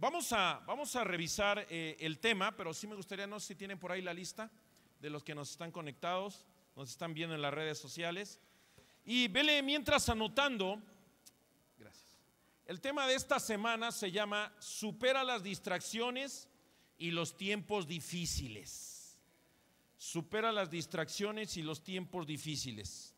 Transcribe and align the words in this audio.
Vamos 0.00 0.32
a, 0.32 0.62
vamos 0.64 0.94
a 0.94 1.02
revisar 1.02 1.66
eh, 1.68 1.96
el 1.98 2.20
tema, 2.20 2.56
pero 2.56 2.72
sí 2.72 2.86
me 2.86 2.94
gustaría, 2.94 3.26
no 3.26 3.40
sé 3.40 3.48
si 3.48 3.54
tienen 3.56 3.80
por 3.80 3.90
ahí 3.90 4.00
la 4.00 4.14
lista 4.14 4.48
de 5.00 5.10
los 5.10 5.24
que 5.24 5.34
nos 5.34 5.50
están 5.50 5.72
conectados, 5.72 6.46
nos 6.76 6.88
están 6.88 7.14
viendo 7.14 7.34
en 7.34 7.42
las 7.42 7.52
redes 7.52 7.78
sociales. 7.78 8.38
Y 9.04 9.26
vele 9.26 9.60
mientras 9.60 10.08
anotando, 10.08 10.80
gracias. 11.76 12.16
El 12.64 12.80
tema 12.80 13.08
de 13.08 13.16
esta 13.16 13.40
semana 13.40 13.90
se 13.90 14.12
llama 14.12 14.54
Supera 14.60 15.24
las 15.24 15.42
distracciones 15.42 16.48
y 16.96 17.10
los 17.10 17.36
tiempos 17.36 17.88
difíciles. 17.88 19.18
Supera 19.96 20.52
las 20.52 20.70
distracciones 20.70 21.56
y 21.56 21.62
los 21.62 21.82
tiempos 21.82 22.24
difíciles. 22.24 23.16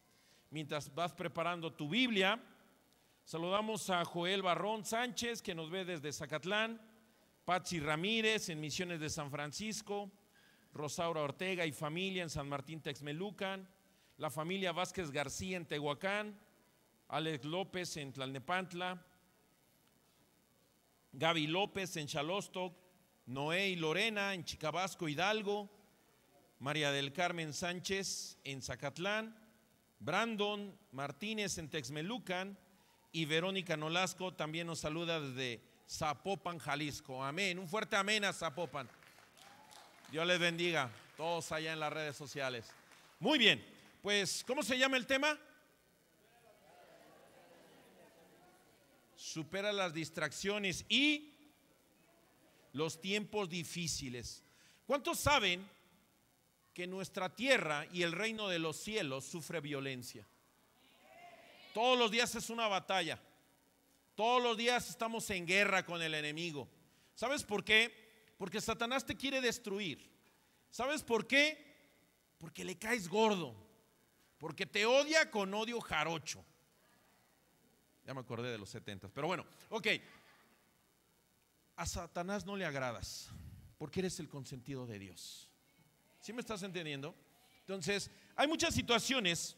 Mientras 0.49 0.95
vas 0.95 1.13
preparando 1.13 1.75
tu 1.75 1.91
Biblia, 1.91 2.43
Saludamos 3.31 3.89
a 3.91 4.05
Joel 4.05 4.43
Barrón 4.43 4.85
Sánchez, 4.85 5.41
que 5.41 5.55
nos 5.55 5.71
ve 5.71 5.85
desde 5.85 6.13
Zacatlán, 6.13 6.81
Patsy 7.45 7.79
Ramírez 7.79 8.49
en 8.49 8.61
Misiones 8.61 8.99
de 8.99 9.09
San 9.09 9.31
Francisco, 9.31 10.11
Rosaura 10.73 11.23
Ortega 11.23 11.65
y 11.65 11.71
familia 11.71 12.25
en 12.25 12.29
San 12.29 12.49
Martín 12.49 12.81
Texmelucan, 12.81 13.69
la 14.17 14.31
familia 14.31 14.73
Vázquez 14.73 15.13
García 15.13 15.59
en 15.59 15.65
Tehuacán, 15.65 16.41
Alex 17.07 17.45
López 17.45 17.97
en 17.99 18.13
Tlalnepantla, 18.13 19.01
Gaby 21.13 21.47
López 21.47 21.97
en 21.99 22.09
Chalostoc, 22.09 22.75
Noé 23.27 23.69
y 23.69 23.77
Lorena 23.77 24.35
en 24.35 24.43
Chicabasco, 24.43 25.09
Hidalgo, 25.09 25.71
María 26.59 26.91
del 26.91 27.13
Carmen 27.13 27.53
Sánchez 27.53 28.39
en 28.43 28.61
Zacatlán, 28.61 29.39
Brandon 30.01 30.77
Martínez 30.91 31.59
en 31.59 31.71
Texmelucan, 31.71 32.59
y 33.13 33.25
Verónica 33.25 33.77
Nolasco 33.77 34.33
también 34.33 34.67
nos 34.67 34.81
saluda 34.81 35.21
desde 35.21 35.61
Zapopan, 35.89 36.59
Jalisco. 36.59 37.23
Amén. 37.25 37.59
Un 37.59 37.69
fuerte 37.69 37.97
amén 37.97 38.25
a 38.25 38.33
Zapopan. 38.33 38.89
Dios 40.11 40.27
les 40.27 40.39
bendiga, 40.39 40.91
todos 41.17 41.51
allá 41.53 41.73
en 41.73 41.81
las 41.81 41.93
redes 41.93 42.17
sociales. 42.17 42.67
Muy 43.19 43.39
bien, 43.39 43.65
pues, 44.03 44.45
¿cómo 44.47 44.63
se 44.63 44.79
llama 44.79 44.97
el 44.97 45.07
tema? 45.07 45.39
Supera 49.15 49.73
las 49.73 49.93
distracciones 49.93 50.85
y 50.89 51.35
los 52.73 53.01
tiempos 53.01 53.49
difíciles. 53.49 54.45
¿Cuántos 54.87 55.19
saben 55.19 55.69
que 56.73 56.87
nuestra 56.87 57.35
tierra 57.35 57.87
y 57.93 58.03
el 58.03 58.13
reino 58.13 58.49
de 58.49 58.59
los 58.59 58.77
cielos 58.77 59.25
sufre 59.25 59.61
violencia? 59.61 60.27
Todos 61.73 61.99
los 61.99 62.11
días 62.11 62.35
es 62.35 62.51
una 62.51 62.69
batalla. 62.69 63.21
Todos 64.15 64.43
los 64.43 64.57
días 64.57 64.89
estamos 64.91 65.29
en 65.31 65.47
guerra 65.47 65.85
con 65.85 66.03
el 66.03 66.15
enemigo. 66.15 66.69
¿Sabes 67.15 67.43
por 67.45 67.65
qué? 67.65 68.35
Porque 68.37 68.61
Satanás 68.61 69.05
te 69.05 69.17
quiere 69.17 69.41
destruir. 69.41 70.11
¿Sabes 70.71 71.03
por 71.03 71.27
qué? 71.27 71.67
Porque 72.39 72.65
le 72.65 72.79
caes 72.79 73.09
gordo. 73.09 73.55
Porque 74.39 74.67
te 74.67 74.87
odia 74.87 75.31
con 75.31 75.53
odio 75.55 75.81
jarocho. 75.81 76.45
Ya 78.07 78.15
me 78.15 78.21
acordé 78.21 78.51
de 78.51 78.59
los 78.59 78.71
70. 78.71 79.09
Pero 79.09 79.27
bueno, 79.27 79.47
ok. 79.69 79.87
A 81.77 81.87
Satanás 81.87 82.47
no 82.47 82.57
le 82.57 82.65
agradas. 82.65 83.29
Porque 83.79 84.01
eres 84.01 84.19
el 84.21 84.29
consentido 84.29 84.87
de 84.87 84.99
Dios. 84.99 85.49
¿Sí 86.21 86.33
me 86.33 86.41
estás 86.41 86.63
entendiendo? 86.63 87.15
Entonces, 87.61 88.11
hay 88.37 88.47
muchas 88.49 88.75
situaciones 88.75 89.57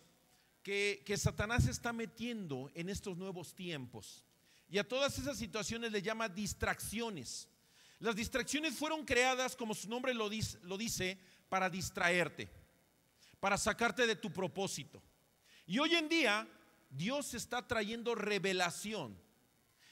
que, 0.62 1.16
Satanás 1.16 1.66
está 1.66 1.92
metiendo 1.92 2.70
en 2.74 2.88
estos 2.88 3.16
nuevos 3.16 3.54
tiempos. 3.54 4.24
Y 4.68 4.78
a 4.78 4.88
todas 4.88 5.18
esas 5.18 5.36
situaciones 5.36 5.92
le 5.92 6.02
llama 6.02 6.28
distracciones. 6.28 7.48
Las 7.98 8.16
distracciones 8.16 8.74
fueron 8.74 9.04
creadas, 9.04 9.54
como 9.56 9.74
su 9.74 9.88
nombre 9.88 10.14
lo 10.14 10.28
dice, 10.28 10.58
lo 10.62 10.78
dice, 10.78 11.18
para 11.48 11.68
distraerte, 11.68 12.48
para 13.40 13.58
sacarte 13.58 14.06
de 14.06 14.16
tu 14.16 14.32
propósito. 14.32 15.02
Y 15.66 15.78
hoy 15.78 15.94
en 15.94 16.08
día 16.08 16.48
Dios 16.90 17.34
está 17.34 17.66
trayendo 17.66 18.14
revelación, 18.14 19.16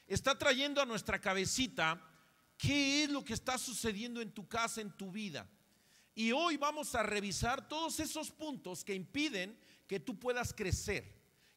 está 0.07 0.39
trayendo 0.39 0.81
a 0.81 0.87
nuestra 0.87 1.21
cabecita 1.21 2.01
qué 2.57 3.05
es 3.05 3.11
lo 3.11 3.25
que 3.25 3.35
está 3.35 3.59
sucediendo 3.59 4.21
en 4.21 4.33
tu 4.33 4.49
casa, 4.49 4.81
en 4.81 4.93
tu 4.93 5.11
vida. 5.11 5.49
Y 6.15 6.33
hoy 6.33 6.57
vamos 6.57 6.95
a 6.95 7.03
revisar 7.03 7.69
todos 7.69 8.01
esos 8.01 8.31
puntos 8.31 8.85
que 8.85 8.95
impiden 8.95 9.57
que 9.91 9.99
tú 9.99 10.17
puedas 10.17 10.53
crecer, 10.53 11.03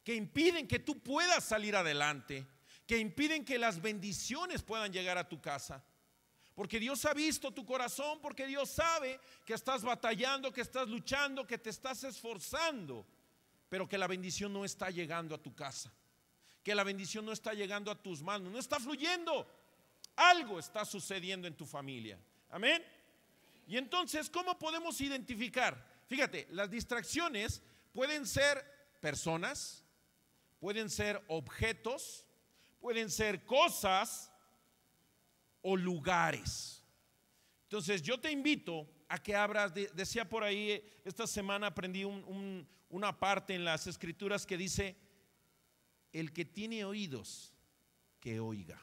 que 0.02 0.12
impiden 0.12 0.66
que 0.66 0.80
tú 0.80 0.98
puedas 0.98 1.44
salir 1.44 1.76
adelante, 1.76 2.44
que 2.84 2.98
impiden 2.98 3.44
que 3.44 3.60
las 3.60 3.80
bendiciones 3.80 4.60
puedan 4.60 4.92
llegar 4.92 5.16
a 5.16 5.28
tu 5.28 5.40
casa. 5.40 5.84
Porque 6.56 6.80
Dios 6.80 7.04
ha 7.04 7.14
visto 7.14 7.52
tu 7.52 7.64
corazón, 7.64 8.18
porque 8.20 8.48
Dios 8.48 8.70
sabe 8.70 9.20
que 9.46 9.54
estás 9.54 9.84
batallando, 9.84 10.52
que 10.52 10.62
estás 10.62 10.88
luchando, 10.88 11.46
que 11.46 11.58
te 11.58 11.70
estás 11.70 12.02
esforzando, 12.02 13.06
pero 13.68 13.88
que 13.88 13.98
la 13.98 14.08
bendición 14.08 14.52
no 14.52 14.64
está 14.64 14.90
llegando 14.90 15.36
a 15.36 15.38
tu 15.40 15.54
casa, 15.54 15.94
que 16.64 16.74
la 16.74 16.82
bendición 16.82 17.24
no 17.24 17.30
está 17.30 17.54
llegando 17.54 17.88
a 17.88 18.02
tus 18.02 18.20
manos, 18.20 18.50
no 18.50 18.58
está 18.58 18.80
fluyendo. 18.80 19.48
Algo 20.16 20.58
está 20.58 20.84
sucediendo 20.84 21.46
en 21.46 21.54
tu 21.54 21.66
familia. 21.66 22.18
Amén. 22.50 22.84
Y 23.68 23.76
entonces, 23.76 24.28
¿cómo 24.28 24.58
podemos 24.58 25.00
identificar? 25.00 25.86
Fíjate, 26.08 26.48
las 26.50 26.68
distracciones 26.68 27.62
Pueden 27.94 28.26
ser 28.26 28.62
personas, 29.00 29.84
pueden 30.58 30.90
ser 30.90 31.24
objetos, 31.28 32.26
pueden 32.80 33.08
ser 33.08 33.46
cosas 33.46 34.32
o 35.62 35.76
lugares. 35.76 36.82
Entonces 37.62 38.02
yo 38.02 38.18
te 38.18 38.32
invito 38.32 38.90
a 39.08 39.22
que 39.22 39.36
abras, 39.36 39.72
decía 39.94 40.28
por 40.28 40.42
ahí, 40.42 40.84
esta 41.04 41.28
semana 41.28 41.68
aprendí 41.68 42.02
una 42.02 43.16
parte 43.16 43.54
en 43.54 43.64
las 43.64 43.86
escrituras 43.86 44.44
que 44.44 44.56
dice, 44.56 44.96
el 46.12 46.32
que 46.32 46.44
tiene 46.44 46.84
oídos, 46.84 47.54
que 48.18 48.40
oiga. 48.40 48.82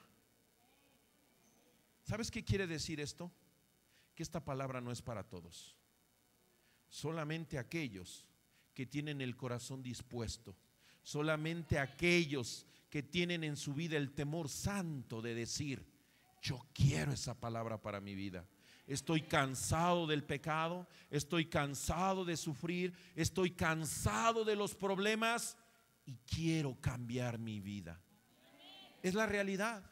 ¿Sabes 2.04 2.32
qué 2.32 2.46
quiere 2.46 2.66
decir 2.66 3.02
esto? 3.02 3.30
Que 4.16 4.24
esta 4.24 4.44
palabra 4.44 4.80
no 4.80 4.90
es 4.90 5.02
para 5.02 5.28
todos, 5.28 5.76
solamente 6.88 7.58
aquellos 7.58 8.31
que 8.82 8.88
tienen 8.88 9.22
el 9.22 9.38
corazón 9.38 9.84
dispuesto. 9.84 10.58
Solamente 11.04 11.78
aquellos 11.78 12.66
que 12.90 13.04
tienen 13.04 13.44
en 13.44 13.56
su 13.56 13.76
vida 13.76 13.96
el 13.96 14.16
temor 14.16 14.50
santo 14.50 15.22
de 15.22 15.36
decir, 15.36 15.86
yo 16.42 16.66
quiero 16.74 17.12
esa 17.12 17.40
palabra 17.40 17.80
para 17.80 18.02
mi 18.02 18.16
vida. 18.16 18.44
Estoy 18.88 19.22
cansado 19.22 20.08
del 20.08 20.24
pecado, 20.24 20.88
estoy 21.12 21.46
cansado 21.46 22.26
de 22.26 22.36
sufrir, 22.36 22.96
estoy 23.16 23.52
cansado 23.52 24.44
de 24.46 24.56
los 24.56 24.74
problemas 24.74 25.60
y 26.04 26.16
quiero 26.26 26.82
cambiar 26.82 27.38
mi 27.38 27.60
vida. 27.60 28.02
Es 29.04 29.14
la 29.14 29.28
realidad, 29.28 29.84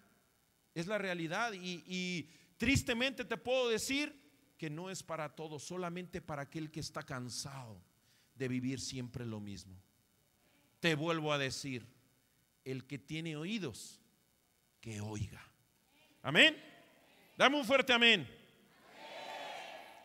es 0.74 0.88
la 0.88 0.98
realidad 0.98 1.54
y, 1.54 1.84
y 1.86 2.28
tristemente 2.58 3.24
te 3.24 3.38
puedo 3.38 3.70
decir 3.70 4.20
que 4.58 4.72
no 4.72 4.90
es 4.90 5.04
para 5.04 5.36
todos, 5.36 5.62
solamente 5.62 6.24
para 6.24 6.42
aquel 6.42 6.72
que 6.72 6.80
está 6.80 7.04
cansado 7.04 7.88
de 8.40 8.48
vivir 8.48 8.80
siempre 8.80 9.26
lo 9.26 9.40
mismo. 9.42 9.76
Te 10.80 10.96
vuelvo 10.96 11.34
a 11.34 11.38
decir, 11.38 11.86
el 12.64 12.86
que 12.88 12.98
tiene 12.98 13.36
oídos, 13.36 14.00
que 14.80 15.02
oiga. 15.02 15.46
Amén. 16.24 16.58
Dame 17.38 17.58
un 17.58 17.66
fuerte 17.66 17.92
amén. 17.92 18.28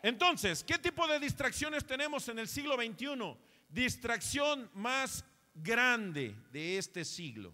Entonces, 0.03 0.63
¿qué 0.63 0.77
tipo 0.77 1.07
de 1.07 1.19
distracciones 1.19 1.85
tenemos 1.85 2.27
en 2.27 2.37
el 2.37 2.47
siglo 2.47 2.75
XXI? 2.75 3.37
Distracción 3.69 4.69
más 4.73 5.23
grande 5.55 6.35
de 6.51 6.77
este 6.77 7.05
siglo. 7.05 7.53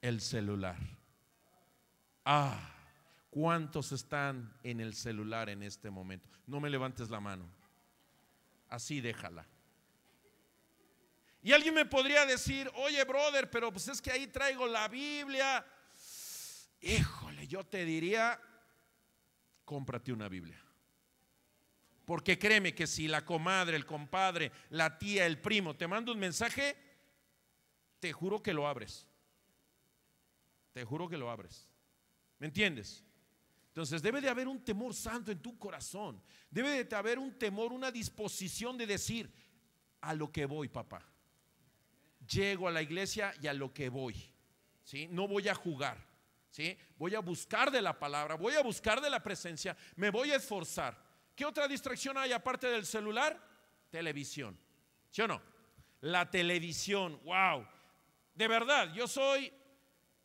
El 0.00 0.20
celular. 0.20 0.78
Ah, 2.24 2.74
¿cuántos 3.28 3.90
están 3.90 4.54
en 4.62 4.80
el 4.80 4.94
celular 4.94 5.50
en 5.50 5.64
este 5.64 5.90
momento? 5.90 6.38
No 6.46 6.60
me 6.60 6.70
levantes 6.70 7.10
la 7.10 7.20
mano 7.20 7.59
así 8.70 9.00
déjala. 9.00 9.46
Y 11.42 11.52
alguien 11.52 11.74
me 11.74 11.86
podría 11.86 12.24
decir, 12.24 12.70
oye 12.74 13.02
brother, 13.04 13.50
pero 13.50 13.72
pues 13.72 13.88
es 13.88 14.00
que 14.00 14.10
ahí 14.10 14.26
traigo 14.26 14.66
la 14.66 14.88
Biblia. 14.88 15.66
Híjole, 16.80 17.46
yo 17.46 17.64
te 17.64 17.84
diría, 17.84 18.40
cómprate 19.64 20.12
una 20.12 20.28
Biblia. 20.28 20.62
Porque 22.04 22.38
créeme 22.38 22.74
que 22.74 22.86
si 22.86 23.08
la 23.08 23.24
comadre, 23.24 23.76
el 23.76 23.86
compadre, 23.86 24.50
la 24.70 24.98
tía, 24.98 25.26
el 25.26 25.40
primo 25.40 25.76
te 25.76 25.86
manda 25.86 26.12
un 26.12 26.18
mensaje, 26.18 26.76
te 28.00 28.12
juro 28.12 28.42
que 28.42 28.52
lo 28.52 28.66
abres. 28.66 29.06
Te 30.72 30.84
juro 30.84 31.08
que 31.08 31.16
lo 31.16 31.30
abres. 31.30 31.68
¿Me 32.38 32.46
entiendes? 32.46 33.04
Entonces 33.70 34.02
debe 34.02 34.20
de 34.20 34.28
haber 34.28 34.48
un 34.48 34.64
temor 34.64 34.92
santo 34.94 35.30
en 35.30 35.40
tu 35.40 35.56
corazón. 35.56 36.20
Debe 36.50 36.82
de 36.82 36.96
haber 36.96 37.20
un 37.20 37.38
temor, 37.38 37.72
una 37.72 37.90
disposición 37.90 38.76
de 38.76 38.86
decir, 38.86 39.32
a 40.00 40.12
lo 40.12 40.32
que 40.32 40.44
voy, 40.44 40.68
papá. 40.68 41.06
Llego 42.26 42.66
a 42.66 42.72
la 42.72 42.82
iglesia 42.82 43.32
y 43.40 43.46
a 43.46 43.54
lo 43.54 43.72
que 43.72 43.88
voy. 43.88 44.16
¿sí? 44.82 45.06
No 45.08 45.28
voy 45.28 45.48
a 45.48 45.54
jugar. 45.54 46.04
¿sí? 46.50 46.76
Voy 46.96 47.14
a 47.14 47.20
buscar 47.20 47.70
de 47.70 47.80
la 47.80 47.98
palabra, 47.98 48.34
voy 48.34 48.54
a 48.54 48.62
buscar 48.62 49.00
de 49.00 49.08
la 49.08 49.22
presencia, 49.22 49.76
me 49.94 50.10
voy 50.10 50.32
a 50.32 50.36
esforzar. 50.36 51.00
¿Qué 51.36 51.44
otra 51.44 51.68
distracción 51.68 52.18
hay 52.18 52.32
aparte 52.32 52.66
del 52.66 52.84
celular? 52.84 53.40
Televisión. 53.88 54.58
¿Sí 55.10 55.22
o 55.22 55.28
no? 55.28 55.40
La 56.00 56.28
televisión, 56.28 57.20
wow. 57.24 57.66
De 58.34 58.48
verdad, 58.48 58.92
yo 58.94 59.06
soy, 59.06 59.52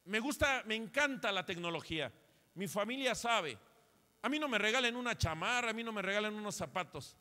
me 0.06 0.20
gusta, 0.20 0.64
me 0.66 0.76
encanta 0.76 1.32
la 1.32 1.46
tecnología. 1.46 2.12
Mi 2.56 2.68
familia 2.68 3.14
sabe. 3.16 3.58
A 4.22 4.30
mí 4.30 4.40
no 4.40 4.48
me 4.48 4.58
regalen 4.58 4.96
una 4.96 5.18
chamarra, 5.18 5.70
a 5.70 5.74
mí 5.74 5.84
no 5.84 5.92
me 5.92 6.02
regalen 6.02 6.34
unos 6.34 6.56
zapatos. 6.56 7.16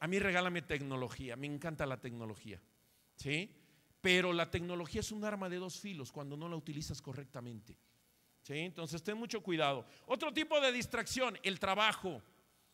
A 0.00 0.08
mí 0.08 0.18
regálame 0.18 0.62
tecnología, 0.62 1.36
me 1.36 1.46
encanta 1.46 1.86
la 1.86 2.00
tecnología. 2.00 2.60
¿Sí? 3.14 3.54
Pero 4.00 4.32
la 4.32 4.50
tecnología 4.50 5.00
es 5.00 5.12
un 5.12 5.24
arma 5.24 5.48
de 5.48 5.58
dos 5.58 5.78
filos 5.78 6.10
cuando 6.10 6.36
no 6.36 6.48
la 6.48 6.56
utilizas 6.56 7.00
correctamente. 7.00 7.78
¿Sí? 8.42 8.58
Entonces 8.58 9.02
ten 9.02 9.16
mucho 9.16 9.42
cuidado. 9.42 9.86
Otro 10.06 10.32
tipo 10.32 10.60
de 10.60 10.72
distracción, 10.72 11.38
el 11.44 11.60
trabajo. 11.60 12.20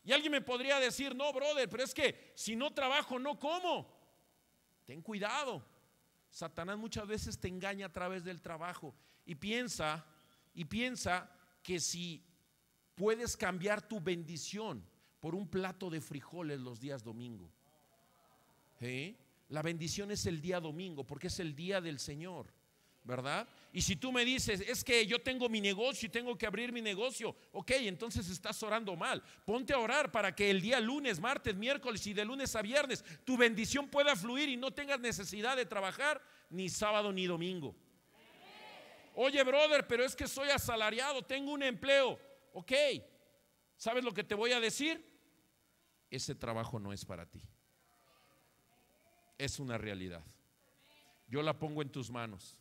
Y 0.03 0.11
alguien 0.11 0.31
me 0.31 0.41
podría 0.41 0.79
decir, 0.79 1.15
no, 1.15 1.31
brother, 1.31 1.69
pero 1.69 1.83
es 1.83 1.93
que 1.93 2.31
si 2.33 2.55
no 2.55 2.73
trabajo, 2.73 3.19
no 3.19 3.37
como. 3.37 3.95
Ten 4.85 5.03
cuidado. 5.03 5.63
Satanás 6.31 6.77
muchas 6.77 7.05
veces 7.05 7.39
te 7.39 7.47
engaña 7.47 7.87
a 7.87 7.93
través 7.93 8.23
del 8.23 8.41
trabajo 8.41 8.95
y 9.25 9.35
piensa, 9.35 10.05
y 10.55 10.65
piensa 10.65 11.29
que 11.69 11.79
si 11.79 12.23
puedes 12.95 13.37
cambiar 13.37 13.87
tu 13.87 14.01
bendición 14.01 14.83
por 15.19 15.35
un 15.35 15.47
plato 15.47 15.87
de 15.91 16.01
frijoles 16.01 16.59
los 16.59 16.79
días 16.79 17.03
domingo. 17.03 17.47
¿Sí? 18.79 19.15
La 19.49 19.61
bendición 19.61 20.09
es 20.09 20.25
el 20.25 20.41
día 20.41 20.59
domingo 20.59 21.05
porque 21.05 21.27
es 21.27 21.39
el 21.39 21.55
día 21.55 21.79
del 21.79 21.99
Señor, 21.99 22.51
¿verdad? 23.03 23.47
Y 23.71 23.83
si 23.83 23.95
tú 23.97 24.11
me 24.11 24.25
dices, 24.25 24.61
es 24.61 24.83
que 24.83 25.05
yo 25.05 25.21
tengo 25.21 25.47
mi 25.47 25.61
negocio 25.61 26.07
y 26.07 26.09
tengo 26.09 26.35
que 26.35 26.47
abrir 26.47 26.71
mi 26.73 26.81
negocio, 26.81 27.35
ok, 27.51 27.69
entonces 27.81 28.27
estás 28.31 28.63
orando 28.63 28.95
mal. 28.95 29.21
Ponte 29.45 29.71
a 29.71 29.77
orar 29.77 30.11
para 30.11 30.33
que 30.33 30.49
el 30.49 30.61
día 30.61 30.79
lunes, 30.79 31.19
martes, 31.19 31.55
miércoles 31.55 32.07
y 32.07 32.15
de 32.15 32.25
lunes 32.25 32.55
a 32.55 32.63
viernes 32.63 33.05
tu 33.23 33.37
bendición 33.37 33.89
pueda 33.89 34.15
fluir 34.15 34.49
y 34.49 34.57
no 34.57 34.71
tengas 34.71 34.99
necesidad 34.99 35.55
de 35.55 35.67
trabajar 35.67 36.19
ni 36.49 36.67
sábado 36.67 37.13
ni 37.13 37.27
domingo. 37.27 37.75
Oye, 39.15 39.43
brother, 39.43 39.87
pero 39.87 40.03
es 40.03 40.15
que 40.15 40.27
soy 40.27 40.49
asalariado, 40.49 41.21
tengo 41.21 41.51
un 41.51 41.63
empleo. 41.63 42.19
Ok, 42.53 42.71
¿sabes 43.75 44.03
lo 44.03 44.13
que 44.13 44.23
te 44.23 44.35
voy 44.35 44.51
a 44.51 44.59
decir? 44.59 45.05
Ese 46.09 46.35
trabajo 46.35 46.79
no 46.79 46.91
es 46.93 47.05
para 47.05 47.25
ti 47.25 47.41
es 49.39 49.57
una 49.59 49.77
realidad. 49.77 50.23
Yo 51.27 51.41
la 51.41 51.57
pongo 51.57 51.81
en 51.81 51.89
tus 51.89 52.11
manos, 52.11 52.57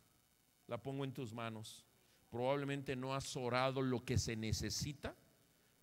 la 0.67 0.79
pongo 0.79 1.05
en 1.05 1.13
tus 1.13 1.35
manos. 1.35 1.85
Probablemente 2.31 2.95
no 2.95 3.15
has 3.15 3.37
orado 3.37 3.83
lo 3.83 4.05
que 4.05 4.17
se 4.17 4.37
necesita 4.37 5.15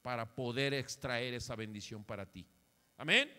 para 0.02 0.34
poder 0.34 0.74
extraer 0.74 1.34
esa 1.34 1.56
bendición 1.56 2.04
para 2.04 2.26
ti. 2.26 2.48
Amén. 2.98 3.30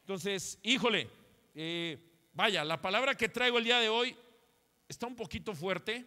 Entonces, 0.00 0.58
híjole, 0.62 1.08
eh, 1.54 1.98
vaya, 2.34 2.64
la 2.64 2.80
palabra 2.80 3.14
que 3.14 3.28
traigo 3.28 3.58
el 3.58 3.64
día 3.64 3.80
de 3.80 3.88
hoy 3.88 4.16
está 4.88 5.06
un 5.06 5.16
poquito 5.16 5.54
fuerte. 5.54 6.04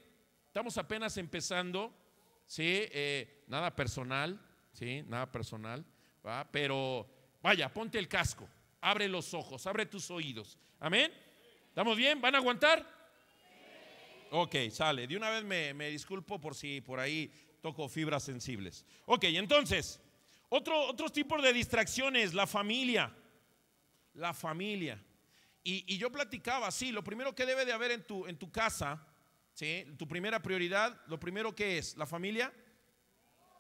Estamos 0.47 0.77
apenas 0.77 1.17
empezando, 1.17 1.93
¿sí? 2.45 2.87
Eh, 2.91 3.43
nada 3.47 3.75
personal, 3.75 4.39
¿sí? 4.73 5.03
Nada 5.07 5.31
personal, 5.31 5.85
¿va? 6.25 6.49
pero 6.51 7.07
vaya, 7.41 7.71
ponte 7.73 7.99
el 7.99 8.07
casco 8.07 8.49
abre 8.81 9.07
los 9.07 9.33
ojos, 9.33 9.65
abre 9.67 9.85
tus 9.85 10.09
oídos. 10.11 10.57
Amén. 10.79 11.11
¿Estamos 11.67 11.97
bien? 11.97 12.21
¿Van 12.21 12.35
a 12.35 12.39
aguantar? 12.39 12.85
Ok, 14.31 14.55
sale. 14.71 15.07
De 15.07 15.17
una 15.17 15.29
vez 15.29 15.43
me, 15.43 15.89
disculpo 15.89 16.39
por 16.39 16.55
si 16.55 16.81
por 16.81 16.99
ahí 16.99 17.31
toco 17.61 17.89
fibras 17.89 18.23
sensibles. 18.23 18.85
Ok, 19.05 19.25
entonces, 19.25 19.99
otro, 20.49 20.79
otros 20.87 21.11
tipos 21.11 21.41
de 21.41 21.53
distracciones, 21.53 22.33
la 22.33 22.47
familia. 22.47 23.13
La 24.13 24.33
familia. 24.33 25.03
Y, 25.63 25.97
yo 25.97 26.11
platicaba, 26.11 26.71
sí, 26.71 26.91
lo 26.91 27.03
primero 27.03 27.35
que 27.35 27.45
debe 27.45 27.65
de 27.65 27.73
haber 27.73 27.91
en 27.91 28.03
tu, 28.03 28.25
en 28.27 28.37
tu 28.37 28.51
casa, 28.51 29.05
¿sí? 29.53 29.85
tu 29.97 30.07
primera 30.07 30.41
prioridad, 30.41 30.99
lo 31.07 31.19
primero 31.19 31.53
que 31.53 31.77
es, 31.77 31.95
¿la 31.97 32.05
familia? 32.05 32.51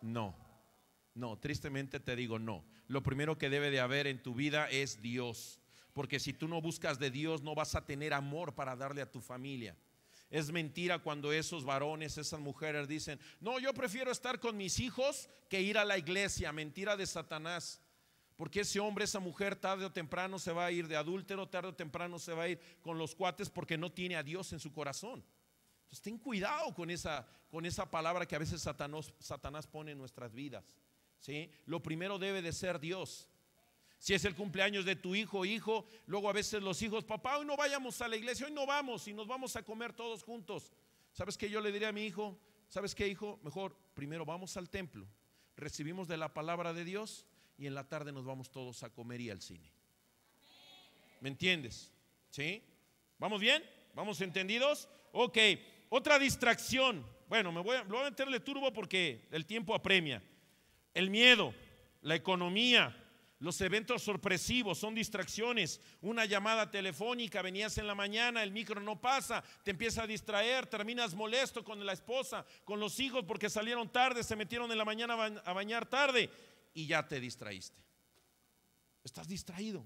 No, 0.01 0.35
no, 1.13 1.37
tristemente 1.37 1.99
te 1.99 2.15
digo 2.15 2.39
no 2.39 2.65
lo 2.89 3.03
primero 3.03 3.37
que 3.37 3.51
debe 3.51 3.69
de 3.69 3.79
haber 3.79 4.07
en 4.07 4.21
tu 4.21 4.33
vida 4.33 4.67
es 4.69 5.01
Dios. 5.01 5.61
Porque 5.93 6.19
si 6.19 6.33
tú 6.33 6.47
no 6.47 6.59
buscas 6.59 6.97
de 6.97 7.11
Dios, 7.11 7.43
no 7.43 7.53
vas 7.53 7.75
a 7.75 7.85
tener 7.85 8.13
amor 8.13 8.55
para 8.55 8.75
darle 8.75 9.01
a 9.01 9.11
tu 9.11 9.21
familia. 9.21 9.77
Es 10.31 10.51
mentira 10.51 10.99
cuando 10.99 11.31
esos 11.31 11.63
varones, 11.63 12.17
esas 12.17 12.39
mujeres 12.39 12.87
dicen, 12.87 13.19
no, 13.39 13.59
yo 13.59 13.73
prefiero 13.75 14.11
estar 14.11 14.39
con 14.39 14.57
mis 14.57 14.79
hijos 14.79 15.29
que 15.49 15.61
ir 15.61 15.77
a 15.77 15.85
la 15.85 15.99
iglesia. 15.99 16.51
Mentira 16.51 16.97
de 16.97 17.05
Satanás. 17.05 17.79
Porque 18.39 18.61
ese 18.61 18.79
hombre, 18.79 19.03
esa 19.03 19.19
mujer, 19.19 19.57
tarde 19.57 19.83
o 19.83 19.91
temprano 19.91 20.39
se 20.39 20.53
va 20.53 20.65
a 20.65 20.71
ir 20.71 20.87
de 20.87 20.95
adúltero, 20.95 21.49
tarde 21.49 21.67
o 21.67 21.75
temprano 21.75 22.17
se 22.19 22.31
va 22.31 22.43
a 22.43 22.47
ir 22.47 22.57
con 22.81 22.97
los 22.97 23.13
cuates 23.13 23.49
porque 23.49 23.77
no 23.77 23.91
tiene 23.91 24.15
a 24.15 24.23
Dios 24.23 24.53
en 24.53 24.61
su 24.61 24.71
corazón. 24.71 25.21
Entonces 25.81 26.01
ten 26.01 26.17
cuidado 26.17 26.73
con 26.73 26.89
esa, 26.89 27.27
con 27.51 27.65
esa 27.65 27.91
palabra 27.91 28.25
que 28.25 28.37
a 28.37 28.39
veces 28.39 28.61
Satanás, 28.61 29.67
pone 29.67 29.91
en 29.91 29.97
nuestras 29.97 30.33
vidas. 30.33 30.73
¿sí? 31.19 31.51
Lo 31.65 31.83
primero 31.83 32.17
debe 32.17 32.41
de 32.41 32.53
ser 32.53 32.79
Dios. 32.79 33.27
Si 33.97 34.13
es 34.13 34.23
el 34.23 34.35
cumpleaños 34.35 34.85
de 34.85 34.95
tu 34.95 35.15
hijo, 35.15 35.43
hijo, 35.43 35.85
luego 36.05 36.29
a 36.29 36.33
veces 36.33 36.63
los 36.63 36.81
hijos, 36.81 37.03
papá, 37.03 37.39
hoy 37.39 37.45
no 37.45 37.57
vayamos 37.57 38.01
a 38.01 38.07
la 38.07 38.15
iglesia, 38.15 38.45
hoy 38.45 38.53
no 38.53 38.65
vamos 38.65 39.05
y 39.09 39.13
nos 39.13 39.27
vamos 39.27 39.57
a 39.57 39.63
comer 39.63 39.91
todos 39.91 40.23
juntos. 40.23 40.71
¿Sabes 41.11 41.37
qué 41.37 41.49
yo 41.49 41.59
le 41.59 41.73
diría 41.73 41.89
a 41.89 41.91
mi 41.91 42.05
hijo? 42.05 42.39
¿Sabes 42.69 42.95
qué, 42.95 43.05
hijo? 43.05 43.37
Mejor 43.43 43.75
primero 43.93 44.23
vamos 44.23 44.55
al 44.55 44.69
templo, 44.69 45.05
recibimos 45.57 46.07
de 46.07 46.15
la 46.15 46.33
palabra 46.33 46.71
de 46.71 46.85
Dios 46.85 47.25
y 47.59 47.67
en 47.67 47.75
la 47.75 47.87
tarde 47.87 48.13
nos 48.13 48.25
vamos 48.25 48.49
todos 48.49 48.81
a 48.83 48.89
comer 48.89 49.19
y 49.19 49.29
al 49.29 49.41
cine. 49.41 49.69
¿Me 51.19 51.27
entiendes? 51.27 51.91
¿Sí? 52.29 52.63
¿Vamos 53.17 53.41
bien? 53.41 53.61
¿Vamos 53.93 54.21
entendidos? 54.21 54.87
Ok, 55.11 55.37
otra 55.89 56.17
distracción. 56.17 57.05
Bueno, 57.27 57.51
me 57.51 57.59
voy 57.61 57.75
a, 57.75 57.83
voy 57.83 57.99
a 57.99 58.03
meterle 58.05 58.39
turbo 58.39 58.71
porque 58.71 59.27
el 59.31 59.45
tiempo 59.45 59.75
apremia. 59.75 60.23
El 60.93 61.09
miedo, 61.09 61.53
la 62.01 62.15
economía, 62.15 62.95
los 63.39 63.59
eventos 63.59 64.03
sorpresivos 64.03 64.77
son 64.77 64.95
distracciones. 64.95 65.81
Una 66.01 66.23
llamada 66.23 66.71
telefónica, 66.71 67.41
venías 67.41 67.77
en 67.77 67.87
la 67.87 67.95
mañana, 67.95 68.41
el 68.41 68.51
micro 68.51 68.79
no 68.79 69.01
pasa, 69.01 69.43
te 69.63 69.71
empieza 69.71 70.03
a 70.03 70.07
distraer, 70.07 70.65
terminas 70.67 71.13
molesto 71.13 71.61
con 71.63 71.85
la 71.85 71.91
esposa, 71.91 72.45
con 72.63 72.79
los 72.79 73.01
hijos 73.01 73.25
porque 73.25 73.49
salieron 73.49 73.91
tarde, 73.91 74.23
se 74.23 74.37
metieron 74.37 74.71
en 74.71 74.77
la 74.77 74.85
mañana 74.85 75.41
a 75.43 75.53
bañar 75.53 75.85
tarde 75.85 76.29
y 76.73 76.87
ya 76.87 77.07
te 77.07 77.19
distraíste. 77.19 77.81
Estás 79.03 79.27
distraído. 79.27 79.85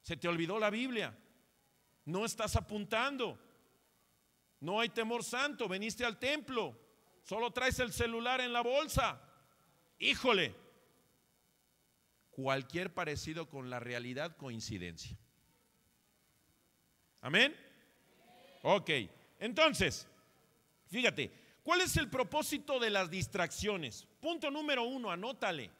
Se 0.00 0.16
te 0.16 0.28
olvidó 0.28 0.58
la 0.58 0.70
Biblia. 0.70 1.16
No 2.04 2.24
estás 2.24 2.56
apuntando. 2.56 3.38
No 4.60 4.80
hay 4.80 4.88
temor 4.88 5.24
santo. 5.24 5.68
Veniste 5.68 6.04
al 6.04 6.18
templo. 6.18 6.78
Solo 7.22 7.52
traes 7.52 7.78
el 7.78 7.92
celular 7.92 8.40
en 8.40 8.52
la 8.52 8.62
bolsa. 8.62 9.20
Híjole, 9.98 10.54
cualquier 12.30 12.92
parecido 12.92 13.48
con 13.48 13.70
la 13.70 13.78
realidad, 13.78 14.36
coincidencia. 14.36 15.16
Amén. 17.20 17.54
Ok, 18.62 18.90
entonces, 19.38 20.08
fíjate, 20.88 21.30
¿cuál 21.62 21.80
es 21.80 21.96
el 21.96 22.08
propósito 22.08 22.78
de 22.78 22.90
las 22.90 23.10
distracciones? 23.10 24.06
Punto 24.20 24.50
número 24.50 24.84
uno, 24.84 25.10
anótale. 25.10 25.70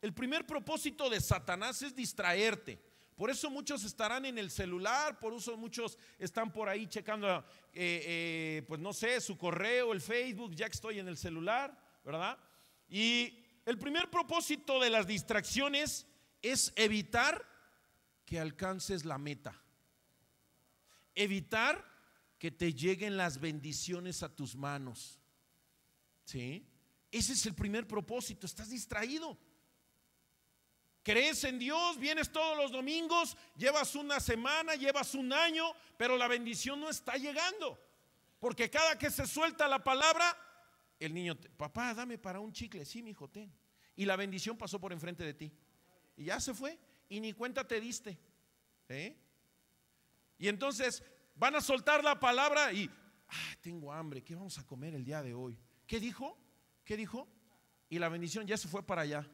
El 0.00 0.12
primer 0.14 0.46
propósito 0.46 1.10
de 1.10 1.20
Satanás 1.20 1.82
es 1.82 1.94
distraerte. 1.94 2.80
Por 3.16 3.30
eso 3.30 3.50
muchos 3.50 3.82
estarán 3.82 4.24
en 4.26 4.38
el 4.38 4.48
celular, 4.48 5.18
por 5.18 5.34
eso 5.34 5.56
muchos 5.56 5.98
están 6.20 6.52
por 6.52 6.68
ahí 6.68 6.86
checando, 6.86 7.44
eh, 7.72 8.04
eh, 8.06 8.64
pues 8.68 8.80
no 8.80 8.92
sé, 8.92 9.20
su 9.20 9.36
correo, 9.36 9.92
el 9.92 10.00
Facebook, 10.00 10.54
ya 10.54 10.66
que 10.66 10.74
estoy 10.74 11.00
en 11.00 11.08
el 11.08 11.16
celular, 11.16 11.76
¿verdad? 12.04 12.38
Y 12.88 13.44
el 13.66 13.76
primer 13.76 14.08
propósito 14.08 14.78
de 14.78 14.90
las 14.90 15.08
distracciones 15.08 16.06
es 16.42 16.72
evitar 16.76 17.44
que 18.24 18.38
alcances 18.38 19.04
la 19.04 19.18
meta. 19.18 19.60
Evitar 21.16 21.84
que 22.38 22.52
te 22.52 22.72
lleguen 22.72 23.16
las 23.16 23.40
bendiciones 23.40 24.22
a 24.22 24.34
tus 24.34 24.54
manos. 24.54 25.17
¿Sí? 26.28 26.62
Ese 27.10 27.32
es 27.32 27.46
el 27.46 27.54
primer 27.54 27.88
propósito. 27.88 28.44
Estás 28.44 28.68
distraído. 28.68 29.38
Crees 31.02 31.42
en 31.44 31.58
Dios, 31.58 31.98
vienes 31.98 32.30
todos 32.30 32.54
los 32.54 32.70
domingos, 32.70 33.34
llevas 33.56 33.94
una 33.94 34.20
semana, 34.20 34.74
llevas 34.74 35.14
un 35.14 35.32
año, 35.32 35.72
pero 35.96 36.18
la 36.18 36.28
bendición 36.28 36.80
no 36.80 36.90
está 36.90 37.16
llegando. 37.16 37.82
Porque 38.38 38.68
cada 38.68 38.98
que 38.98 39.10
se 39.10 39.26
suelta 39.26 39.66
la 39.68 39.82
palabra, 39.82 40.36
el 41.00 41.14
niño, 41.14 41.34
papá, 41.56 41.94
dame 41.94 42.18
para 42.18 42.40
un 42.40 42.52
chicle. 42.52 42.84
Sí, 42.84 43.02
mi 43.02 43.12
hijo, 43.12 43.26
ten. 43.30 43.50
Y 43.96 44.04
la 44.04 44.16
bendición 44.16 44.58
pasó 44.58 44.78
por 44.78 44.92
enfrente 44.92 45.24
de 45.24 45.32
ti. 45.32 45.50
Y 46.14 46.24
ya 46.24 46.38
se 46.40 46.52
fue. 46.52 46.78
Y 47.08 47.20
ni 47.20 47.32
cuenta 47.32 47.66
te 47.66 47.80
diste. 47.80 48.18
¿eh? 48.90 49.16
Y 50.36 50.48
entonces 50.48 51.02
van 51.36 51.56
a 51.56 51.62
soltar 51.62 52.04
la 52.04 52.20
palabra 52.20 52.70
y, 52.70 52.90
ah, 53.28 53.56
tengo 53.62 53.90
hambre. 53.90 54.22
¿Qué 54.22 54.34
vamos 54.34 54.58
a 54.58 54.66
comer 54.66 54.94
el 54.94 55.06
día 55.06 55.22
de 55.22 55.32
hoy? 55.32 55.58
¿Qué 55.88 55.98
dijo? 55.98 56.38
¿Qué 56.84 56.96
dijo? 56.96 57.26
Y 57.88 57.98
la 57.98 58.08
bendición 58.08 58.46
ya 58.46 58.56
se 58.56 58.68
fue 58.68 58.86
para 58.86 59.02
allá. 59.02 59.28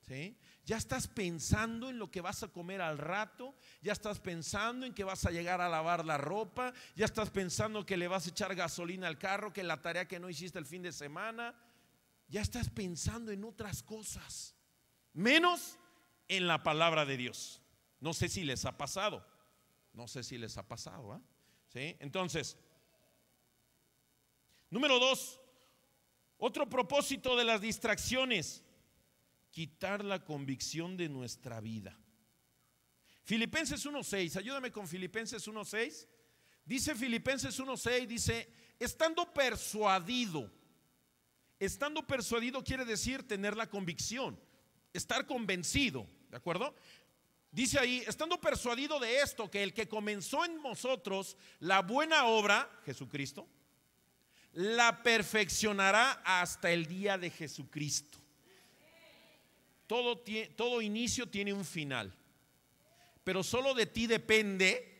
¿Sí? 0.00 0.38
Ya 0.64 0.76
estás 0.76 1.08
pensando 1.08 1.88
en 1.88 1.98
lo 1.98 2.10
que 2.10 2.20
vas 2.20 2.42
a 2.42 2.48
comer 2.48 2.82
al 2.82 2.98
rato, 2.98 3.54
ya 3.80 3.92
estás 3.92 4.20
pensando 4.20 4.84
en 4.84 4.94
que 4.94 5.02
vas 5.02 5.24
a 5.24 5.30
llegar 5.30 5.62
a 5.62 5.68
lavar 5.68 6.04
la 6.04 6.18
ropa, 6.18 6.74
ya 6.94 7.06
estás 7.06 7.30
pensando 7.30 7.86
que 7.86 7.96
le 7.96 8.06
vas 8.06 8.26
a 8.26 8.30
echar 8.30 8.54
gasolina 8.54 9.08
al 9.08 9.18
carro, 9.18 9.52
que 9.52 9.62
la 9.62 9.80
tarea 9.80 10.06
que 10.06 10.20
no 10.20 10.28
hiciste 10.28 10.58
el 10.58 10.66
fin 10.66 10.82
de 10.82 10.92
semana, 10.92 11.54
ya 12.28 12.42
estás 12.42 12.68
pensando 12.68 13.32
en 13.32 13.44
otras 13.44 13.82
cosas, 13.82 14.54
menos 15.14 15.78
en 16.28 16.46
la 16.46 16.62
palabra 16.62 17.06
de 17.06 17.16
Dios. 17.16 17.62
No 18.00 18.12
sé 18.12 18.28
si 18.28 18.44
les 18.44 18.66
ha 18.66 18.76
pasado, 18.76 19.26
no 19.94 20.06
sé 20.06 20.22
si 20.22 20.36
les 20.36 20.58
ha 20.58 20.68
pasado. 20.68 21.14
¿ah? 21.14 21.22
¿Sí? 21.68 21.96
Entonces, 21.98 22.58
número 24.68 24.98
dos, 24.98 25.40
otro 26.44 26.68
propósito 26.68 27.36
de 27.36 27.44
las 27.44 27.62
distracciones, 27.62 28.62
quitar 29.50 30.04
la 30.04 30.22
convicción 30.22 30.94
de 30.94 31.08
nuestra 31.08 31.58
vida. 31.58 31.98
Filipenses 33.22 33.86
1.6, 33.86 34.36
ayúdame 34.36 34.70
con 34.70 34.86
Filipenses 34.86 35.48
1.6. 35.48 36.06
Dice 36.66 36.94
Filipenses 36.94 37.58
1.6, 37.58 38.06
dice, 38.06 38.52
estando 38.78 39.32
persuadido, 39.32 40.52
estando 41.58 42.06
persuadido 42.06 42.62
quiere 42.62 42.84
decir 42.84 43.26
tener 43.26 43.56
la 43.56 43.70
convicción, 43.70 44.38
estar 44.92 45.26
convencido, 45.26 46.06
¿de 46.28 46.36
acuerdo? 46.36 46.74
Dice 47.50 47.78
ahí, 47.78 48.04
estando 48.06 48.38
persuadido 48.38 49.00
de 49.00 49.22
esto, 49.22 49.50
que 49.50 49.62
el 49.62 49.72
que 49.72 49.88
comenzó 49.88 50.44
en 50.44 50.60
nosotros 50.60 51.38
la 51.60 51.80
buena 51.80 52.26
obra, 52.26 52.68
Jesucristo, 52.84 53.48
la 54.54 55.02
perfeccionará 55.02 56.22
hasta 56.24 56.70
el 56.70 56.86
día 56.86 57.18
de 57.18 57.30
Jesucristo. 57.30 58.18
Todo, 59.86 60.22
todo 60.56 60.80
inicio 60.80 61.28
tiene 61.28 61.52
un 61.52 61.64
final, 61.64 62.14
pero 63.22 63.42
solo 63.42 63.74
de 63.74 63.86
ti 63.86 64.06
depende 64.06 64.90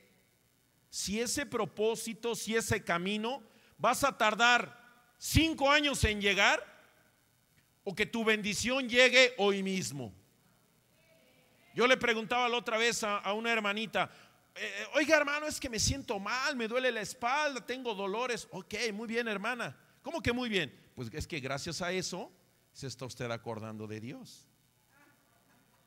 si 0.91 1.21
ese 1.21 1.47
propósito, 1.47 2.35
si 2.35 2.55
ese 2.55 2.85
camino, 2.85 3.43
vas 3.79 4.05
a 4.05 4.17
tardar 4.17 4.83
cinco 5.19 5.71
años 5.71 6.05
en 6.05 6.21
llegar 6.21 6.63
o 7.83 7.95
que 7.95 8.07
tu 8.07 8.25
bendición 8.25 8.89
llegue 8.89 9.35
hoy 9.39 9.63
mismo. 9.63 10.13
Yo 11.75 11.87
le 11.87 11.97
preguntaba 11.97 12.49
la 12.49 12.57
otra 12.57 12.77
vez 12.79 13.03
a, 13.03 13.19
a 13.19 13.33
una 13.33 13.53
hermanita, 13.53 14.11
eh, 14.55 14.83
eh, 14.83 14.87
oiga 14.95 15.17
hermano, 15.17 15.47
es 15.47 15.59
que 15.59 15.69
me 15.69 15.81
siento 15.81 16.21
mal, 16.21 16.55
me 16.57 16.69
duele 16.69 16.93
la 16.93 17.01
espalda, 17.01 17.65
tengo 17.65 17.95
dolores. 17.95 18.47
Ok, 18.51 18.75
muy 18.93 19.09
bien 19.09 19.27
hermana. 19.27 19.77
¿Cómo 20.03 20.23
que 20.23 20.33
muy 20.33 20.49
bien? 20.49 20.73
Pues 20.95 21.09
es 21.13 21.27
que 21.27 21.41
gracias 21.41 21.83
a 21.83 21.91
eso 21.91 22.31
se 22.73 22.87
está 22.87 23.05
usted 23.05 23.31
acordando 23.31 23.87
de 23.87 24.01
Dios. 24.01 24.49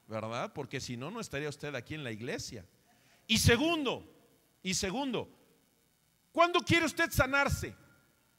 ¿Verdad? 0.07 0.51
Porque 0.53 0.79
si 0.79 0.97
no, 0.97 1.11
no 1.11 1.19
estaría 1.19 1.49
usted 1.49 1.75
aquí 1.75 1.93
en 1.93 2.03
la 2.03 2.11
iglesia. 2.11 2.65
Y 3.25 3.37
segundo, 3.37 4.09
y 4.63 4.73
segundo, 4.73 5.29
¿cuándo 6.31 6.59
quiere 6.61 6.85
usted 6.85 7.11
sanarse? 7.11 7.75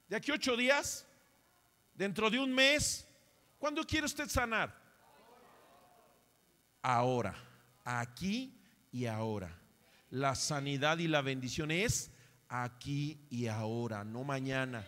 ¿De 0.08 0.16
aquí 0.16 0.30
ocho 0.30 0.56
días? 0.56 1.06
¿Dentro 1.94 2.30
de 2.30 2.38
un 2.38 2.52
mes? 2.54 3.06
¿Cuándo 3.58 3.84
quiere 3.84 4.06
usted 4.06 4.28
sanar? 4.28 4.74
Ahora, 6.80 7.34
aquí 7.84 8.58
y 8.90 9.06
ahora. 9.06 9.54
La 10.10 10.34
sanidad 10.34 10.98
y 10.98 11.08
la 11.08 11.22
bendición 11.22 11.70
es 11.70 12.10
aquí 12.48 13.20
y 13.30 13.46
ahora, 13.46 14.04
no 14.04 14.24
mañana. 14.24 14.86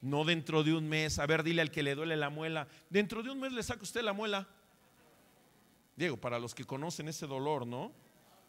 No 0.00 0.24
dentro 0.24 0.62
de 0.62 0.74
un 0.74 0.88
mes. 0.88 1.18
A 1.18 1.26
ver, 1.26 1.42
dile 1.42 1.62
al 1.62 1.70
que 1.70 1.82
le 1.82 1.94
duele 1.94 2.16
la 2.16 2.30
muela. 2.30 2.68
Dentro 2.90 3.22
de 3.22 3.30
un 3.30 3.40
mes 3.40 3.52
le 3.52 3.62
saca 3.62 3.82
usted 3.82 4.02
la 4.02 4.12
muela. 4.12 4.46
Diego, 5.96 6.18
para 6.18 6.38
los 6.38 6.54
que 6.54 6.64
conocen 6.64 7.08
ese 7.08 7.26
dolor, 7.26 7.66
¿no? 7.66 7.92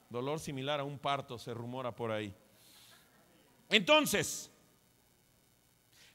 Dolor 0.10 0.40
similar 0.40 0.80
a 0.80 0.84
un 0.84 1.00
parto, 1.00 1.40
se 1.40 1.54
rumora 1.54 1.96
por 1.96 2.12
ahí. 2.12 2.34
Entonces, 3.70 4.52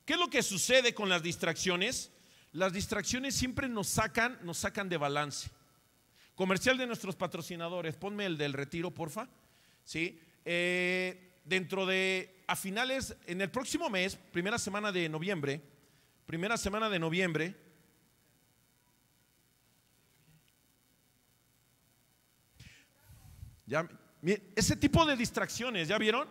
¿qué 0.04 0.14
es 0.14 0.18
lo 0.18 0.28
que 0.28 0.42
sucede 0.42 0.94
con 0.94 1.08
las 1.08 1.22
distracciones? 1.22 2.12
Las 2.52 2.72
distracciones 2.74 3.34
siempre 3.34 3.68
nos 3.68 3.88
sacan, 3.88 4.38
nos 4.42 4.58
sacan 4.58 4.90
de 4.90 4.98
balance. 4.98 5.50
Comercial 6.34 6.76
de 6.76 6.86
nuestros 6.86 7.16
patrocinadores, 7.16 7.96
ponme 7.96 8.26
el 8.26 8.36
del 8.36 8.52
retiro, 8.52 8.90
porfa. 8.90 9.28
¿Sí? 9.84 10.20
Eh, 10.44 11.38
dentro 11.44 11.86
de, 11.86 12.44
a 12.46 12.56
finales, 12.56 13.16
en 13.26 13.40
el 13.40 13.50
próximo 13.50 13.88
mes, 13.90 14.16
primera 14.16 14.58
semana 14.58 14.92
de 14.92 15.08
noviembre, 15.08 15.60
primera 16.26 16.56
semana 16.56 16.88
de 16.88 16.98
noviembre, 16.98 17.54
ya, 23.66 23.88
ese 24.54 24.76
tipo 24.76 25.04
de 25.04 25.16
distracciones, 25.16 25.88
¿ya 25.88 25.98
vieron? 25.98 26.28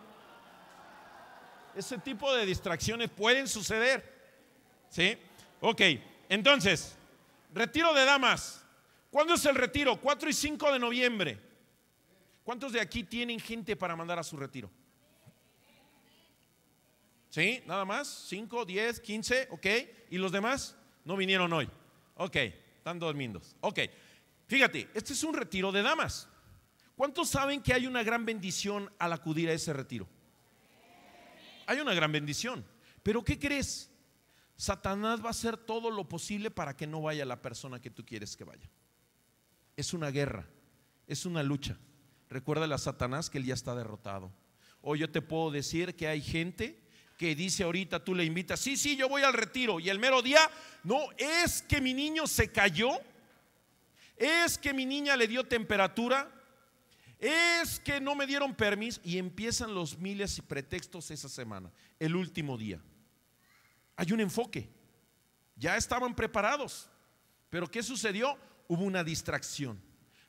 Ese 1.74 1.98
tipo 1.98 2.34
de 2.34 2.44
distracciones 2.46 3.10
pueden 3.10 3.48
suceder, 3.48 4.04
¿sí? 4.90 5.16
Ok, 5.60 5.80
entonces, 6.28 6.96
retiro 7.52 7.92
de 7.94 8.04
damas. 8.04 8.64
¿Cuándo 9.10 9.34
es 9.34 9.44
el 9.44 9.54
retiro? 9.54 10.00
4 10.00 10.30
y 10.30 10.32
5 10.32 10.72
de 10.72 10.78
noviembre. 10.78 11.51
¿Cuántos 12.44 12.72
de 12.72 12.80
aquí 12.80 13.04
tienen 13.04 13.38
gente 13.38 13.76
para 13.76 13.94
mandar 13.94 14.18
a 14.18 14.22
su 14.22 14.36
retiro? 14.36 14.70
¿Sí? 17.30 17.62
¿Nada 17.66 17.84
más? 17.84 18.26
¿Cinco, 18.28 18.64
diez, 18.64 19.00
quince? 19.00 19.48
¿Ok? 19.50 19.66
¿Y 20.10 20.18
los 20.18 20.32
demás? 20.32 20.76
No 21.04 21.16
vinieron 21.16 21.52
hoy. 21.52 21.68
Ok, 22.16 22.36
están 22.76 22.98
dormidos. 22.98 23.56
Ok, 23.60 23.80
fíjate, 24.46 24.88
este 24.94 25.12
es 25.12 25.24
un 25.24 25.34
retiro 25.34 25.72
de 25.72 25.82
damas. 25.82 26.28
¿Cuántos 26.94 27.30
saben 27.30 27.62
que 27.62 27.72
hay 27.72 27.86
una 27.86 28.02
gran 28.02 28.26
bendición 28.26 28.92
al 28.98 29.12
acudir 29.12 29.48
a 29.48 29.52
ese 29.52 29.72
retiro? 29.72 30.06
Hay 31.66 31.80
una 31.80 31.94
gran 31.94 32.12
bendición. 32.12 32.64
Pero 33.02 33.24
¿qué 33.24 33.38
crees? 33.38 33.90
Satanás 34.56 35.22
va 35.22 35.28
a 35.28 35.30
hacer 35.30 35.56
todo 35.56 35.90
lo 35.90 36.08
posible 36.08 36.50
para 36.50 36.76
que 36.76 36.86
no 36.86 37.00
vaya 37.00 37.24
la 37.24 37.40
persona 37.40 37.80
que 37.80 37.90
tú 37.90 38.04
quieres 38.04 38.36
que 38.36 38.44
vaya. 38.44 38.68
Es 39.76 39.94
una 39.94 40.10
guerra, 40.10 40.46
es 41.06 41.24
una 41.24 41.42
lucha. 41.42 41.78
Recuerda 42.32 42.74
a 42.74 42.78
Satanás 42.78 43.28
que 43.28 43.36
él 43.36 43.44
ya 43.44 43.52
está 43.52 43.74
derrotado. 43.74 44.32
O 44.80 44.96
yo 44.96 45.10
te 45.10 45.20
puedo 45.20 45.50
decir 45.50 45.94
que 45.94 46.08
hay 46.08 46.22
gente 46.22 46.80
que 47.18 47.34
dice 47.34 47.62
ahorita 47.62 48.02
tú 48.02 48.14
le 48.14 48.24
invitas, 48.24 48.58
sí, 48.58 48.76
sí, 48.76 48.96
yo 48.96 49.06
voy 49.06 49.22
al 49.22 49.34
retiro 49.34 49.78
y 49.78 49.90
el 49.90 49.98
mero 49.98 50.22
día, 50.22 50.40
no, 50.82 50.98
es 51.18 51.60
que 51.60 51.80
mi 51.80 51.92
niño 51.92 52.26
se 52.26 52.50
cayó, 52.50 52.88
es 54.16 54.56
que 54.56 54.72
mi 54.72 54.86
niña 54.86 55.14
le 55.14 55.28
dio 55.28 55.44
temperatura, 55.44 56.28
es 57.18 57.78
que 57.80 58.00
no 58.00 58.14
me 58.14 58.26
dieron 58.26 58.54
permiso 58.54 58.98
y 59.04 59.18
empiezan 59.18 59.74
los 59.74 59.98
miles 59.98 60.38
y 60.38 60.42
pretextos 60.42 61.10
esa 61.10 61.28
semana, 61.28 61.70
el 62.00 62.16
último 62.16 62.56
día. 62.56 62.80
Hay 63.94 64.10
un 64.10 64.20
enfoque, 64.20 64.70
ya 65.54 65.76
estaban 65.76 66.16
preparados, 66.16 66.88
pero 67.50 67.70
¿qué 67.70 67.82
sucedió? 67.82 68.38
Hubo 68.68 68.84
una 68.84 69.04
distracción. 69.04 69.78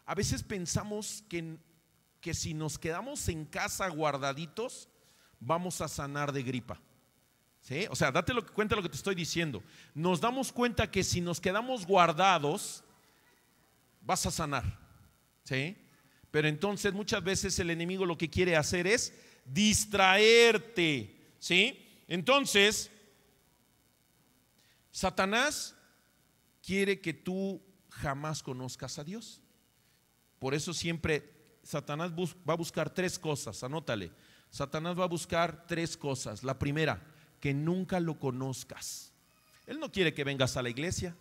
A 0.06 0.14
veces 0.14 0.44
pensamos 0.44 1.24
que 1.30 1.58
que 2.24 2.34
si 2.34 2.54
nos 2.54 2.80
quedamos 2.80 3.28
en 3.28 3.44
casa 3.44 3.86
guardaditos, 3.90 4.88
vamos 5.42 5.82
a 5.82 5.90
sanar 5.90 6.32
de 6.32 6.42
gripa. 6.42 6.80
¿Sí? 7.60 7.86
O 7.90 7.98
sea, 7.98 8.14
date 8.14 8.34
lo, 8.34 8.46
cuenta 8.46 8.78
lo 8.78 8.82
que 8.82 8.88
te 8.88 8.96
estoy 8.96 9.14
diciendo. 9.14 9.62
Nos 9.94 10.22
damos 10.22 10.54
cuenta 10.54 10.90
que 10.90 11.04
si 11.04 11.20
nos 11.20 11.42
quedamos 11.42 11.86
guardados, 11.86 12.82
vas 14.00 14.26
a 14.26 14.32
sanar. 14.32 14.64
¿Sí? 15.44 15.76
Pero 16.32 16.48
entonces 16.48 16.94
muchas 16.94 17.22
veces 17.22 17.60
el 17.60 17.70
enemigo 17.70 18.06
lo 18.06 18.18
que 18.18 18.30
quiere 18.30 18.56
hacer 18.56 18.88
es 18.88 19.14
distraerte. 19.44 21.36
¿Sí? 21.40 21.78
Entonces, 22.08 22.90
Satanás 24.92 25.76
quiere 26.66 27.02
que 27.02 27.14
tú 27.14 27.62
jamás 27.90 28.42
conozcas 28.42 28.98
a 28.98 29.04
Dios. 29.04 29.42
Por 30.40 30.54
eso 30.54 30.74
siempre 30.74 31.43
Satanás 31.64 32.12
va 32.12 32.54
a 32.54 32.58
buscar 32.58 32.90
tres 32.90 33.18
cosas, 33.18 33.64
anótale. 33.64 34.12
Satanás 34.50 35.00
va 35.00 35.06
a 35.06 35.08
buscar 35.08 35.66
tres 35.66 35.98
cosas. 35.98 36.44
La 36.44 36.60
primera, 36.60 37.02
que 37.40 37.54
nunca 37.54 38.00
lo 38.00 38.20
conozcas. 38.20 39.12
Él 39.66 39.80
no 39.80 39.92
quiere 39.92 40.14
que 40.14 40.24
vengas 40.24 40.58
a 40.58 40.62
la 40.62 40.70
iglesia. 40.70 41.16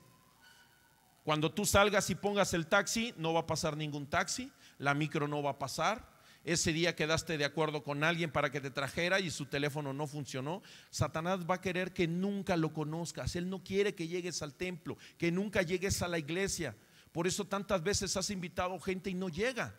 Cuando 1.24 1.52
tú 1.52 1.64
salgas 1.64 2.10
y 2.10 2.16
pongas 2.16 2.52
el 2.52 2.66
taxi, 2.66 3.14
no 3.16 3.32
va 3.32 3.40
a 3.40 3.46
pasar 3.46 3.76
ningún 3.76 4.06
taxi, 4.06 4.50
la 4.78 4.92
micro 4.92 5.28
no 5.28 5.42
va 5.42 5.50
a 5.50 5.58
pasar. 5.58 6.10
Ese 6.44 6.72
día 6.72 6.96
quedaste 6.96 7.38
de 7.38 7.44
acuerdo 7.44 7.84
con 7.84 8.02
alguien 8.02 8.32
para 8.32 8.50
que 8.50 8.60
te 8.60 8.72
trajera 8.72 9.20
y 9.20 9.30
su 9.30 9.46
teléfono 9.46 9.92
no 9.92 10.08
funcionó. 10.08 10.60
Satanás 10.90 11.48
va 11.48 11.54
a 11.54 11.60
querer 11.60 11.92
que 11.92 12.08
nunca 12.08 12.56
lo 12.56 12.72
conozcas. 12.72 13.36
Él 13.36 13.48
no 13.48 13.62
quiere 13.62 13.94
que 13.94 14.08
llegues 14.08 14.42
al 14.42 14.54
templo, 14.54 14.98
que 15.18 15.30
nunca 15.30 15.62
llegues 15.62 16.02
a 16.02 16.08
la 16.08 16.18
iglesia. 16.18 16.76
Por 17.12 17.28
eso 17.28 17.44
tantas 17.44 17.84
veces 17.84 18.16
has 18.16 18.30
invitado 18.30 18.80
gente 18.80 19.08
y 19.08 19.14
no 19.14 19.28
llega. 19.28 19.76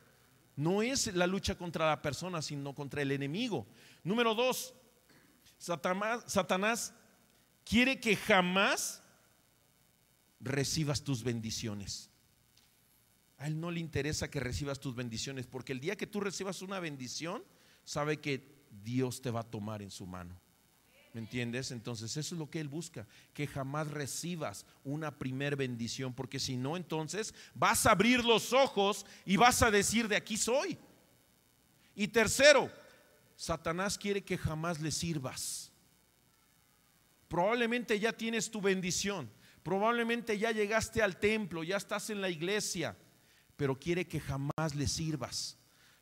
No 0.55 0.81
es 0.81 1.13
la 1.15 1.27
lucha 1.27 1.55
contra 1.55 1.87
la 1.87 2.01
persona, 2.01 2.41
sino 2.41 2.75
contra 2.75 3.01
el 3.01 3.11
enemigo. 3.11 3.65
Número 4.03 4.35
dos, 4.35 4.73
Satanás, 5.57 6.93
quiere 7.63 7.99
que 7.99 8.15
jamás 8.15 9.01
recibas 10.39 11.03
tus 11.03 11.23
bendiciones. 11.23 12.09
A 13.37 13.47
Él 13.47 13.59
no 13.59 13.71
le 13.71 13.79
interesa 13.79 14.29
que 14.29 14.39
recibas 14.39 14.79
tus 14.79 14.95
bendiciones, 14.95 15.47
porque 15.47 15.73
el 15.73 15.79
día 15.79 15.95
que 15.95 16.07
tú 16.07 16.19
recibas 16.19 16.61
una 16.61 16.79
bendición, 16.79 17.43
sabe 17.83 18.19
que 18.19 18.65
Dios 18.83 19.21
te 19.21 19.31
va 19.31 19.41
a 19.41 19.49
tomar 19.49 19.81
en 19.81 19.91
su 19.91 20.05
mano. 20.05 20.39
¿Me 21.13 21.21
entiendes? 21.21 21.69
Entonces 21.69 22.17
eso 22.17 22.33
es 22.33 22.39
lo 22.39 22.49
que 22.49 22.59
Él 22.59 22.67
busca, 22.67 23.07
que 23.35 23.45
jamás 23.45 23.87
recibas 23.87 24.65
una 24.83 25.11
primer 25.11 25.55
bendición, 25.55 26.11
porque 26.11 26.39
si 26.39 26.57
no, 26.57 26.75
entonces 26.75 27.35
vas 27.53 27.85
a 27.85 27.91
abrir 27.91 28.25
los 28.25 28.51
ojos 28.51 29.05
y 29.23 29.37
vas 29.37 29.61
a 29.61 29.69
decir, 29.69 30.07
de 30.07 30.15
aquí 30.15 30.37
soy. 30.37 30.75
Y 31.95 32.07
tercero, 32.07 32.71
Satanás 33.35 33.95
quiere 33.95 34.23
que 34.23 34.39
jamás 34.39 34.81
le 34.81 34.91
sirvas. 34.91 35.71
Probablemente 37.27 37.99
ya 37.99 38.13
tienes 38.13 38.49
tu 38.49 38.59
bendición, 38.59 39.29
probablemente 39.61 40.39
ya 40.39 40.51
llegaste 40.51 41.03
al 41.03 41.17
templo, 41.17 41.63
ya 41.63 41.77
estás 41.77 42.09
en 42.09 42.21
la 42.21 42.29
iglesia, 42.29 42.97
pero 43.55 43.79
quiere 43.79 44.07
que 44.07 44.19
jamás 44.19 44.73
le 44.75 44.87
sirvas. 44.87 45.59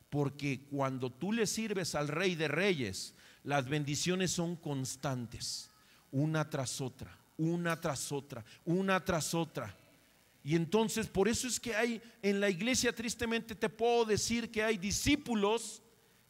Porque 0.09 0.65
cuando 0.69 1.09
tú 1.09 1.33
le 1.33 1.47
sirves 1.47 1.95
al 1.95 2.07
rey 2.07 2.35
de 2.35 2.47
reyes, 2.47 3.13
las 3.43 3.67
bendiciones 3.67 4.31
son 4.31 4.55
constantes, 4.55 5.69
una 6.11 6.49
tras 6.49 6.81
otra, 6.81 7.17
una 7.37 7.79
tras 7.79 8.11
otra, 8.11 8.43
una 8.65 9.03
tras 9.03 9.33
otra. 9.33 9.75
Y 10.43 10.55
entonces 10.55 11.07
por 11.07 11.27
eso 11.27 11.47
es 11.47 11.59
que 11.59 11.75
hay 11.75 12.01
en 12.21 12.39
la 12.39 12.49
iglesia, 12.49 12.93
tristemente 12.93 13.55
te 13.55 13.69
puedo 13.69 14.05
decir 14.05 14.51
que 14.51 14.63
hay 14.63 14.77
discípulos 14.77 15.81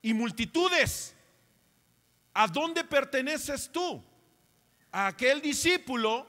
y 0.02 0.14
multitudes. 0.14 1.14
¿A 2.34 2.48
dónde 2.48 2.84
perteneces 2.84 3.70
tú? 3.72 4.02
A 4.92 5.08
aquel 5.08 5.42
discípulo 5.42 6.28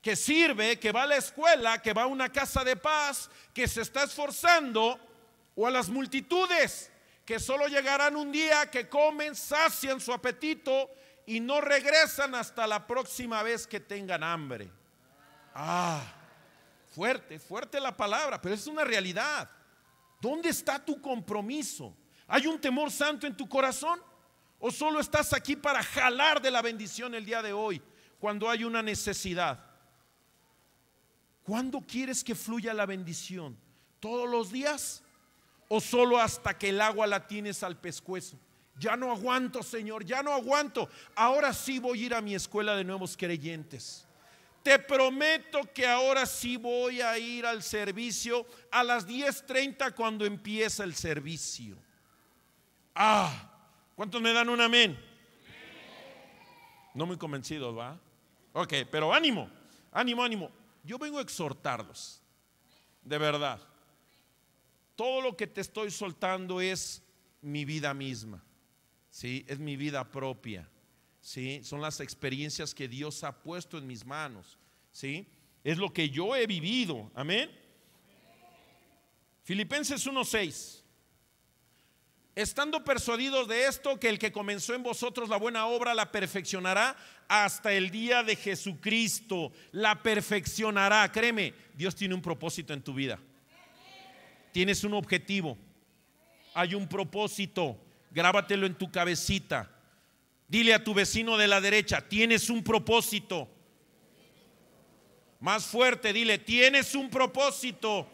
que 0.00 0.16
sirve, 0.16 0.78
que 0.78 0.92
va 0.92 1.04
a 1.04 1.06
la 1.06 1.16
escuela, 1.16 1.80
que 1.80 1.94
va 1.94 2.02
a 2.02 2.06
una 2.06 2.30
casa 2.30 2.62
de 2.62 2.76
paz, 2.76 3.30
que 3.54 3.66
se 3.66 3.80
está 3.80 4.04
esforzando, 4.04 4.98
o 5.56 5.66
a 5.66 5.70
las 5.70 5.88
multitudes 5.88 6.90
que 7.24 7.38
solo 7.38 7.66
llegarán 7.68 8.16
un 8.16 8.30
día, 8.30 8.70
que 8.70 8.88
comen, 8.88 9.34
sacian 9.34 10.00
su 10.00 10.12
apetito 10.12 10.90
y 11.26 11.40
no 11.40 11.60
regresan 11.60 12.34
hasta 12.34 12.66
la 12.66 12.86
próxima 12.86 13.42
vez 13.42 13.66
que 13.66 13.80
tengan 13.80 14.22
hambre. 14.22 14.70
Ah, 15.54 16.02
fuerte, 16.94 17.38
fuerte 17.38 17.80
la 17.80 17.96
palabra, 17.96 18.40
pero 18.40 18.54
es 18.54 18.66
una 18.66 18.84
realidad. 18.84 19.50
¿Dónde 20.20 20.50
está 20.50 20.84
tu 20.84 21.00
compromiso? 21.00 21.96
¿Hay 22.26 22.46
un 22.46 22.60
temor 22.60 22.90
santo 22.90 23.26
en 23.26 23.36
tu 23.36 23.48
corazón? 23.48 24.00
¿O 24.58 24.70
solo 24.70 25.00
estás 25.00 25.32
aquí 25.32 25.56
para 25.56 25.82
jalar 25.82 26.40
de 26.40 26.50
la 26.50 26.62
bendición 26.62 27.14
el 27.14 27.24
día 27.24 27.42
de 27.42 27.52
hoy 27.52 27.82
cuando 28.18 28.48
hay 28.48 28.64
una 28.64 28.82
necesidad? 28.82 29.64
¿Cuándo 31.42 31.82
quieres 31.82 32.24
que 32.24 32.34
fluya 32.34 32.72
la 32.72 32.86
bendición? 32.86 33.58
¿Todos 34.00 34.28
los 34.28 34.50
días? 34.50 35.03
O 35.68 35.80
solo 35.80 36.18
hasta 36.18 36.56
que 36.56 36.70
el 36.70 36.80
agua 36.80 37.06
la 37.06 37.26
tienes 37.26 37.62
al 37.62 37.76
pescuezo. 37.76 38.38
Ya 38.76 38.96
no 38.96 39.12
aguanto, 39.12 39.62
Señor, 39.62 40.04
ya 40.04 40.22
no 40.22 40.32
aguanto. 40.32 40.88
Ahora 41.14 41.52
sí 41.52 41.78
voy 41.78 42.02
a 42.02 42.06
ir 42.06 42.14
a 42.14 42.20
mi 42.20 42.34
escuela 42.34 42.74
de 42.76 42.84
nuevos 42.84 43.16
creyentes. 43.16 44.06
Te 44.62 44.78
prometo 44.78 45.60
que 45.72 45.86
ahora 45.86 46.26
sí 46.26 46.56
voy 46.56 47.00
a 47.00 47.18
ir 47.18 47.46
al 47.46 47.62
servicio 47.62 48.46
a 48.70 48.82
las 48.82 49.06
10:30 49.06 49.92
cuando 49.94 50.24
empieza 50.24 50.84
el 50.84 50.94
servicio. 50.94 51.76
Ah, 52.94 53.50
¿cuántos 53.94 54.20
me 54.20 54.32
dan 54.32 54.48
un 54.48 54.60
amén? 54.60 54.98
No 56.94 57.06
muy 57.06 57.16
convencidos, 57.16 57.76
¿va? 57.76 57.98
Ok, 58.52 58.72
pero 58.90 59.12
ánimo, 59.12 59.50
ánimo, 59.92 60.22
ánimo. 60.22 60.50
Yo 60.82 60.98
vengo 60.98 61.18
a 61.18 61.22
exhortarlos, 61.22 62.22
de 63.02 63.18
verdad 63.18 63.60
todo 64.96 65.20
lo 65.20 65.36
que 65.36 65.46
te 65.46 65.60
estoy 65.60 65.90
soltando 65.90 66.60
es 66.60 67.02
mi 67.40 67.64
vida 67.64 67.92
misma, 67.94 68.44
¿sí? 69.10 69.44
Es 69.48 69.58
mi 69.58 69.76
vida 69.76 70.10
propia, 70.10 70.68
¿sí? 71.20 71.60
Son 71.62 71.80
las 71.80 72.00
experiencias 72.00 72.74
que 72.74 72.88
Dios 72.88 73.22
ha 73.24 73.42
puesto 73.42 73.78
en 73.78 73.86
mis 73.86 74.04
manos, 74.04 74.58
¿sí? 74.92 75.26
Es 75.62 75.78
lo 75.78 75.92
que 75.92 76.10
yo 76.10 76.36
he 76.36 76.46
vivido, 76.46 77.10
amén. 77.14 77.50
Filipenses 79.42 80.06
1:6. 80.06 80.82
Estando 82.34 82.82
persuadidos 82.82 83.46
de 83.46 83.66
esto, 83.66 84.00
que 84.00 84.08
el 84.08 84.18
que 84.18 84.32
comenzó 84.32 84.74
en 84.74 84.82
vosotros 84.82 85.28
la 85.28 85.36
buena 85.36 85.66
obra 85.66 85.94
la 85.94 86.10
perfeccionará 86.10 86.96
hasta 87.28 87.72
el 87.72 87.90
día 87.90 88.24
de 88.24 88.34
Jesucristo. 88.34 89.52
La 89.70 90.02
perfeccionará. 90.02 91.12
Créeme, 91.12 91.54
Dios 91.74 91.94
tiene 91.94 92.14
un 92.14 92.22
propósito 92.22 92.72
en 92.72 92.82
tu 92.82 92.92
vida. 92.92 93.20
Tienes 94.54 94.84
un 94.84 94.94
objetivo. 94.94 95.58
Hay 96.54 96.76
un 96.76 96.86
propósito. 96.86 97.76
Grábatelo 98.12 98.66
en 98.66 98.76
tu 98.76 98.88
cabecita. 98.88 99.68
Dile 100.46 100.72
a 100.74 100.84
tu 100.84 100.94
vecino 100.94 101.36
de 101.36 101.48
la 101.48 101.60
derecha, 101.60 102.08
tienes 102.08 102.48
un 102.50 102.62
propósito. 102.62 103.48
Más 105.40 105.66
fuerte, 105.66 106.12
dile, 106.12 106.38
tienes 106.38 106.94
un 106.94 107.10
propósito. 107.10 108.06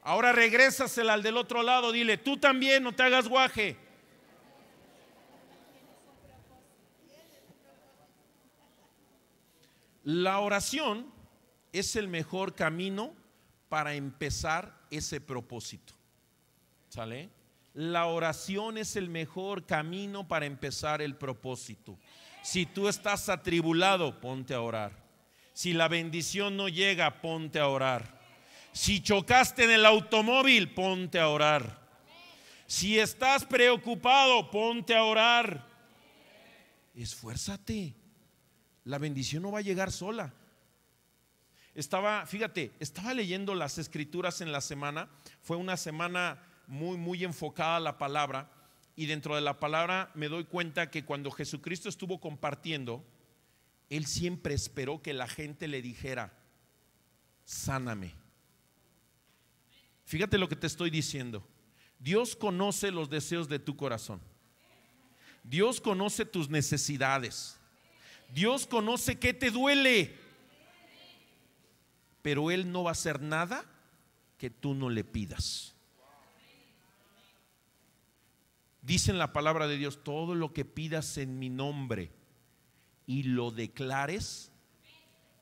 Ahora 0.00 0.32
regrésasela 0.32 1.12
al 1.12 1.22
del 1.22 1.36
otro 1.36 1.62
lado, 1.62 1.92
dile, 1.92 2.16
tú 2.16 2.38
también 2.38 2.82
no 2.82 2.94
te 2.94 3.02
hagas 3.02 3.28
guaje. 3.28 3.76
La 10.02 10.38
oración 10.38 11.12
es 11.74 11.94
el 11.94 12.08
mejor 12.08 12.54
camino 12.54 13.22
para 13.74 13.94
empezar 13.94 14.72
ese 14.88 15.20
propósito. 15.20 15.94
¿Sale? 16.88 17.28
La 17.72 18.06
oración 18.06 18.78
es 18.78 18.94
el 18.94 19.08
mejor 19.08 19.66
camino 19.66 20.28
para 20.28 20.46
empezar 20.46 21.02
el 21.02 21.16
propósito. 21.16 21.98
Si 22.44 22.66
tú 22.66 22.86
estás 22.86 23.28
atribulado, 23.28 24.20
ponte 24.20 24.54
a 24.54 24.60
orar. 24.60 24.92
Si 25.54 25.72
la 25.72 25.88
bendición 25.88 26.56
no 26.56 26.68
llega, 26.68 27.20
ponte 27.20 27.58
a 27.58 27.66
orar. 27.66 28.20
Si 28.72 29.00
chocaste 29.00 29.64
en 29.64 29.72
el 29.72 29.86
automóvil, 29.86 30.72
ponte 30.72 31.18
a 31.18 31.26
orar. 31.26 31.84
Si 32.68 33.00
estás 33.00 33.44
preocupado, 33.44 34.52
ponte 34.52 34.94
a 34.94 35.02
orar. 35.02 35.66
Esfuérzate. 36.94 37.92
La 38.84 38.98
bendición 38.98 39.42
no 39.42 39.50
va 39.50 39.58
a 39.58 39.62
llegar 39.62 39.90
sola. 39.90 40.32
Estaba, 41.74 42.24
fíjate, 42.26 42.72
estaba 42.78 43.14
leyendo 43.14 43.54
las 43.54 43.78
escrituras 43.78 44.40
en 44.40 44.52
la 44.52 44.60
semana. 44.60 45.08
Fue 45.42 45.56
una 45.56 45.76
semana 45.76 46.40
muy, 46.66 46.96
muy 46.96 47.24
enfocada 47.24 47.76
a 47.76 47.80
la 47.80 47.98
palabra. 47.98 48.50
Y 48.96 49.06
dentro 49.06 49.34
de 49.34 49.40
la 49.40 49.58
palabra 49.58 50.10
me 50.14 50.28
doy 50.28 50.44
cuenta 50.44 50.90
que 50.90 51.04
cuando 51.04 51.32
Jesucristo 51.32 51.88
estuvo 51.88 52.20
compartiendo, 52.20 53.04
Él 53.90 54.06
siempre 54.06 54.54
esperó 54.54 55.02
que 55.02 55.12
la 55.12 55.26
gente 55.26 55.66
le 55.66 55.82
dijera, 55.82 56.32
sáname. 57.44 58.14
Fíjate 60.04 60.38
lo 60.38 60.48
que 60.48 60.56
te 60.56 60.68
estoy 60.68 60.90
diciendo. 60.90 61.44
Dios 61.98 62.36
conoce 62.36 62.92
los 62.92 63.10
deseos 63.10 63.48
de 63.48 63.58
tu 63.58 63.76
corazón. 63.76 64.20
Dios 65.42 65.80
conoce 65.80 66.24
tus 66.24 66.48
necesidades. 66.48 67.58
Dios 68.32 68.66
conoce 68.66 69.18
qué 69.18 69.34
te 69.34 69.50
duele 69.50 70.23
pero 72.24 72.50
Él 72.50 72.72
no 72.72 72.84
va 72.84 72.90
a 72.90 72.92
hacer 72.92 73.20
nada 73.20 73.66
que 74.38 74.48
tú 74.48 74.72
no 74.72 74.88
le 74.88 75.04
pidas. 75.04 75.74
Dice 78.80 79.10
en 79.10 79.18
la 79.18 79.34
palabra 79.34 79.66
de 79.66 79.76
Dios, 79.76 80.02
todo 80.02 80.34
lo 80.34 80.54
que 80.54 80.64
pidas 80.64 81.18
en 81.18 81.38
mi 81.38 81.50
nombre 81.50 82.10
y 83.06 83.24
lo 83.24 83.50
declares 83.50 84.50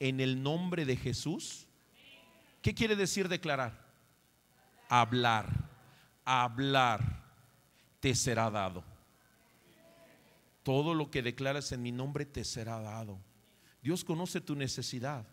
en 0.00 0.18
el 0.18 0.42
nombre 0.42 0.84
de 0.84 0.96
Jesús. 0.96 1.68
¿Qué 2.62 2.74
quiere 2.74 2.96
decir 2.96 3.28
declarar? 3.28 3.86
Hablar, 4.88 5.68
hablar, 6.24 7.22
te 8.00 8.16
será 8.16 8.50
dado. 8.50 8.82
Todo 10.64 10.94
lo 10.94 11.12
que 11.12 11.22
declaras 11.22 11.70
en 11.70 11.80
mi 11.80 11.92
nombre 11.92 12.26
te 12.26 12.42
será 12.42 12.80
dado. 12.80 13.20
Dios 13.84 14.02
conoce 14.02 14.40
tu 14.40 14.56
necesidad. 14.56 15.24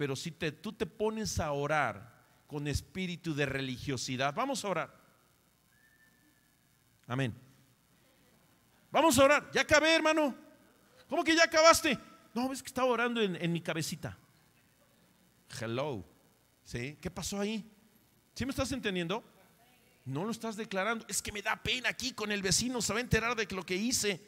Pero 0.00 0.16
si 0.16 0.30
te, 0.30 0.50
tú 0.50 0.72
te 0.72 0.86
pones 0.86 1.38
a 1.40 1.52
orar 1.52 2.24
con 2.46 2.66
espíritu 2.66 3.34
de 3.34 3.44
religiosidad, 3.44 4.32
vamos 4.32 4.64
a 4.64 4.68
orar. 4.68 4.96
Amén. 7.06 7.34
Vamos 8.90 9.18
a 9.18 9.24
orar. 9.24 9.50
Ya 9.52 9.60
acabé, 9.60 9.94
hermano. 9.94 10.34
¿Cómo 11.06 11.22
que 11.22 11.36
ya 11.36 11.44
acabaste? 11.44 11.98
No, 12.32 12.50
es 12.50 12.62
que 12.62 12.68
estaba 12.68 12.88
orando 12.88 13.20
en, 13.20 13.36
en 13.36 13.52
mi 13.52 13.60
cabecita. 13.60 14.16
Hello. 15.60 16.02
¿Sí? 16.64 16.96
¿Qué 16.98 17.10
pasó 17.10 17.38
ahí? 17.38 17.70
¿Sí 18.34 18.46
me 18.46 18.52
estás 18.52 18.72
entendiendo? 18.72 19.22
No 20.06 20.24
lo 20.24 20.30
estás 20.30 20.56
declarando. 20.56 21.04
Es 21.10 21.20
que 21.20 21.30
me 21.30 21.42
da 21.42 21.62
pena 21.62 21.90
aquí 21.90 22.14
con 22.14 22.32
el 22.32 22.40
vecino, 22.40 22.80
se 22.80 22.94
va 22.94 23.00
a 23.00 23.02
enterar 23.02 23.36
de 23.36 23.46
lo 23.54 23.66
que 23.66 23.76
hice. 23.76 24.18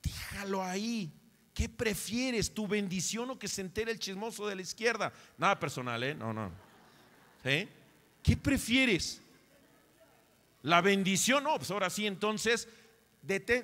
déjalo 0.00 0.62
ahí. 0.62 1.12
¿Qué 1.54 1.68
prefieres, 1.68 2.54
tu 2.54 2.66
bendición 2.66 3.30
o 3.30 3.38
que 3.38 3.48
se 3.48 3.60
entere 3.60 3.92
el 3.92 3.98
chismoso 3.98 4.46
de 4.46 4.56
la 4.56 4.62
izquierda? 4.62 5.12
Nada 5.36 5.58
personal, 5.60 6.02
¿eh? 6.02 6.14
No, 6.14 6.32
no. 6.32 6.50
¿Sí? 7.44 7.68
¿Qué 8.22 8.36
prefieres? 8.36 9.20
La 10.62 10.80
bendición, 10.80 11.44
no, 11.44 11.56
pues 11.56 11.70
ahora 11.70 11.90
sí, 11.90 12.06
entonces, 12.06 12.68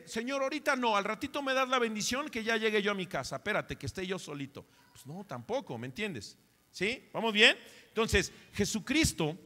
Señor, 0.04 0.42
ahorita 0.42 0.76
no, 0.76 0.96
al 0.96 1.04
ratito 1.04 1.42
me 1.42 1.54
das 1.54 1.68
la 1.68 1.78
bendición 1.78 2.28
que 2.28 2.44
ya 2.44 2.56
llegue 2.56 2.82
yo 2.82 2.90
a 2.90 2.94
mi 2.94 3.06
casa. 3.06 3.36
Espérate, 3.36 3.76
que 3.76 3.86
esté 3.86 4.06
yo 4.06 4.18
solito. 4.18 4.66
Pues 4.92 5.06
no, 5.06 5.24
tampoco, 5.24 5.78
¿me 5.78 5.86
entiendes? 5.86 6.36
¿Sí? 6.72 7.08
¿Vamos 7.12 7.32
bien? 7.32 7.56
Entonces, 7.86 8.32
Jesucristo 8.52 9.38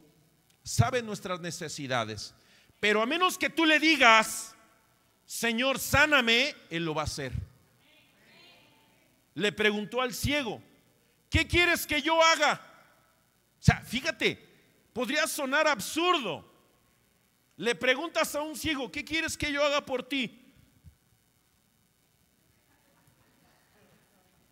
sabe 0.64 1.02
nuestras 1.02 1.40
necesidades, 1.40 2.34
pero 2.80 3.02
a 3.02 3.06
menos 3.06 3.38
que 3.38 3.50
tú 3.50 3.64
le 3.66 3.78
digas, 3.78 4.54
Señor, 5.26 5.78
sáname, 5.78 6.54
Él 6.70 6.84
lo 6.84 6.94
va 6.94 7.02
a 7.02 7.04
hacer. 7.04 7.32
Le 9.34 9.52
preguntó 9.52 10.00
al 10.00 10.12
ciego, 10.12 10.62
¿qué 11.30 11.46
quieres 11.46 11.86
que 11.86 12.02
yo 12.02 12.22
haga? 12.22 12.60
O 13.58 13.62
sea, 13.62 13.80
fíjate, 13.80 14.38
podría 14.92 15.26
sonar 15.26 15.66
absurdo. 15.66 16.50
Le 17.56 17.74
preguntas 17.74 18.34
a 18.34 18.42
un 18.42 18.56
ciego, 18.56 18.90
¿qué 18.90 19.04
quieres 19.04 19.36
que 19.36 19.52
yo 19.52 19.64
haga 19.64 19.84
por 19.84 20.02
ti? 20.02 20.38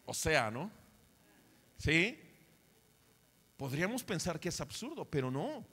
O 0.07 0.15
sea, 0.15 0.51
¿no? 0.51 0.71
¿Sí? 1.79 2.19
Podríamos 3.57 4.03
pensar 4.03 4.41
que 4.41 4.49
es 4.49 4.61
absurdo, 4.61 5.05
pero 5.05 5.31
no. 5.31 5.65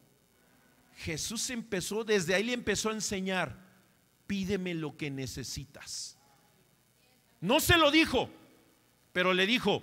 Jesús 0.98 1.50
empezó, 1.50 2.04
desde 2.04 2.36
ahí 2.36 2.43
le 2.43 2.54
empezó 2.54 2.89
a 2.89 2.93
enseñar, 2.93 3.56
pídeme 4.26 4.74
lo 4.74 4.98
que 4.98 5.10
necesitas. 5.10 6.17
No 7.39 7.60
se 7.60 7.78
lo 7.78 7.91
dijo, 7.91 8.30
pero 9.17 9.34
le 9.34 9.47
dijo, 9.47 9.82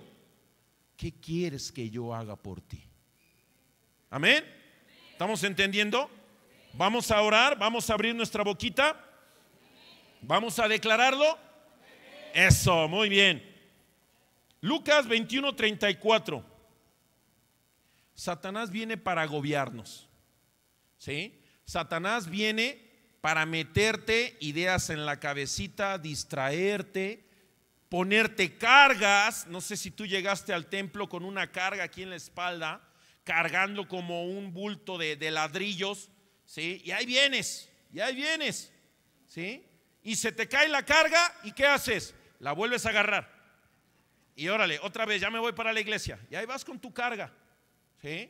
¿qué 0.95 1.11
quieres 1.19 1.69
que 1.69 1.89
yo 1.89 2.15
haga 2.15 2.37
por 2.37 2.61
ti? 2.61 2.81
Amén. 4.09 4.45
¿Estamos 5.11 5.43
entendiendo? 5.43 6.09
Vamos 6.71 7.11
a 7.11 7.21
orar, 7.21 7.59
vamos 7.59 7.89
a 7.89 7.95
abrir 7.95 8.15
nuestra 8.15 8.45
boquita. 8.45 8.95
Vamos 10.21 10.57
a 10.57 10.69
declararlo. 10.69 11.37
Eso, 12.33 12.87
muy 12.87 13.09
bien. 13.09 13.43
Lucas 14.61 15.05
21, 15.05 15.53
34. 15.53 16.41
Satanás 18.13 18.71
viene 18.71 18.95
para 18.95 19.23
agobiarnos. 19.23 20.07
¿Sí? 20.97 21.43
Satanás 21.65 22.29
viene 22.29 22.89
para 23.19 23.45
meterte 23.45 24.37
ideas 24.39 24.89
en 24.89 25.05
la 25.05 25.19
cabecita, 25.19 25.97
distraerte, 25.97 27.24
ponerte 27.89 28.57
cargas. 28.57 29.47
No 29.47 29.61
sé 29.61 29.77
si 29.77 29.91
tú 29.91 30.05
llegaste 30.05 30.53
al 30.53 30.67
templo 30.67 31.09
con 31.09 31.23
una 31.23 31.51
carga 31.51 31.83
aquí 31.83 32.03
en 32.03 32.09
la 32.09 32.15
espalda, 32.15 32.81
cargando 33.23 33.87
como 33.87 34.25
un 34.25 34.53
bulto 34.53 34.97
de, 34.97 35.31
ladrillos. 35.31 36.09
¿Sí? 36.45 36.81
Y 36.85 36.91
ahí 36.91 37.05
vienes, 37.05 37.69
y 37.91 37.99
ahí 37.99 38.15
vienes. 38.15 38.71
¿Sí? 39.27 39.65
Y 40.03 40.15
se 40.15 40.31
te 40.31 40.47
cae 40.47 40.69
la 40.69 40.85
carga 40.85 41.33
y 41.43 41.51
¿qué 41.51 41.65
haces? 41.65 42.13
La 42.39 42.51
vuelves 42.51 42.85
a 42.85 42.89
agarrar. 42.89 43.33
Y 44.35 44.47
órale, 44.49 44.79
otra 44.79 45.05
vez, 45.05 45.21
ya 45.21 45.31
me 45.31 45.39
voy 45.39 45.53
para 45.53 45.73
la 45.73 45.79
iglesia. 45.79 46.19
Y 46.29 46.35
ahí 46.35 46.45
vas 46.45 46.63
con 46.63 46.79
tu 46.79 46.93
carga. 46.93 47.33
¿Sí? 48.01 48.29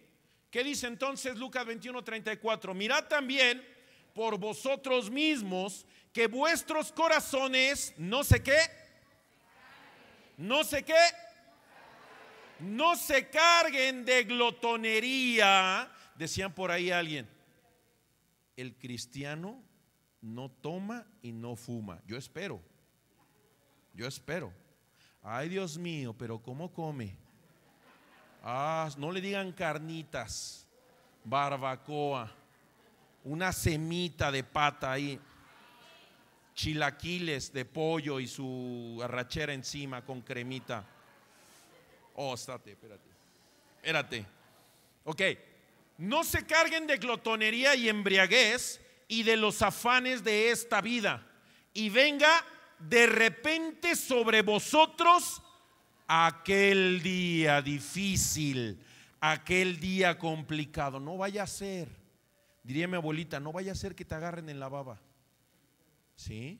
¿Qué 0.49 0.63
dice 0.63 0.87
entonces 0.87 1.35
Lucas 1.35 1.65
21, 1.65 2.01
34? 2.01 2.73
Mirad 2.73 3.05
también 3.05 3.65
por 4.13 4.37
vosotros 4.37 5.11
mismos 5.11 5.85
que 6.13 6.27
vuestros 6.27 6.93
corazones, 6.93 7.93
no 7.97 8.23
sé 8.23 8.41
qué, 8.41 8.57
no 10.37 10.63
sé 10.63 10.83
qué, 10.83 10.93
no 12.59 12.95
se 12.95 13.29
carguen 13.29 14.05
de 14.05 14.23
glotonería, 14.23 15.91
decían 16.15 16.53
por 16.53 16.71
ahí 16.71 16.91
alguien. 16.91 17.27
El 18.55 18.75
cristiano 18.77 19.61
no 20.21 20.49
toma 20.49 21.05
y 21.21 21.31
no 21.31 21.55
fuma. 21.55 22.01
Yo 22.05 22.17
espero, 22.17 22.61
yo 23.93 24.07
espero. 24.07 24.53
Ay 25.21 25.49
Dios 25.49 25.77
mío, 25.77 26.13
pero 26.17 26.39
¿cómo 26.39 26.71
come? 26.71 27.17
Ah, 28.43 28.89
no 28.97 29.11
le 29.11 29.21
digan 29.21 29.51
carnitas, 29.51 30.67
barbacoa, 31.23 32.31
una 33.23 33.51
semita 33.51 34.31
de 34.31 34.43
pata 34.43 34.91
ahí, 34.91 35.19
chilaquiles 36.55 37.51
de 37.53 37.65
pollo 37.65 38.19
y 38.19 38.27
su 38.27 38.99
arrachera 39.03 39.53
encima 39.53 40.03
con 40.03 40.21
cremita. 40.21 40.85
Oh, 42.15 42.33
estate, 42.33 42.71
espérate. 42.71 43.09
Espérate. 43.77 44.25
Ok. 45.03 45.21
No 45.97 46.23
se 46.23 46.45
carguen 46.45 46.87
de 46.87 46.97
glotonería 46.97 47.75
y 47.75 47.87
embriaguez 47.87 48.81
y 49.07 49.23
de 49.23 49.37
los 49.37 49.61
afanes 49.61 50.23
de 50.23 50.49
esta 50.49 50.81
vida. 50.81 51.25
Y 51.73 51.89
venga 51.89 52.43
de 52.79 53.05
repente 53.05 53.95
sobre 53.95 54.41
vosotros 54.41 55.41
aquel 56.07 57.01
día 57.01 57.61
difícil, 57.61 58.79
aquel 59.19 59.79
día 59.79 60.17
complicado. 60.17 60.99
No 60.99 61.17
vaya 61.17 61.43
a 61.43 61.47
ser, 61.47 61.89
diría 62.63 62.87
mi 62.87 62.95
abuelita, 62.95 63.39
no 63.39 63.51
vaya 63.51 63.73
a 63.73 63.75
ser 63.75 63.95
que 63.95 64.05
te 64.05 64.15
agarren 64.15 64.49
en 64.49 64.59
la 64.59 64.69
baba. 64.69 64.99
¿Sí? 66.15 66.59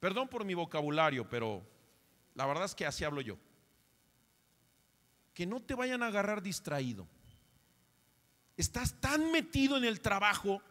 Perdón 0.00 0.28
por 0.28 0.44
mi 0.44 0.54
vocabulario, 0.54 1.28
pero 1.28 1.66
la 2.34 2.46
verdad 2.46 2.64
es 2.64 2.74
que 2.74 2.86
así 2.86 3.04
hablo 3.04 3.20
yo. 3.20 3.36
Que 5.34 5.46
no 5.46 5.60
te 5.60 5.74
vayan 5.74 6.02
a 6.02 6.06
agarrar 6.06 6.42
distraído. 6.42 7.06
Estás 8.56 9.00
tan 9.00 9.30
metido 9.30 9.76
en 9.76 9.84
el 9.84 10.00
trabajo 10.00 10.62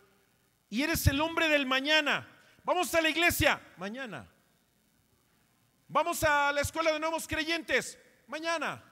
y 0.70 0.82
eres 0.82 1.08
el 1.08 1.22
hombre 1.22 1.48
del 1.48 1.66
mañana. 1.66 2.28
Vamos 2.64 2.94
a 2.94 3.02
la 3.02 3.10
iglesia 3.10 3.62
mañana. 3.78 4.28
Vamos 5.88 6.24
a 6.24 6.52
la 6.52 6.62
escuela 6.62 6.92
de 6.92 7.00
nuevos 7.00 7.28
creyentes 7.28 7.98
mañana. 8.28 8.84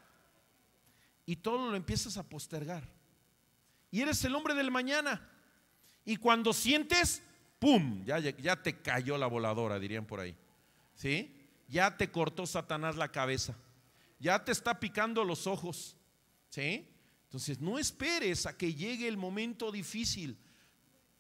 Y 1.26 1.38
todo 1.38 1.70
lo 1.70 1.76
empiezas 1.76 2.18
a 2.18 2.24
postergar. 2.24 2.88
Y 3.92 4.02
eres 4.02 4.24
el 4.24 4.36
hombre 4.36 4.54
del 4.54 4.72
mañana. 4.72 5.30
Y 6.06 6.18
cuando 6.18 6.54
sientes, 6.54 7.24
¡pum! 7.60 8.04
Ya, 8.06 8.20
ya 8.20 8.62
te 8.62 8.82
cayó 8.82 9.18
la 9.18 9.28
voladora, 9.28 9.80
dirían 9.80 10.06
por 10.06 10.20
ahí. 10.20 10.36
¿Sí? 10.96 11.32
Ya 11.68 11.98
te 11.98 12.12
cortó 12.12 12.46
Satanás 12.46 12.96
la 12.96 13.12
cabeza. 13.12 13.56
Ya 14.20 14.44
te 14.44 14.52
está 14.52 14.80
picando 14.80 15.24
los 15.24 15.48
ojos. 15.48 15.96
¿Sí? 16.50 16.88
Entonces, 17.26 17.60
no 17.60 17.78
esperes 17.78 18.46
a 18.46 18.58
que 18.58 18.74
llegue 18.74 19.08
el 19.08 19.18
momento 19.18 19.72
difícil. 19.72 20.38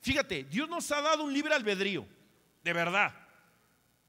Fíjate, 0.02 0.43
Dios 0.43 0.69
nos 0.69 0.91
ha 0.91 1.02
dado 1.02 1.24
un 1.24 1.34
libre 1.34 1.54
albedrío, 1.54 2.06
de 2.63 2.74
verdad. 2.74 3.13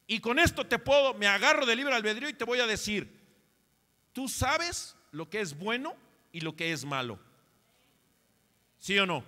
Y 0.07 0.21
con 0.21 0.39
esto 0.39 0.67
te 0.67 0.79
puedo, 0.79 1.15
me 1.15 1.27
agarro 1.27 1.67
de 1.67 1.75
libre 1.75 1.95
albedrío 1.95 2.29
y 2.29 2.35
te 2.35 2.45
voy 2.45 2.61
a 2.61 2.67
decir, 2.67 3.19
tú 4.13 4.29
sabes 4.29 4.95
lo 5.11 5.29
que 5.29 5.41
es 5.41 5.59
bueno 5.59 5.97
y 6.33 6.41
lo 6.41 6.55
que 6.55 6.71
es 6.71 6.85
malo. 6.85 7.19
¿Sí 8.79 8.97
o 8.99 9.07
no? 9.07 9.25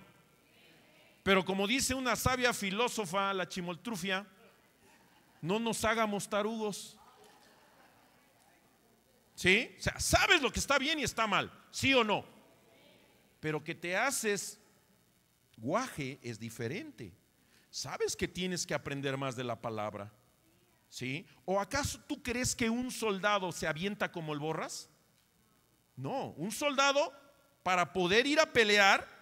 Pero 1.28 1.44
como 1.44 1.66
dice 1.66 1.92
una 1.92 2.16
sabia 2.16 2.54
filósofa, 2.54 3.34
la 3.34 3.46
chimoltrufia, 3.46 4.26
no 5.42 5.58
nos 5.58 5.84
hagamos 5.84 6.26
tarugos. 6.26 6.96
¿Sí? 9.34 9.74
O 9.78 9.82
sea, 9.82 10.00
sabes 10.00 10.40
lo 10.40 10.50
que 10.50 10.58
está 10.58 10.78
bien 10.78 10.98
y 10.98 11.02
está 11.02 11.26
mal, 11.26 11.52
¿sí 11.70 11.92
o 11.92 12.02
no? 12.02 12.24
Pero 13.40 13.62
que 13.62 13.74
te 13.74 13.94
haces 13.94 14.58
guaje 15.58 16.18
es 16.22 16.40
diferente. 16.40 17.12
Sabes 17.68 18.16
que 18.16 18.26
tienes 18.26 18.66
que 18.66 18.72
aprender 18.72 19.18
más 19.18 19.36
de 19.36 19.44
la 19.44 19.60
palabra. 19.60 20.10
¿Sí? 20.88 21.26
¿O 21.44 21.60
acaso 21.60 22.00
tú 22.08 22.22
crees 22.22 22.56
que 22.56 22.70
un 22.70 22.90
soldado 22.90 23.52
se 23.52 23.66
avienta 23.66 24.10
como 24.10 24.32
el 24.32 24.38
borras? 24.38 24.88
No, 25.94 26.30
un 26.38 26.52
soldado 26.52 27.12
para 27.62 27.92
poder 27.92 28.26
ir 28.26 28.40
a 28.40 28.50
pelear 28.50 29.17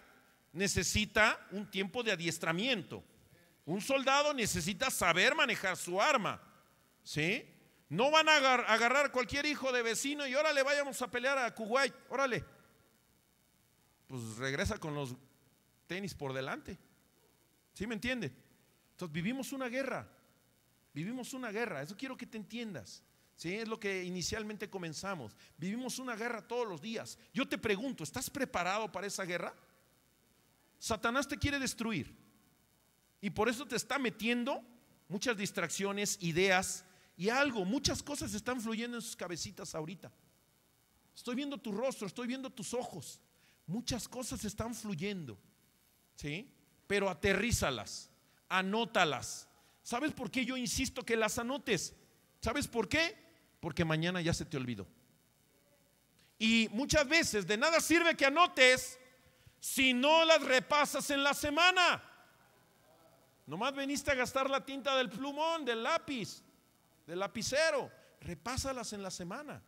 necesita 0.57 1.39
un 1.51 1.69
tiempo 1.69 2.03
de 2.03 2.11
adiestramiento. 2.11 3.03
Un 3.65 3.79
soldado 3.79 4.33
necesita 4.33 4.89
saber 4.89 5.35
manejar 5.35 5.77
su 5.77 6.01
arma. 6.01 6.41
¿Sí? 7.03 7.45
No 7.89 8.11
van 8.11 8.27
a 8.27 8.35
agarrar 8.35 9.11
cualquier 9.11 9.45
hijo 9.45 9.71
de 9.71 9.81
vecino 9.81 10.27
y 10.27 10.35
órale, 10.35 10.63
vayamos 10.63 11.01
a 11.01 11.09
pelear 11.09 11.37
a 11.37 11.53
Kuwait, 11.53 11.93
órale. 12.09 12.43
Pues 14.07 14.37
regresa 14.37 14.77
con 14.77 14.95
los 14.95 15.15
tenis 15.85 16.13
por 16.13 16.33
delante. 16.33 16.77
¿Sí 17.73 17.85
me 17.85 17.93
entiende? 17.93 18.33
Entonces 18.91 19.13
vivimos 19.13 19.53
una 19.53 19.69
guerra. 19.69 20.09
Vivimos 20.93 21.33
una 21.33 21.51
guerra, 21.51 21.83
eso 21.83 21.95
quiero 21.95 22.17
que 22.17 22.25
te 22.25 22.37
entiendas. 22.37 23.03
¿sí? 23.35 23.53
Es 23.55 23.67
lo 23.67 23.79
que 23.79 24.03
inicialmente 24.03 24.69
comenzamos. 24.69 25.35
Vivimos 25.57 25.99
una 25.99 26.15
guerra 26.15 26.41
todos 26.41 26.67
los 26.67 26.81
días. 26.81 27.19
Yo 27.33 27.47
te 27.47 27.57
pregunto, 27.57 28.03
¿estás 28.03 28.29
preparado 28.29 28.91
para 28.91 29.07
esa 29.07 29.23
guerra? 29.23 29.53
Satanás 30.79 31.27
te 31.27 31.37
quiere 31.37 31.59
destruir. 31.59 32.15
Y 33.21 33.29
por 33.29 33.49
eso 33.49 33.65
te 33.65 33.75
está 33.75 33.97
metiendo 33.97 34.63
muchas 35.07 35.37
distracciones, 35.37 36.17
ideas 36.21 36.85
Y 37.19 37.29
algo, 37.29 37.65
muchas 37.65 38.03
cosas 38.03 38.35
están 38.35 38.61
fluyendo 38.61 38.97
en 38.97 39.01
sus 39.01 39.15
cabecitas 39.15 39.73
ahorita. 39.73 40.11
Estoy 41.15 41.33
viendo 41.33 41.57
tu 41.57 41.71
rostro, 41.71 42.05
estoy 42.05 42.27
viendo 42.27 42.51
tus 42.51 42.75
ojos. 42.75 43.19
Muchas 43.65 44.07
cosas 44.07 44.45
están 44.45 44.75
fluyendo. 44.75 45.35
¿Sí? 46.15 46.53
Pero 46.85 47.09
aterrízalas, 47.09 48.11
anótalas. 48.47 49.47
¿Sabes 49.81 50.11
por 50.11 50.29
qué 50.29 50.45
yo 50.45 50.57
insisto 50.57 51.03
que 51.03 51.17
las 51.17 51.39
anotes? 51.39 51.95
¿Sabes 52.39 52.67
por 52.67 52.87
qué? 52.87 53.17
Porque 53.59 53.83
mañana 53.83 54.21
ya 54.21 54.33
se 54.33 54.45
te 54.45 54.57
olvidó. 54.57 54.87
Y 56.37 56.69
muchas 56.71 57.07
veces 57.07 57.47
de 57.47 57.57
nada 57.57 57.81
sirve 57.81 58.15
que 58.15 58.27
anotes 58.27 58.99
si 59.67 59.93
no 59.93 60.23
las 60.23 60.41
repasas 60.41 61.09
en 61.11 61.21
la 61.21 61.33
semana. 61.33 62.01
Nomás 63.45 63.75
veniste 63.75 64.09
a 64.09 64.15
gastar 64.15 64.49
la 64.49 64.63
tinta 64.63 64.95
del 64.95 65.09
plumón, 65.09 65.65
del 65.65 65.83
lápiz, 65.83 66.41
del 67.05 67.19
lapicero. 67.19 67.91
Repásalas 68.21 68.93
en 68.93 69.03
la 69.03 69.11
semana. 69.11 69.61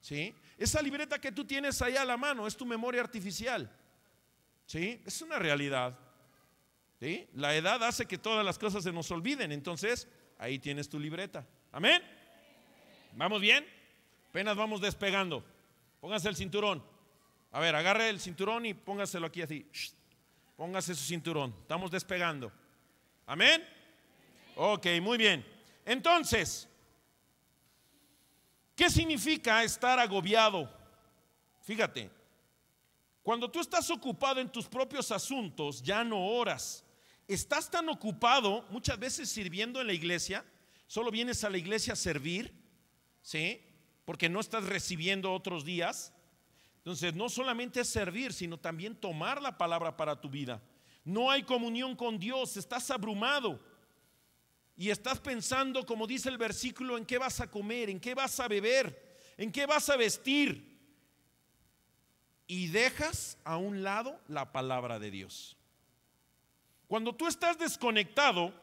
¿Sí? 0.00 0.34
Esa 0.56 0.82
libreta 0.82 1.20
que 1.20 1.30
tú 1.30 1.44
tienes 1.44 1.80
ahí 1.82 1.96
a 1.96 2.04
la 2.04 2.16
mano 2.16 2.48
es 2.48 2.56
tu 2.56 2.66
memoria 2.66 3.00
artificial. 3.00 3.70
¿Sí? 4.66 5.00
Es 5.06 5.22
una 5.22 5.38
realidad. 5.38 5.96
La 7.34 7.54
edad 7.54 7.84
hace 7.84 8.06
que 8.06 8.18
todas 8.18 8.44
las 8.44 8.58
cosas 8.58 8.82
se 8.82 8.92
nos 8.92 9.08
olviden. 9.12 9.52
Entonces, 9.52 10.08
ahí 10.36 10.58
tienes 10.58 10.88
tu 10.88 10.98
libreta. 10.98 11.46
Amén. 11.70 12.02
¿Vamos 13.12 13.40
bien? 13.40 13.64
Apenas 14.30 14.56
vamos 14.56 14.80
despegando. 14.80 15.44
Póngase 16.00 16.28
el 16.28 16.34
cinturón. 16.34 16.97
A 17.50 17.60
ver, 17.60 17.74
agarre 17.74 18.10
el 18.10 18.20
cinturón 18.20 18.66
y 18.66 18.74
póngaselo 18.74 19.26
aquí 19.26 19.42
así. 19.42 19.66
Póngase 20.56 20.94
su 20.94 21.04
cinturón. 21.04 21.54
Estamos 21.62 21.90
despegando. 21.90 22.52
Amén. 23.26 23.64
Ok, 24.56 24.86
muy 25.00 25.16
bien. 25.16 25.46
Entonces, 25.84 26.68
¿qué 28.74 28.90
significa 28.90 29.62
estar 29.62 29.98
agobiado? 29.98 30.68
Fíjate, 31.62 32.10
cuando 33.22 33.50
tú 33.50 33.60
estás 33.60 33.90
ocupado 33.90 34.40
en 34.40 34.50
tus 34.50 34.66
propios 34.66 35.12
asuntos, 35.12 35.82
ya 35.82 36.02
no 36.02 36.26
oras. 36.26 36.84
Estás 37.26 37.70
tan 37.70 37.88
ocupado 37.88 38.64
muchas 38.70 38.98
veces 38.98 39.28
sirviendo 39.28 39.80
en 39.80 39.86
la 39.86 39.92
iglesia, 39.92 40.44
solo 40.86 41.10
vienes 41.10 41.44
a 41.44 41.50
la 41.50 41.58
iglesia 41.58 41.92
a 41.92 41.96
servir, 41.96 42.52
¿sí? 43.20 43.62
Porque 44.06 44.30
no 44.30 44.40
estás 44.40 44.64
recibiendo 44.64 45.32
otros 45.34 45.64
días. 45.64 46.14
Entonces, 46.88 47.14
no 47.14 47.28
solamente 47.28 47.82
es 47.82 47.88
servir, 47.90 48.32
sino 48.32 48.56
también 48.56 48.96
tomar 48.96 49.42
la 49.42 49.58
palabra 49.58 49.94
para 49.94 50.18
tu 50.18 50.30
vida. 50.30 50.62
No 51.04 51.30
hay 51.30 51.42
comunión 51.42 51.94
con 51.94 52.18
Dios, 52.18 52.56
estás 52.56 52.90
abrumado. 52.90 53.60
Y 54.74 54.88
estás 54.88 55.20
pensando, 55.20 55.84
como 55.84 56.06
dice 56.06 56.30
el 56.30 56.38
versículo, 56.38 56.96
en 56.96 57.04
qué 57.04 57.18
vas 57.18 57.40
a 57.40 57.50
comer, 57.50 57.90
en 57.90 58.00
qué 58.00 58.14
vas 58.14 58.40
a 58.40 58.48
beber, 58.48 59.18
en 59.36 59.52
qué 59.52 59.66
vas 59.66 59.90
a 59.90 59.98
vestir. 59.98 60.80
Y 62.46 62.68
dejas 62.68 63.36
a 63.44 63.58
un 63.58 63.82
lado 63.82 64.18
la 64.26 64.50
palabra 64.50 64.98
de 64.98 65.10
Dios. 65.10 65.58
Cuando 66.86 67.14
tú 67.14 67.26
estás 67.26 67.58
desconectado, 67.58 68.54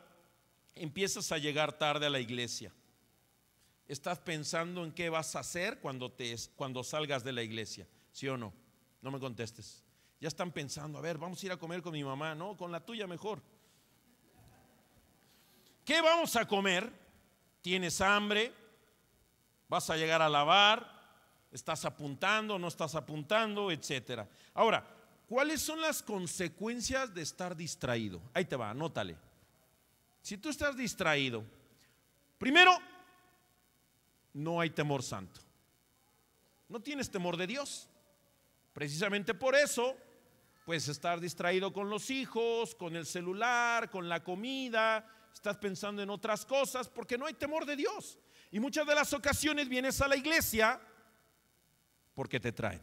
empiezas 0.74 1.32
a 1.32 1.38
llegar 1.38 1.78
tarde 1.78 2.08
a 2.08 2.10
la 2.10 2.20
iglesia. 2.20 2.74
Estás 3.88 4.18
pensando 4.18 4.84
en 4.84 4.92
qué 4.94 5.12
vas 5.12 5.36
a 5.36 5.42
hacer 5.42 5.80
cuando, 5.80 6.12
te, 6.12 6.36
cuando 6.56 6.84
salgas 6.84 7.24
de 7.24 7.32
la 7.32 7.44
iglesia. 7.44 7.88
¿Sí 8.16 8.30
o 8.30 8.38
no? 8.38 8.54
No 9.02 9.12
me 9.12 9.20
contestes. 9.20 9.84
Ya 10.22 10.30
están 10.30 10.54
pensando, 10.54 10.98
a 10.98 11.02
ver, 11.02 11.18
vamos 11.18 11.44
a 11.44 11.46
ir 11.48 11.52
a 11.52 11.58
comer 11.58 11.82
con 11.82 11.92
mi 11.92 12.02
mamá, 12.02 12.34
no, 12.34 12.56
con 12.56 12.72
la 12.72 12.80
tuya 12.80 13.08
mejor. 13.08 13.42
¿Qué 15.84 16.00
vamos 16.00 16.34
a 16.38 16.48
comer? 16.48 16.90
¿Tienes 17.62 18.00
hambre? 18.00 18.54
¿Vas 19.68 19.90
a 19.90 19.98
llegar 19.98 20.22
a 20.22 20.30
lavar? 20.30 20.90
¿Estás 21.52 21.84
apuntando? 21.84 22.58
¿No 22.58 22.70
estás 22.70 22.96
apuntando? 22.96 23.70
Etcétera. 23.70 24.30
Ahora, 24.54 24.88
¿cuáles 25.28 25.62
son 25.62 25.82
las 25.82 26.02
consecuencias 26.02 27.14
de 27.14 27.22
estar 27.22 27.54
distraído? 27.54 28.22
Ahí 28.34 28.46
te 28.46 28.56
va, 28.56 28.70
anótale. 28.70 29.18
Si 30.22 30.38
tú 30.38 30.48
estás 30.48 30.78
distraído, 30.78 31.44
primero, 32.38 32.72
no 34.32 34.62
hay 34.62 34.70
temor 34.70 35.04
santo. 35.04 35.42
No 36.70 36.80
tienes 36.80 37.12
temor 37.12 37.36
de 37.36 37.48
Dios. 37.48 37.90
Precisamente 38.76 39.34
por 39.34 39.56
eso, 39.56 39.96
pues 40.66 40.90
estar 40.90 41.22
distraído 41.22 41.72
con 41.72 41.90
los 41.90 42.10
hijos, 42.10 42.76
con 42.76 42.98
el 42.98 43.06
celular, 43.06 43.90
con 43.90 44.10
la 44.10 44.22
comida, 44.22 45.08
estás 45.34 45.56
pensando 45.56 46.04
en 46.04 46.10
otras 46.10 46.46
cosas 46.46 46.90
porque 46.90 47.18
no 47.18 47.26
hay 47.26 47.36
temor 47.36 47.66
de 47.66 47.78
Dios. 47.78 48.20
Y 48.52 48.60
muchas 48.60 48.86
de 48.86 48.94
las 48.94 49.14
ocasiones 49.14 49.70
vienes 49.70 50.02
a 50.02 50.10
la 50.10 50.18
iglesia 50.18 50.82
porque 52.14 52.38
te 52.38 52.52
traen. 52.52 52.82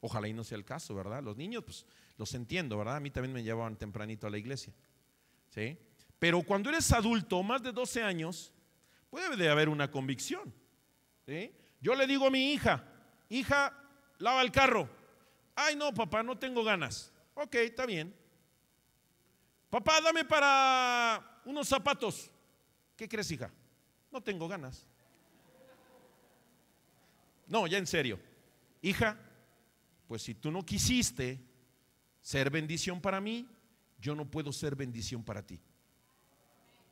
Ojalá 0.00 0.28
y 0.28 0.34
no 0.34 0.44
sea 0.44 0.58
el 0.58 0.64
caso, 0.66 0.94
¿verdad? 0.94 1.22
Los 1.22 1.38
niños, 1.38 1.64
pues 1.64 1.86
los 2.18 2.34
entiendo, 2.34 2.76
¿verdad? 2.76 2.96
A 2.96 3.00
mí 3.00 3.10
también 3.10 3.32
me 3.32 3.42
llevaban 3.42 3.76
tempranito 3.76 4.26
a 4.26 4.30
la 4.30 4.36
iglesia. 4.36 4.74
¿Sí? 5.48 5.78
Pero 6.18 6.42
cuando 6.42 6.68
eres 6.68 6.92
adulto, 6.92 7.42
más 7.42 7.62
de 7.62 7.72
12 7.72 8.02
años, 8.02 8.52
puede 9.08 9.34
de 9.38 9.48
haber 9.48 9.70
una 9.70 9.90
convicción. 9.90 10.52
¿sí? 11.24 11.50
Yo 11.80 11.94
le 11.94 12.06
digo 12.06 12.26
a 12.26 12.30
mi 12.30 12.52
hija, 12.52 12.84
hija, 13.30 13.72
lava 14.18 14.42
el 14.42 14.52
carro. 14.52 15.02
Ay, 15.54 15.76
no, 15.76 15.92
papá, 15.92 16.22
no 16.22 16.36
tengo 16.36 16.64
ganas. 16.64 17.12
Ok, 17.34 17.54
está 17.56 17.86
bien. 17.86 18.14
Papá, 19.70 20.00
dame 20.00 20.24
para 20.24 21.40
unos 21.44 21.68
zapatos. 21.68 22.30
¿Qué 22.96 23.08
crees, 23.08 23.30
hija? 23.30 23.50
No 24.10 24.20
tengo 24.20 24.46
ganas. 24.48 24.86
No, 27.46 27.66
ya 27.66 27.78
en 27.78 27.86
serio. 27.86 28.20
Hija, 28.82 29.18
pues 30.06 30.22
si 30.22 30.34
tú 30.34 30.50
no 30.50 30.64
quisiste 30.64 31.40
ser 32.20 32.50
bendición 32.50 33.00
para 33.00 33.20
mí, 33.20 33.48
yo 33.98 34.14
no 34.14 34.30
puedo 34.30 34.52
ser 34.52 34.76
bendición 34.76 35.22
para 35.22 35.44
ti. 35.44 35.60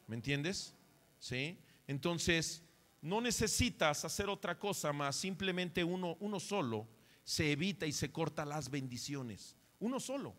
¿Me 0.07 0.16
entiendes? 0.16 0.75
¿Sí? 1.18 1.59
Entonces, 1.87 2.62
no 3.01 3.20
necesitas 3.20 4.05
hacer 4.05 4.29
otra 4.29 4.59
cosa 4.59 4.92
más, 4.92 5.16
simplemente 5.16 5.85
uno, 5.85 6.16
uno 6.20 6.38
solo 6.40 6.87
se 7.24 7.52
evita 7.52 7.87
y 7.87 7.92
se 7.92 8.11
corta 8.11 8.44
las 8.44 8.70
bendiciones. 8.70 9.56
Uno 9.80 10.00
solo. 10.00 10.35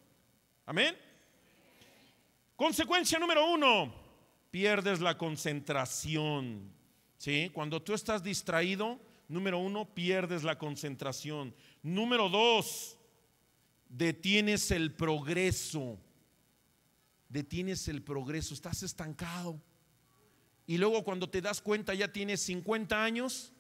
Amén. 0.65 0.95
Consecuencia 2.55 3.19
número 3.19 3.51
uno, 3.51 3.93
pierdes 4.51 4.99
la 4.99 5.17
concentración. 5.17 6.71
¿Sí? 7.17 7.49
Cuando 7.53 7.81
tú 7.81 7.93
estás 7.93 8.23
distraído, 8.23 8.99
número 9.27 9.57
uno, 9.57 9.93
pierdes 9.93 10.43
la 10.43 10.57
concentración. 10.57 11.55
Número 11.81 12.29
dos, 12.29 12.97
detienes 13.89 14.71
el 14.71 14.93
progreso. 14.93 15.99
Detienes 17.29 17.87
el 17.87 18.03
progreso, 18.03 18.53
estás 18.53 18.83
estancado. 18.83 19.59
Y 20.65 20.77
luego 20.77 21.03
cuando 21.03 21.29
te 21.29 21.41
das 21.41 21.61
cuenta 21.61 21.93
ya 21.93 22.11
tienes 22.11 22.41
50 22.41 23.03
años 23.03 23.51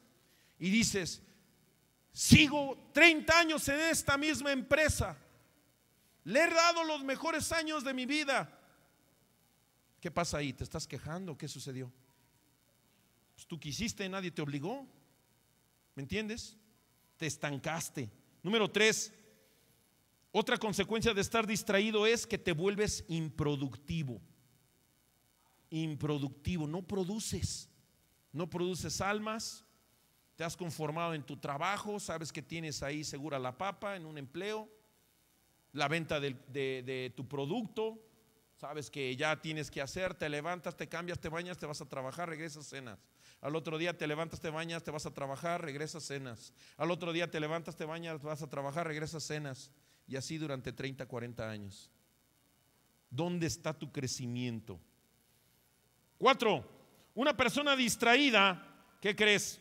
y 0.59 0.69
dices, 0.69 1.21
Sigo 2.13 2.91
30 2.93 3.39
años 3.39 3.67
en 3.67 3.79
esta 3.79 4.17
misma 4.17 4.51
empresa. 4.51 5.17
Le 6.23 6.43
he 6.43 6.49
dado 6.49 6.83
los 6.83 7.03
mejores 7.03 7.51
años 7.51 7.83
de 7.83 7.93
mi 7.93 8.05
vida. 8.05 8.59
¿Qué 9.99 10.11
pasa 10.11 10.37
ahí? 10.37 10.53
¿Te 10.53 10.63
estás 10.63 10.87
quejando? 10.87 11.35
¿Qué 11.35 11.47
sucedió? 11.47 11.91
Pues 13.33 13.47
tú 13.47 13.59
quisiste, 13.59 14.07
nadie 14.07 14.29
te 14.29 14.43
obligó. 14.43 14.87
¿Me 15.95 16.03
entiendes? 16.03 16.55
Te 17.17 17.25
estancaste. 17.25 18.11
Número 18.43 18.69
tres, 18.69 19.11
otra 20.31 20.57
consecuencia 20.57 21.13
de 21.13 21.21
estar 21.21 21.47
distraído 21.47 22.05
es 22.05 22.27
que 22.27 22.37
te 22.37 22.51
vuelves 22.51 23.05
improductivo. 23.07 24.21
Improductivo, 25.71 26.67
no 26.67 26.83
produces. 26.83 27.69
No 28.31 28.49
produces 28.49 29.01
almas, 29.01 29.65
te 30.35 30.43
has 30.43 30.57
conformado 30.57 31.13
en 31.13 31.23
tu 31.23 31.37
trabajo, 31.37 31.99
sabes 31.99 32.31
que 32.31 32.41
tienes 32.41 32.81
ahí 32.81 33.03
segura 33.03 33.37
la 33.37 33.57
papa 33.57 33.95
en 33.95 34.05
un 34.05 34.17
empleo, 34.17 34.69
la 35.73 35.87
venta 35.87 36.19
de, 36.19 37.13
tu 37.15 37.27
producto, 37.27 37.99
sabes 38.55 38.89
que 38.89 39.15
ya 39.15 39.39
tienes 39.41 39.69
que 39.69 39.81
hacer, 39.81 40.13
te 40.15 40.29
levantas, 40.29 40.75
te 40.75 40.87
cambias, 40.87 41.19
te 41.19 41.29
bañas, 41.29 41.57
te 41.57 41.65
vas 41.65 41.81
a 41.81 41.89
trabajar, 41.89 42.29
regresas, 42.29 42.65
cenas. 42.65 42.99
Al 43.41 43.55
otro 43.55 43.77
día 43.77 43.97
te 43.97 44.07
levantas, 44.07 44.39
te 44.39 44.49
bañas, 44.49 44.83
te 44.83 44.91
vas 44.91 45.05
a 45.05 45.13
trabajar, 45.13 45.61
regresas, 45.61 46.03
cenas. 46.03 46.53
Al 46.77 46.91
otro 46.91 47.11
día 47.11 47.29
te 47.29 47.39
levantas, 47.39 47.75
te 47.75 47.85
bañas, 47.85 48.21
vas 48.21 48.41
a 48.41 48.49
trabajar, 48.49 48.87
regresas, 48.87 49.23
cenas. 49.23 49.71
Y 50.07 50.15
así 50.15 50.37
durante 50.37 50.71
30, 50.71 51.05
40 51.05 51.49
años. 51.49 51.91
¿Dónde 53.09 53.47
está 53.47 53.73
tu 53.73 53.91
crecimiento? 53.91 54.79
Cuatro, 56.17 56.63
una 57.15 57.35
persona 57.35 57.75
distraída, 57.75 58.65
¿qué 59.01 59.15
crees? 59.15 59.59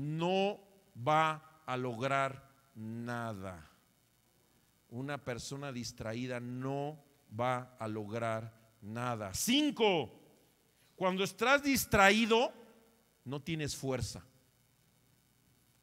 No 0.00 0.58
va 0.96 1.62
a 1.66 1.76
lograr 1.76 2.50
nada. 2.74 3.70
Una 4.90 5.18
persona 5.22 5.70
distraída 5.72 6.40
no 6.40 7.02
va 7.38 7.76
a 7.78 7.86
lograr 7.86 8.52
nada. 8.82 9.32
Cinco, 9.34 10.10
cuando 10.96 11.22
estás 11.24 11.62
distraído, 11.62 12.52
no 13.24 13.40
tienes 13.40 13.76
fuerza. 13.76 14.24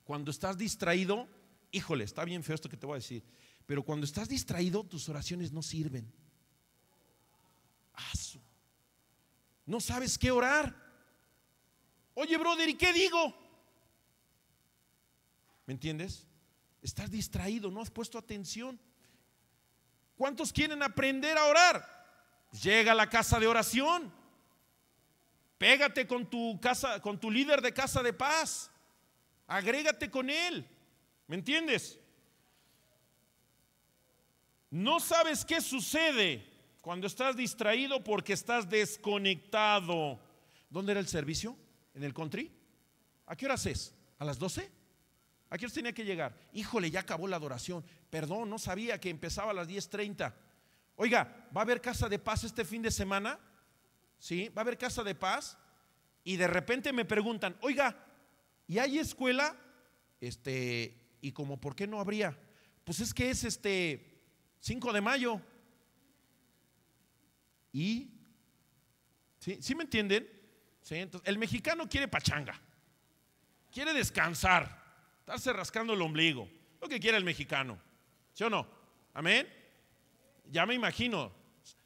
Cuando 0.04 0.32
estás 0.32 0.58
distraído, 0.58 1.28
híjole, 1.72 2.04
está 2.04 2.26
bien 2.26 2.44
feo 2.44 2.56
esto 2.56 2.70
que 2.70 2.78
te 2.78 2.86
voy 2.86 2.96
a 2.96 3.04
decir, 3.04 3.24
pero 3.66 3.84
cuando 3.84 4.06
estás 4.06 4.30
distraído, 4.30 4.84
tus 4.84 5.08
oraciones 5.10 5.52
no 5.52 5.62
sirven. 5.62 6.12
No 9.68 9.82
sabes 9.82 10.18
qué 10.18 10.32
orar. 10.32 10.74
Oye, 12.16 12.38
brother, 12.38 12.70
¿y 12.70 12.76
qué 12.76 12.94
digo? 12.94 13.36
¿Me 15.68 15.74
entiendes? 15.74 16.26
Estás 16.82 17.12
distraído, 17.12 17.70
no 17.70 17.82
has 17.82 17.92
puesto 17.92 18.18
atención. 18.18 18.80
¿Cuántos 20.16 20.52
quieren 20.52 20.82
aprender 20.82 21.38
a 21.38 21.46
orar? 21.46 21.86
Llega 22.64 22.94
a 22.94 22.96
la 22.96 23.10
casa 23.10 23.40
de 23.40 23.48
oración. 23.48 24.12
Pégate 25.58 26.08
con 26.08 26.26
tu 26.30 26.60
casa, 26.62 27.02
con 27.02 27.20
tu 27.20 27.30
líder 27.30 27.62
de 27.62 27.74
casa 27.74 28.02
de 28.02 28.14
paz. 28.14 28.72
Agrégate 29.46 30.10
con 30.10 30.30
él. 30.30 30.66
¿Me 31.28 31.36
entiendes? 31.36 32.00
No 34.70 35.02
sabes 35.02 35.44
qué 35.44 35.60
sucede 35.60 36.48
cuando 36.82 37.08
estás 37.08 37.36
distraído 37.36 38.04
porque 38.04 38.32
estás 38.34 38.70
desconectado. 38.70 40.18
¿Dónde 40.70 40.94
era 40.94 41.02
el 41.02 41.08
servicio? 41.08 41.58
¿En 41.94 42.04
el 42.04 42.14
country? 42.14 42.52
¿A 43.26 43.36
qué 43.36 43.46
hora 43.46 43.56
es? 43.56 43.94
¿A 44.18 44.24
las 44.24 44.40
12? 44.40 44.77
¿A 45.50 45.58
qué 45.58 45.68
tenía 45.68 45.94
que 45.94 46.04
llegar? 46.04 46.38
Híjole, 46.54 46.92
ya 46.92 47.02
acabó 47.02 47.28
la 47.28 47.38
adoración. 47.38 47.86
Perdón, 48.10 48.50
no 48.50 48.60
sabía 48.60 49.00
que 49.00 49.10
empezaba 49.10 49.52
a 49.52 49.54
las 49.54 49.68
10.30. 49.68 50.34
Oiga, 50.96 51.48
¿va 51.56 51.62
a 51.62 51.64
haber 51.64 51.80
casa 51.82 52.10
de 52.10 52.20
paz 52.20 52.44
este 52.44 52.66
fin 52.66 52.82
de 52.82 52.92
semana? 52.92 53.40
¿Sí? 54.20 54.50
¿Va 54.50 54.62
a 54.62 54.64
haber 54.64 54.78
casa 54.78 55.04
de 55.04 55.16
paz? 55.16 55.58
Y 56.24 56.36
de 56.36 56.48
repente 56.48 56.92
me 56.92 57.06
preguntan, 57.06 57.56
oiga, 57.62 57.96
¿y 58.68 58.80
hay 58.80 59.00
escuela? 59.00 59.56
Este, 60.20 61.18
y 61.22 61.32
como, 61.32 61.62
¿por 61.62 61.76
qué 61.76 61.88
no 61.88 62.00
habría? 62.00 62.38
Pues 62.84 63.00
es 63.00 63.14
que 63.14 63.30
es 63.30 63.44
este 63.44 64.22
5 64.60 64.92
de 64.92 65.02
mayo. 65.02 65.42
¿Y? 67.72 68.12
¿Sí, 69.40 69.60
¿Sí 69.62 69.76
me 69.76 69.84
entienden? 69.84 70.28
El 71.24 71.38
mexicano 71.38 71.88
quiere 71.90 72.08
pachanga, 72.08 72.60
quiere 73.72 73.94
descansar, 73.94 74.87
estarse 75.28 75.52
rascando 75.52 75.92
el 75.92 76.02
ombligo, 76.02 76.48
lo 76.80 76.88
que 76.88 77.02
quiere 77.02 77.18
el 77.18 77.26
mexicano, 77.26 77.78
¿sí 78.34 78.46
o 78.46 78.50
no? 78.50 78.66
Amén. 79.14 79.46
Ya 80.50 80.66
me 80.66 80.74
imagino, 80.74 81.34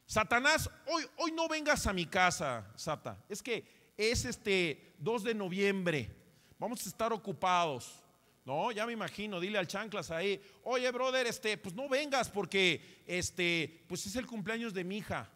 Satanás, 0.06 0.70
hoy, 0.86 1.04
hoy 1.16 1.32
no 1.32 1.48
vengas 1.48 1.88
a 1.88 1.92
mi 1.92 2.06
casa, 2.06 2.70
Sata. 2.76 3.20
Es 3.28 3.42
que 3.42 3.92
es 3.96 4.24
este 4.26 4.94
2 4.98 5.24
de 5.24 5.34
noviembre. 5.34 6.08
Vamos 6.56 6.86
a 6.86 6.88
estar 6.88 7.12
ocupados. 7.12 8.04
No, 8.44 8.70
ya 8.70 8.86
me 8.86 8.92
imagino, 8.92 9.40
dile 9.40 9.58
al 9.58 9.66
chanclas 9.66 10.12
ahí, 10.12 10.40
oye, 10.62 10.88
brother, 10.92 11.26
este, 11.26 11.58
pues 11.58 11.74
no 11.74 11.88
vengas 11.88 12.30
porque 12.30 13.02
este, 13.08 13.84
pues 13.88 14.06
es 14.06 14.14
el 14.14 14.26
cumpleaños 14.28 14.72
de 14.72 14.84
mi 14.84 14.98
hija. 14.98 15.28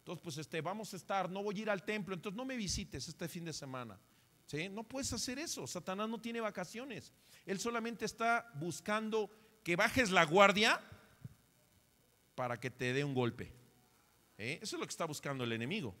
Entonces, 0.00 0.22
pues 0.22 0.36
este, 0.36 0.60
vamos 0.60 0.92
a 0.92 0.98
estar, 0.98 1.30
no 1.30 1.42
voy 1.42 1.56
a 1.56 1.62
ir 1.62 1.70
al 1.70 1.82
templo, 1.82 2.14
entonces 2.14 2.36
no 2.36 2.44
me 2.44 2.56
visites 2.56 3.08
este 3.08 3.26
fin 3.26 3.46
de 3.46 3.54
semana. 3.54 3.98
No 4.70 4.84
puedes 4.84 5.12
hacer 5.12 5.38
eso. 5.38 5.66
Satanás 5.66 6.08
no 6.08 6.20
tiene 6.20 6.40
vacaciones. 6.40 7.12
Él 7.46 7.58
solamente 7.58 8.04
está 8.04 8.50
buscando 8.54 9.30
que 9.64 9.76
bajes 9.76 10.10
la 10.10 10.24
guardia 10.24 10.80
para 12.34 12.58
que 12.58 12.70
te 12.70 12.92
dé 12.92 13.04
un 13.04 13.14
golpe. 13.14 13.52
Eso 14.36 14.76
es 14.76 14.80
lo 14.80 14.86
que 14.86 14.90
está 14.90 15.06
buscando 15.06 15.44
el 15.44 15.52
enemigo. 15.52 15.94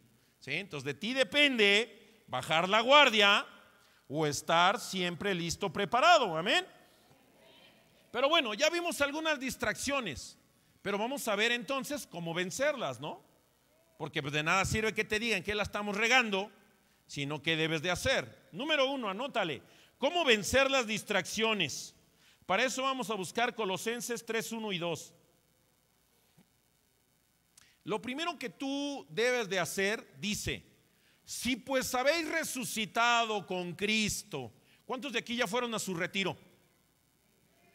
Entonces 0.46 0.84
de 0.84 0.94
ti 0.94 1.14
depende 1.14 2.22
bajar 2.26 2.68
la 2.68 2.80
guardia 2.80 3.46
o 4.08 4.26
estar 4.26 4.78
siempre 4.78 5.34
listo, 5.34 5.72
preparado. 5.72 6.36
Amén. 6.36 6.66
Pero 8.12 8.28
bueno, 8.28 8.54
ya 8.54 8.70
vimos 8.70 9.00
algunas 9.00 9.40
distracciones, 9.40 10.38
pero 10.82 10.98
vamos 10.98 11.26
a 11.26 11.34
ver 11.34 11.50
entonces 11.50 12.06
cómo 12.06 12.34
vencerlas, 12.34 13.00
¿no? 13.00 13.24
Porque 13.98 14.20
de 14.20 14.42
nada 14.42 14.64
sirve 14.64 14.94
que 14.94 15.04
te 15.04 15.18
digan 15.18 15.42
que 15.42 15.54
la 15.54 15.62
estamos 15.62 15.96
regando, 15.96 16.52
sino 17.06 17.42
que 17.42 17.56
debes 17.56 17.82
de 17.82 17.90
hacer. 17.90 18.48
Número 18.52 18.90
uno, 18.90 19.08
anótale, 19.08 19.62
¿cómo 19.98 20.24
vencer 20.24 20.70
las 20.70 20.86
distracciones? 20.86 21.94
Para 22.46 22.64
eso 22.64 22.82
vamos 22.82 23.10
a 23.10 23.14
buscar 23.14 23.54
Colosenses 23.54 24.24
3, 24.24 24.52
1 24.52 24.72
y 24.72 24.78
2. 24.78 25.14
Lo 27.84 28.00
primero 28.00 28.38
que 28.38 28.50
tú 28.50 29.06
debes 29.10 29.48
de 29.48 29.58
hacer, 29.58 30.14
dice, 30.18 30.64
si 31.24 31.56
pues 31.56 31.94
habéis 31.94 32.28
resucitado 32.28 33.46
con 33.46 33.74
Cristo, 33.74 34.52
¿cuántos 34.84 35.12
de 35.12 35.18
aquí 35.18 35.36
ya 35.36 35.46
fueron 35.46 35.74
a 35.74 35.78
su 35.78 35.94
retiro? 35.94 36.36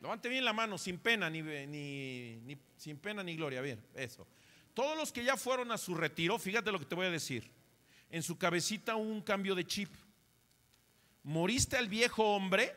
Levante 0.01 0.29
bien 0.29 0.45
la 0.45 0.53
mano, 0.53 0.77
sin 0.77 0.97
pena 0.97 1.29
ni, 1.29 1.41
ni, 1.41 2.57
sin 2.77 2.97
pena 2.97 3.23
ni 3.23 3.35
gloria. 3.35 3.61
Bien, 3.61 3.83
eso. 3.93 4.25
Todos 4.73 4.97
los 4.97 5.11
que 5.11 5.23
ya 5.23 5.35
fueron 5.35 5.71
a 5.71 5.77
su 5.77 5.93
retiro, 5.93 6.39
fíjate 6.39 6.71
lo 6.71 6.79
que 6.79 6.85
te 6.85 6.95
voy 6.95 7.07
a 7.07 7.11
decir. 7.11 7.51
En 8.09 8.23
su 8.23 8.37
cabecita 8.37 8.95
un 8.95 9.21
cambio 9.21 9.55
de 9.55 9.65
chip. 9.65 9.93
Moriste 11.23 11.77
al 11.77 11.87
viejo 11.87 12.23
hombre 12.35 12.75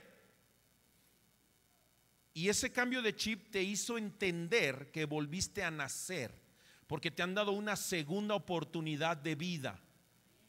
y 2.35 2.49
ese 2.49 2.73
cambio 2.73 3.03
de 3.03 3.15
chip 3.15 3.51
te 3.51 3.63
hizo 3.63 3.99
entender 3.99 4.91
que 4.91 5.05
volviste 5.05 5.63
a 5.63 5.71
nacer 5.71 6.43
porque 6.87 7.11
te 7.11 7.23
han 7.23 7.35
dado 7.35 7.53
una 7.53 7.77
segunda 7.77 8.35
oportunidad 8.35 9.17
de 9.17 9.35
vida. 9.35 9.81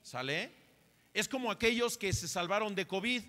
¿Sale? 0.01 0.53
Es 1.13 1.29
como 1.29 1.49
aquellos 1.49 1.97
que 1.97 2.11
se 2.11 2.27
salvaron 2.27 2.75
de 2.75 2.85
COVID. 2.85 3.23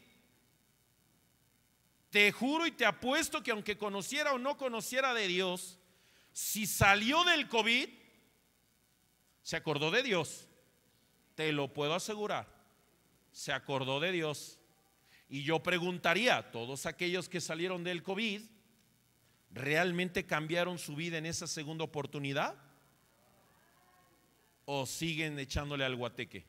Te 2.10 2.32
juro 2.32 2.66
y 2.66 2.72
te 2.72 2.84
apuesto 2.84 3.42
que 3.42 3.52
aunque 3.52 3.78
conociera 3.78 4.32
o 4.32 4.38
no 4.38 4.56
conociera 4.56 5.14
de 5.14 5.28
Dios, 5.28 5.78
si 6.32 6.66
salió 6.66 7.22
del 7.24 7.48
COVID, 7.48 7.88
se 9.42 9.56
acordó 9.56 9.92
de 9.92 10.02
Dios. 10.02 10.48
Te 11.34 11.52
lo 11.52 11.72
puedo 11.72 11.94
asegurar. 11.94 12.46
Se 13.32 13.52
acordó 13.52 14.00
de 14.00 14.12
Dios. 14.12 14.58
Y 15.28 15.42
yo 15.42 15.62
preguntaría, 15.62 16.50
todos 16.52 16.86
aquellos 16.86 17.28
que 17.28 17.40
salieron 17.40 17.82
del 17.82 18.02
COVID, 18.02 18.42
¿realmente 19.50 20.26
cambiaron 20.26 20.78
su 20.78 20.94
vida 20.94 21.18
en 21.18 21.26
esa 21.26 21.46
segunda 21.46 21.84
oportunidad? 21.84 22.56
o 24.66 24.86
siguen 24.86 25.38
echándole 25.38 25.84
al 25.84 25.96
guateque? 25.96 26.44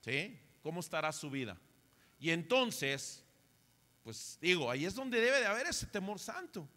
¿Sí? 0.00 0.38
¿Cómo 0.62 0.80
estará 0.80 1.12
su 1.12 1.30
vida? 1.30 1.58
Y 2.18 2.30
entonces, 2.30 3.24
pues 4.02 4.38
digo, 4.40 4.70
ahí 4.70 4.84
es 4.84 4.94
donde 4.94 5.20
debe 5.20 5.40
de 5.40 5.46
haber 5.46 5.66
ese 5.66 5.86
temor 5.86 6.18
santo. 6.18 6.68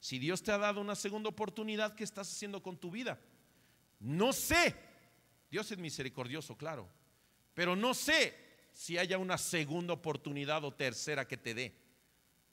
Si 0.00 0.18
Dios 0.18 0.42
te 0.42 0.52
ha 0.52 0.58
dado 0.58 0.80
una 0.80 0.94
segunda 0.94 1.28
oportunidad, 1.28 1.94
¿qué 1.94 2.04
estás 2.04 2.30
haciendo 2.30 2.62
con 2.62 2.76
tu 2.76 2.90
vida? 2.90 3.18
No 4.00 4.32
sé. 4.32 4.74
Dios 5.50 5.70
es 5.70 5.78
misericordioso, 5.78 6.56
claro. 6.56 6.88
Pero 7.54 7.74
no 7.74 7.94
sé 7.94 8.48
si 8.72 8.98
haya 8.98 9.18
una 9.18 9.38
segunda 9.38 9.92
oportunidad 9.92 10.64
o 10.64 10.72
tercera 10.72 11.26
que 11.26 11.36
te 11.36 11.54
dé. 11.54 11.74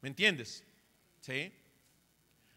¿Me 0.02 0.10
entiendes? 0.10 0.64
¿Sí? 1.22 1.54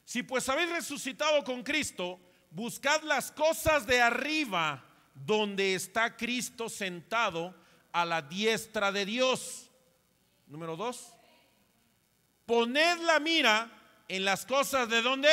Si 0.05 0.23
pues 0.23 0.49
habéis 0.49 0.71
resucitado 0.71 1.45
con 1.45 1.63
Cristo, 1.63 2.19
buscad 2.51 3.03
las 3.03 3.31
cosas 3.31 3.87
de 3.87 4.01
arriba, 4.01 4.85
donde 5.15 5.75
está 5.75 6.17
Cristo 6.17 6.69
sentado 6.69 7.55
a 7.93 8.05
la 8.05 8.23
diestra 8.23 8.93
de 8.93 9.05
Dios. 9.05 9.69
Número 10.47 10.77
dos, 10.77 11.13
poned 12.47 13.01
la 13.01 13.21
mira 13.21 13.71
en 14.09 14.25
las 14.25 14.47
cosas 14.47 14.89
de 14.89 15.03
dónde? 15.03 15.29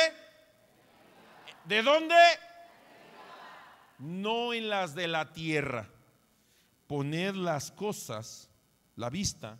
¿De 1.64 1.82
dónde? 1.82 2.14
No 3.98 4.52
en 4.52 4.68
las 4.68 4.94
de 4.94 5.08
la 5.08 5.32
tierra. 5.32 5.88
Poned 6.86 7.34
las 7.34 7.70
cosas, 7.70 8.50
la 8.94 9.10
vista, 9.10 9.58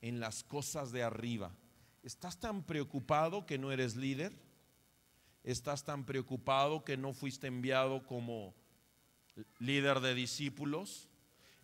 en 0.00 0.20
las 0.20 0.42
cosas 0.42 0.92
de 0.92 1.02
arriba. 1.02 1.52
¿Estás 2.02 2.38
tan 2.38 2.62
preocupado 2.64 3.46
que 3.46 3.58
no 3.58 3.72
eres 3.72 3.96
líder? 3.96 4.44
estás 5.44 5.84
tan 5.84 6.04
preocupado 6.04 6.84
que 6.84 6.96
no 6.96 7.12
fuiste 7.12 7.46
enviado 7.46 8.04
como 8.06 8.54
líder 9.58 10.00
de 10.00 10.14
discípulos, 10.14 11.08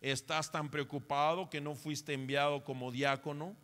estás 0.01 0.51
tan 0.51 0.69
preocupado 0.69 1.49
que 1.49 1.61
no 1.61 1.75
fuiste 1.75 2.13
enviado 2.13 2.63
como 2.63 2.91
diácono, 2.91 3.55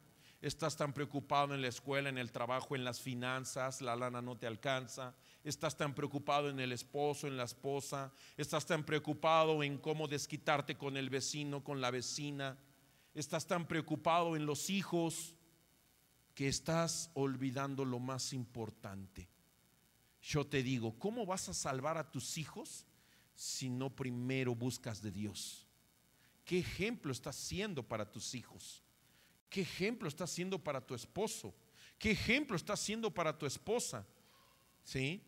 estás 0.41 0.75
tan 0.75 0.93
preocupado 0.93 1.53
en 1.53 1.61
la 1.61 1.67
escuela, 1.67 2.09
en 2.09 2.17
el 2.17 2.31
trabajo, 2.31 2.75
en 2.75 2.83
las 2.83 3.01
finanzas, 3.01 3.81
la 3.81 3.95
lana 3.95 4.21
no 4.21 4.37
te 4.37 4.47
alcanza, 4.47 5.15
estás 5.43 5.75
tan 5.75 5.93
preocupado 5.93 6.49
en 6.49 6.59
el 6.59 6.71
esposo, 6.71 7.27
en 7.27 7.37
la 7.37 7.43
esposa, 7.43 8.11
estás 8.37 8.65
tan 8.65 8.83
preocupado 8.83 9.63
en 9.63 9.77
cómo 9.77 10.07
desquitarte 10.07 10.77
con 10.77 10.97
el 10.97 11.09
vecino, 11.09 11.63
con 11.63 11.81
la 11.81 11.91
vecina, 11.91 12.57
estás 13.13 13.47
tan 13.47 13.67
preocupado 13.67 14.35
en 14.35 14.45
los 14.45 14.69
hijos 14.69 15.35
que 16.35 16.47
estás 16.47 17.09
olvidando 17.15 17.83
lo 17.83 17.99
más 17.99 18.33
importante 18.33 19.29
yo 20.27 20.45
te 20.45 20.61
digo, 20.61 20.97
¿cómo 20.99 21.25
vas 21.25 21.47
a 21.47 21.53
salvar 21.53 21.97
a 21.97 22.11
tus 22.11 22.37
hijos 22.37 22.85
si 23.33 23.69
no 23.69 23.95
primero 23.95 24.55
buscas 24.55 25.01
de 25.01 25.11
Dios? 25.11 25.65
¿Qué 26.43 26.59
ejemplo 26.59 27.11
estás 27.11 27.35
siendo 27.35 27.81
para 27.81 28.11
tus 28.11 28.35
hijos? 28.35 28.83
¿Qué 29.49 29.61
ejemplo 29.61 30.07
estás 30.07 30.31
siendo 30.31 30.59
para 30.59 30.81
tu 30.81 30.93
esposo? 30.93 31.53
¿Qué 31.97 32.11
ejemplo 32.11 32.55
estás 32.55 32.79
siendo 32.79 33.13
para 33.13 33.37
tu 33.37 33.45
esposa? 33.45 34.05
¿Sí? 34.83 35.23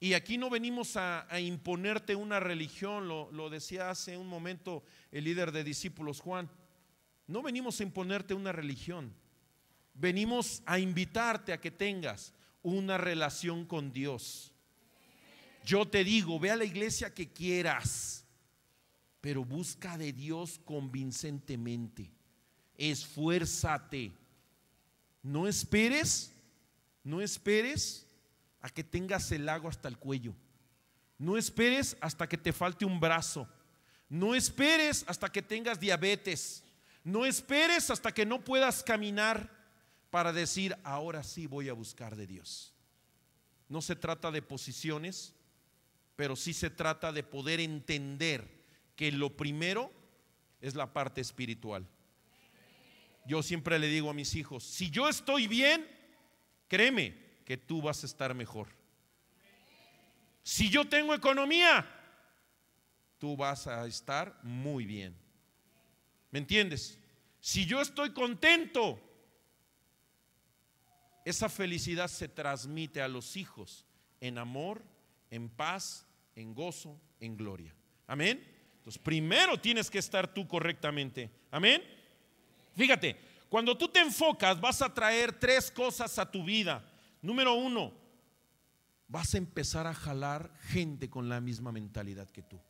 Y 0.00 0.14
aquí 0.14 0.38
no 0.38 0.50
venimos 0.50 0.96
a, 0.96 1.26
imponerte 1.40 2.14
una 2.14 2.40
religión, 2.40 3.08
lo, 3.08 3.30
lo 3.32 3.48
decía 3.48 3.90
hace 3.90 4.16
un 4.16 4.28
momento 4.28 4.84
el 5.10 5.24
líder 5.24 5.52
de 5.52 5.64
discípulos 5.64 6.20
Juan. 6.20 6.50
No 7.26 7.42
venimos 7.42 7.80
a 7.80 7.84
imponerte 7.84 8.34
una 8.34 8.52
religión. 8.52 9.14
Venimos 9.94 10.62
a 10.66 10.78
invitarte 10.78 11.52
a 11.52 11.60
que 11.60 11.70
tengas 11.70 12.34
una 12.62 12.98
relación 12.98 13.64
con 13.64 13.92
Dios. 13.92 14.52
Yo 15.64 15.86
te 15.88 16.04
digo, 16.04 16.38
ve 16.38 16.50
a 16.50 16.56
la 16.56 16.64
iglesia 16.64 17.14
que 17.14 17.32
quieras, 17.32 18.26
pero 19.20 19.44
busca 19.44 19.96
de 19.96 20.12
Dios 20.12 20.60
convincentemente. 20.64 22.10
Esfuérzate. 22.76 24.12
No 25.22 25.46
esperes, 25.46 26.32
no 27.02 27.20
esperes 27.20 28.06
a 28.60 28.68
que 28.68 28.84
tengas 28.84 29.30
el 29.32 29.48
agua 29.48 29.70
hasta 29.70 29.88
el 29.88 29.98
cuello. 29.98 30.34
No 31.18 31.36
esperes 31.36 31.96
hasta 32.00 32.28
que 32.28 32.36
te 32.36 32.52
falte 32.52 32.84
un 32.84 33.00
brazo. 33.00 33.48
No 34.08 34.34
esperes 34.34 35.04
hasta 35.06 35.30
que 35.30 35.42
tengas 35.42 35.80
diabetes. 35.80 36.64
No 37.02 37.24
esperes 37.26 37.90
hasta 37.90 38.12
que 38.12 38.26
no 38.26 38.42
puedas 38.44 38.82
caminar 38.82 39.50
para 40.10 40.32
decir, 40.32 40.76
ahora 40.84 41.22
sí 41.22 41.46
voy 41.46 41.68
a 41.68 41.72
buscar 41.72 42.16
de 42.16 42.26
Dios. 42.26 42.72
No 43.68 43.82
se 43.82 43.96
trata 43.96 44.30
de 44.30 44.42
posiciones, 44.42 45.34
pero 46.16 46.36
sí 46.36 46.52
se 46.52 46.70
trata 46.70 47.12
de 47.12 47.22
poder 47.22 47.60
entender 47.60 48.64
que 48.94 49.10
lo 49.10 49.36
primero 49.36 49.90
es 50.60 50.74
la 50.74 50.92
parte 50.92 51.20
espiritual. 51.20 51.86
Yo 53.26 53.42
siempre 53.42 53.78
le 53.78 53.88
digo 53.88 54.10
a 54.10 54.14
mis 54.14 54.34
hijos, 54.34 54.64
si 54.64 54.90
yo 54.90 55.08
estoy 55.08 55.46
bien, 55.46 55.86
créeme 56.68 57.14
que 57.44 57.56
tú 57.56 57.80
vas 57.80 58.02
a 58.02 58.06
estar 58.06 58.34
mejor. 58.34 58.68
Si 60.42 60.68
yo 60.68 60.86
tengo 60.86 61.14
economía, 61.14 61.86
tú 63.18 63.36
vas 63.36 63.66
a 63.66 63.86
estar 63.86 64.38
muy 64.42 64.84
bien. 64.84 65.16
¿Me 66.30 66.38
entiendes? 66.38 66.98
Si 67.40 67.64
yo 67.64 67.80
estoy 67.80 68.10
contento, 68.10 69.00
esa 71.24 71.48
felicidad 71.48 72.08
se 72.08 72.28
transmite 72.28 73.00
a 73.00 73.08
los 73.08 73.36
hijos 73.36 73.86
en 74.20 74.36
amor, 74.36 74.82
en 75.30 75.48
paz, 75.48 76.06
en 76.34 76.54
gozo, 76.54 77.00
en 77.20 77.36
gloria. 77.36 77.74
Amén. 78.06 78.44
Entonces, 78.76 79.00
primero 79.00 79.58
tienes 79.58 79.90
que 79.90 79.98
estar 79.98 80.32
tú 80.32 80.46
correctamente. 80.46 81.30
Amén. 81.50 81.82
Fíjate, 82.76 83.16
cuando 83.48 83.76
tú 83.76 83.88
te 83.88 84.00
enfocas, 84.00 84.60
vas 84.60 84.82
a 84.82 84.92
traer 84.92 85.38
tres 85.38 85.70
cosas 85.70 86.18
a 86.18 86.30
tu 86.30 86.44
vida. 86.44 86.84
Número 87.22 87.54
uno, 87.54 87.92
vas 89.08 89.34
a 89.34 89.38
empezar 89.38 89.86
a 89.86 89.94
jalar 89.94 90.50
gente 90.68 91.08
con 91.08 91.28
la 91.28 91.40
misma 91.40 91.72
mentalidad 91.72 92.28
que 92.30 92.42
tú. 92.42 92.60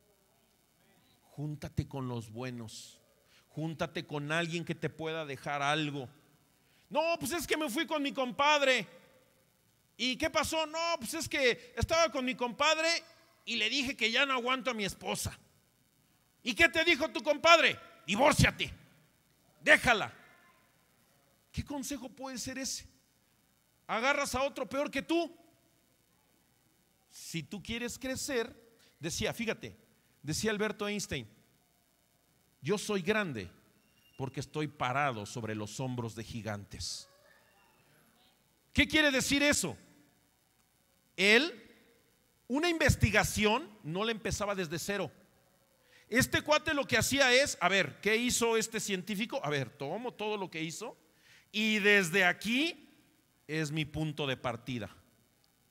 Júntate 1.22 1.88
con 1.88 2.06
los 2.06 2.30
buenos. 2.30 3.00
Júntate 3.48 4.06
con 4.06 4.30
alguien 4.30 4.64
que 4.64 4.74
te 4.74 4.90
pueda 4.90 5.24
dejar 5.24 5.62
algo. 5.62 6.08
No, 6.90 7.16
pues 7.18 7.32
es 7.32 7.46
que 7.46 7.56
me 7.56 7.70
fui 7.70 7.86
con 7.86 8.02
mi 8.02 8.12
compadre. 8.12 8.86
¿Y 9.96 10.16
qué 10.16 10.28
pasó? 10.28 10.66
No, 10.66 10.96
pues 10.98 11.14
es 11.14 11.28
que 11.28 11.72
estaba 11.76 12.10
con 12.10 12.24
mi 12.24 12.34
compadre 12.34 12.88
y 13.44 13.56
le 13.56 13.70
dije 13.70 13.96
que 13.96 14.10
ya 14.10 14.26
no 14.26 14.34
aguanto 14.34 14.70
a 14.70 14.74
mi 14.74 14.84
esposa. 14.84 15.38
¿Y 16.42 16.54
qué 16.54 16.68
te 16.68 16.84
dijo 16.84 17.08
tu 17.08 17.22
compadre? 17.22 17.78
Divórciate. 18.06 18.83
Déjala. 19.64 20.12
¿Qué 21.50 21.64
consejo 21.64 22.10
puede 22.10 22.36
ser 22.36 22.58
ese? 22.58 22.86
Agarras 23.86 24.34
a 24.34 24.42
otro 24.42 24.68
peor 24.68 24.90
que 24.90 25.00
tú. 25.00 25.34
Si 27.10 27.42
tú 27.42 27.62
quieres 27.62 27.98
crecer, 27.98 28.54
decía, 29.00 29.32
fíjate, 29.32 29.76
decía 30.22 30.50
Alberto 30.50 30.86
Einstein, 30.86 31.26
yo 32.60 32.76
soy 32.76 33.00
grande 33.00 33.50
porque 34.18 34.40
estoy 34.40 34.68
parado 34.68 35.24
sobre 35.24 35.54
los 35.54 35.80
hombros 35.80 36.14
de 36.14 36.24
gigantes. 36.24 37.08
¿Qué 38.72 38.86
quiere 38.86 39.10
decir 39.10 39.42
eso? 39.42 39.76
Él, 41.16 41.52
una 42.48 42.68
investigación 42.68 43.70
no 43.82 44.04
le 44.04 44.12
empezaba 44.12 44.54
desde 44.54 44.78
cero. 44.78 45.10
Este 46.08 46.42
cuate 46.42 46.74
lo 46.74 46.86
que 46.86 46.98
hacía 46.98 47.32
es, 47.32 47.56
a 47.60 47.68
ver, 47.68 48.00
¿qué 48.00 48.16
hizo 48.16 48.56
este 48.56 48.78
científico? 48.78 49.40
A 49.42 49.50
ver, 49.50 49.70
tomo 49.70 50.12
todo 50.12 50.36
lo 50.36 50.50
que 50.50 50.62
hizo 50.62 50.96
y 51.50 51.78
desde 51.78 52.24
aquí 52.24 52.88
es 53.46 53.70
mi 53.70 53.84
punto 53.84 54.26
de 54.26 54.36
partida. 54.36 54.94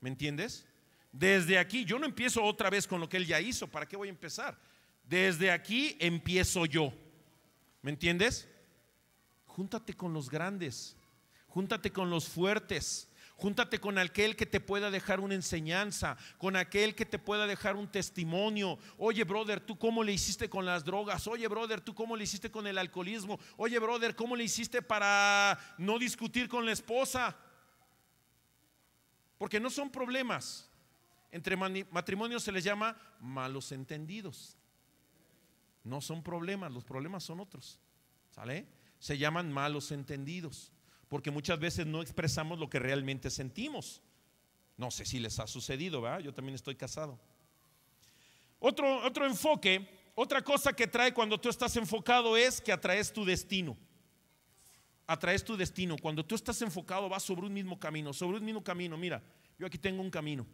¿Me 0.00 0.08
entiendes? 0.08 0.66
Desde 1.12 1.58
aquí, 1.58 1.84
yo 1.84 1.98
no 1.98 2.06
empiezo 2.06 2.42
otra 2.42 2.70
vez 2.70 2.86
con 2.86 3.00
lo 3.00 3.08
que 3.08 3.16
él 3.16 3.26
ya 3.26 3.40
hizo, 3.40 3.68
¿para 3.68 3.86
qué 3.86 3.96
voy 3.96 4.08
a 4.08 4.10
empezar? 4.10 4.58
Desde 5.04 5.50
aquí 5.50 5.96
empiezo 6.00 6.66
yo. 6.66 6.92
¿Me 7.82 7.90
entiendes? 7.90 8.48
Júntate 9.46 9.94
con 9.94 10.12
los 10.12 10.28
grandes, 10.28 10.96
júntate 11.46 11.92
con 11.92 12.10
los 12.10 12.28
fuertes, 12.28 13.08
júntate 13.44 13.78
con 13.78 13.98
aquel 13.98 14.36
que 14.36 14.46
te 14.46 14.58
pueda 14.58 14.90
dejar 14.90 15.20
una 15.20 15.34
enseñanza, 15.34 16.16
con 16.38 16.56
aquel 16.56 16.94
que 16.94 17.04
te 17.04 17.18
pueda 17.18 17.46
dejar 17.46 17.76
un 17.76 17.86
testimonio. 17.86 18.78
Oye, 18.96 19.22
brother, 19.24 19.60
¿tú 19.60 19.78
cómo 19.78 20.02
le 20.02 20.14
hiciste 20.14 20.48
con 20.48 20.64
las 20.64 20.82
drogas? 20.82 21.26
Oye, 21.26 21.46
brother, 21.46 21.82
¿tú 21.82 21.94
cómo 21.94 22.16
le 22.16 22.24
hiciste 22.24 22.50
con 22.50 22.66
el 22.66 22.78
alcoholismo? 22.78 23.38
Oye, 23.58 23.78
brother, 23.78 24.16
¿cómo 24.16 24.34
le 24.34 24.44
hiciste 24.44 24.80
para 24.80 25.58
no 25.76 25.98
discutir 25.98 26.48
con 26.48 26.64
la 26.64 26.72
esposa? 26.72 27.36
Porque 29.36 29.60
no 29.60 29.68
son 29.68 29.90
problemas. 29.90 30.70
Entre 31.30 31.54
matrimonios 31.54 32.42
se 32.44 32.50
les 32.50 32.64
llama 32.64 32.96
malos 33.20 33.72
entendidos. 33.72 34.56
No 35.82 36.00
son 36.00 36.22
problemas, 36.22 36.72
los 36.72 36.84
problemas 36.84 37.24
son 37.24 37.40
otros. 37.40 37.78
¿Sale? 38.30 38.66
Se 38.98 39.18
llaman 39.18 39.52
malos 39.52 39.92
entendidos, 39.92 40.72
porque 41.14 41.30
muchas 41.30 41.60
veces 41.60 41.86
no 41.86 42.02
expresamos 42.02 42.58
lo 42.58 42.68
que 42.68 42.80
realmente 42.80 43.30
sentimos. 43.30 44.02
No 44.76 44.90
sé 44.90 45.04
si 45.04 45.20
les 45.20 45.38
ha 45.38 45.46
sucedido, 45.46 46.02
¿verdad? 46.02 46.18
Yo 46.18 46.34
también 46.34 46.56
estoy 46.56 46.74
casado. 46.74 47.20
Otro, 48.58 48.96
otro 49.06 49.24
enfoque, 49.24 49.88
otra 50.16 50.42
cosa 50.42 50.72
que 50.72 50.88
trae 50.88 51.14
cuando 51.14 51.38
tú 51.38 51.48
estás 51.48 51.76
enfocado 51.76 52.36
es 52.36 52.60
que 52.60 52.72
atraes 52.72 53.12
tu 53.12 53.24
destino. 53.24 53.76
Atraes 55.06 55.44
tu 55.44 55.56
destino. 55.56 55.94
Cuando 56.02 56.26
tú 56.26 56.34
estás 56.34 56.60
enfocado 56.62 57.08
vas 57.08 57.22
sobre 57.22 57.46
un 57.46 57.54
mismo 57.54 57.78
camino, 57.78 58.12
sobre 58.12 58.38
un 58.38 58.44
mismo 58.44 58.64
camino. 58.64 58.96
Mira, 58.96 59.22
yo 59.56 59.68
aquí 59.68 59.78
tengo 59.78 60.02
un 60.02 60.10
camino. 60.10 60.44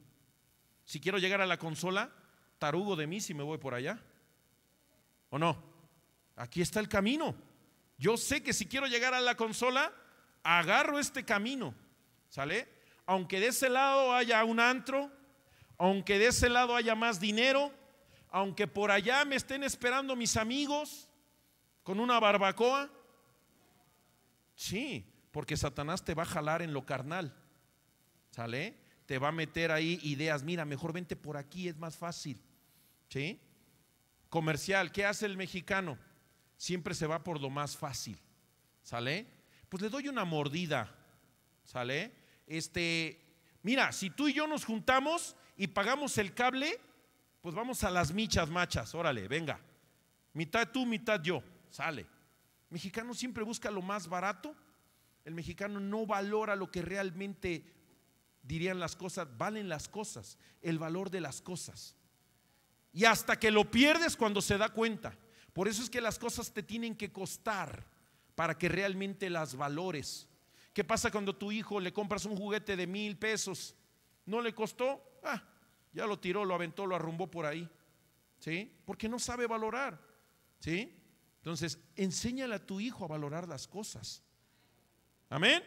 Si 0.85 1.01
quiero 1.01 1.17
llegar 1.17 1.41
a 1.41 1.47
la 1.47 1.59
consola, 1.59 2.13
tarugo 2.59 2.97
de 2.97 3.07
mí 3.07 3.23
si 3.23 3.33
me 3.33 3.43
voy 3.43 3.57
por 3.57 3.73
allá. 3.73 3.99
¿O 5.31 5.39
no? 5.39 5.57
Aquí 6.37 6.61
está 6.61 6.81
el 6.81 6.89
camino. 6.91 7.35
Yo 7.97 8.19
sé 8.19 8.43
que 8.43 8.53
si 8.53 8.67
quiero 8.67 8.87
llegar 8.89 9.15
a 9.15 9.23
la 9.23 9.39
consola, 9.39 9.91
agarro 10.43 10.99
este 10.99 11.24
camino. 11.24 11.74
¿Sale? 12.28 12.68
Aunque 13.07 13.41
de 13.41 13.49
ese 13.49 13.68
lado 13.68 14.14
haya 14.14 14.45
un 14.45 14.61
antro, 14.61 15.11
aunque 15.78 16.18
de 16.18 16.28
ese 16.28 16.49
lado 16.49 16.76
haya 16.76 16.95
más 16.95 17.18
dinero, 17.18 17.72
aunque 18.30 18.66
por 18.68 18.91
allá 18.91 19.24
me 19.24 19.36
estén 19.36 19.64
esperando 19.64 20.14
mis 20.14 20.36
amigos 20.36 21.09
con 21.82 21.99
una 21.99 22.20
barbacoa. 22.20 22.91
Sí, 24.55 25.05
porque 25.32 25.57
Satanás 25.57 26.05
te 26.05 26.14
va 26.14 26.22
a 26.22 26.26
jalar 26.26 26.62
en 26.62 26.72
lo 26.72 26.86
carnal. 26.86 27.34
¿Sale? 28.30 28.76
Te 29.07 29.18
va 29.18 29.28
a 29.28 29.32
meter 29.32 29.72
ahí 29.72 29.99
ideas, 30.03 30.45
mira, 30.45 30.64
mejor 30.64 30.93
vente 30.93 31.16
por 31.16 31.36
aquí, 31.36 31.68
es 31.68 31.76
más 31.76 31.97
fácil. 31.97 32.41
¿Sí? 33.09 33.41
comercial, 34.30 34.93
¿qué 34.93 35.05
hace 35.05 35.26
el 35.26 35.36
mexicano? 35.36 35.99
Siempre 36.57 36.95
se 36.95 37.07
va 37.07 37.22
por 37.22 37.41
lo 37.41 37.51
más 37.51 37.76
fácil. 37.76 38.18
¿Sale? 38.82 39.26
Pues 39.71 39.83
le 39.83 39.89
doy 39.89 40.09
una 40.09 40.27
mordida. 40.27 40.95
¿Sale? 41.64 42.12
Este, 42.47 43.18
mira, 43.62 43.93
si 43.93 44.11
tú 44.11 44.27
y 44.29 44.35
yo 44.35 44.47
nos 44.47 44.64
juntamos 44.64 45.37
y 45.57 45.68
pagamos 45.68 46.18
el 46.18 46.35
cable, 46.35 46.79
pues 47.41 47.55
vamos 47.55 47.85
a 47.85 47.91
las 47.91 48.12
michas 48.12 48.51
machas, 48.51 48.95
órale, 48.95 49.29
venga. 49.29 49.61
Mitad 50.33 50.68
tú, 50.68 50.85
mitad 50.85 51.23
yo. 51.23 51.43
Sale. 51.71 52.03
El 52.03 52.09
mexicano 52.71 53.14
siempre 53.14 53.45
busca 53.45 53.71
lo 53.71 53.81
más 53.81 54.09
barato. 54.09 54.55
El 55.25 55.35
mexicano 55.35 55.79
no 55.79 56.05
valora 56.05 56.57
lo 56.57 56.71
que 56.73 56.83
realmente 56.83 57.64
dirían 58.43 58.81
las 58.81 58.97
cosas, 58.97 59.29
valen 59.39 59.68
las 59.68 59.89
cosas, 59.89 60.37
el 60.62 60.81
valor 60.81 61.11
de 61.11 61.21
las 61.21 61.41
cosas. 61.41 61.95
Y 62.93 63.05
hasta 63.05 63.39
que 63.39 63.53
lo 63.53 63.71
pierdes 63.71 64.16
cuando 64.16 64.43
se 64.43 64.59
da 64.59 64.71
cuenta. 64.71 65.16
Por 65.53 65.68
eso 65.68 65.81
es 65.81 65.91
que 65.91 66.01
las 66.01 66.18
cosas 66.18 66.53
te 66.53 66.64
tienen 66.64 66.97
que 66.97 67.12
costar 67.12 67.87
para 68.41 68.57
que 68.57 68.70
realmente 68.70 69.28
las 69.28 69.55
valores. 69.55 70.26
¿Qué 70.72 70.82
pasa 70.82 71.11
cuando 71.11 71.36
tu 71.36 71.53
hijo 71.53 71.78
le 71.78 71.93
compras 71.93 72.24
un 72.24 72.34
juguete 72.34 72.74
de 72.74 72.86
mil 72.86 73.18
pesos? 73.18 73.76
¿No 74.24 74.41
le 74.41 74.55
costó? 74.55 75.20
Ah, 75.22 75.43
ya 75.93 76.07
lo 76.07 76.18
tiró, 76.18 76.47
lo 76.47 76.55
aventó, 76.55 76.86
lo 76.86 76.97
arrumbó 76.97 77.30
por 77.30 77.45
ahí. 77.45 77.68
¿Sí? 78.38 78.80
Porque 78.86 79.11
no 79.11 79.18
sabe 79.18 79.47
valorar. 79.47 80.01
¿Sí? 80.59 80.91
Entonces, 81.36 81.78
enséñale 81.97 82.55
a 82.55 82.64
tu 82.64 82.80
hijo 82.80 83.05
a 83.05 83.09
valorar 83.09 83.47
las 83.47 83.68
cosas. 83.68 84.22
Amén. 85.28 85.62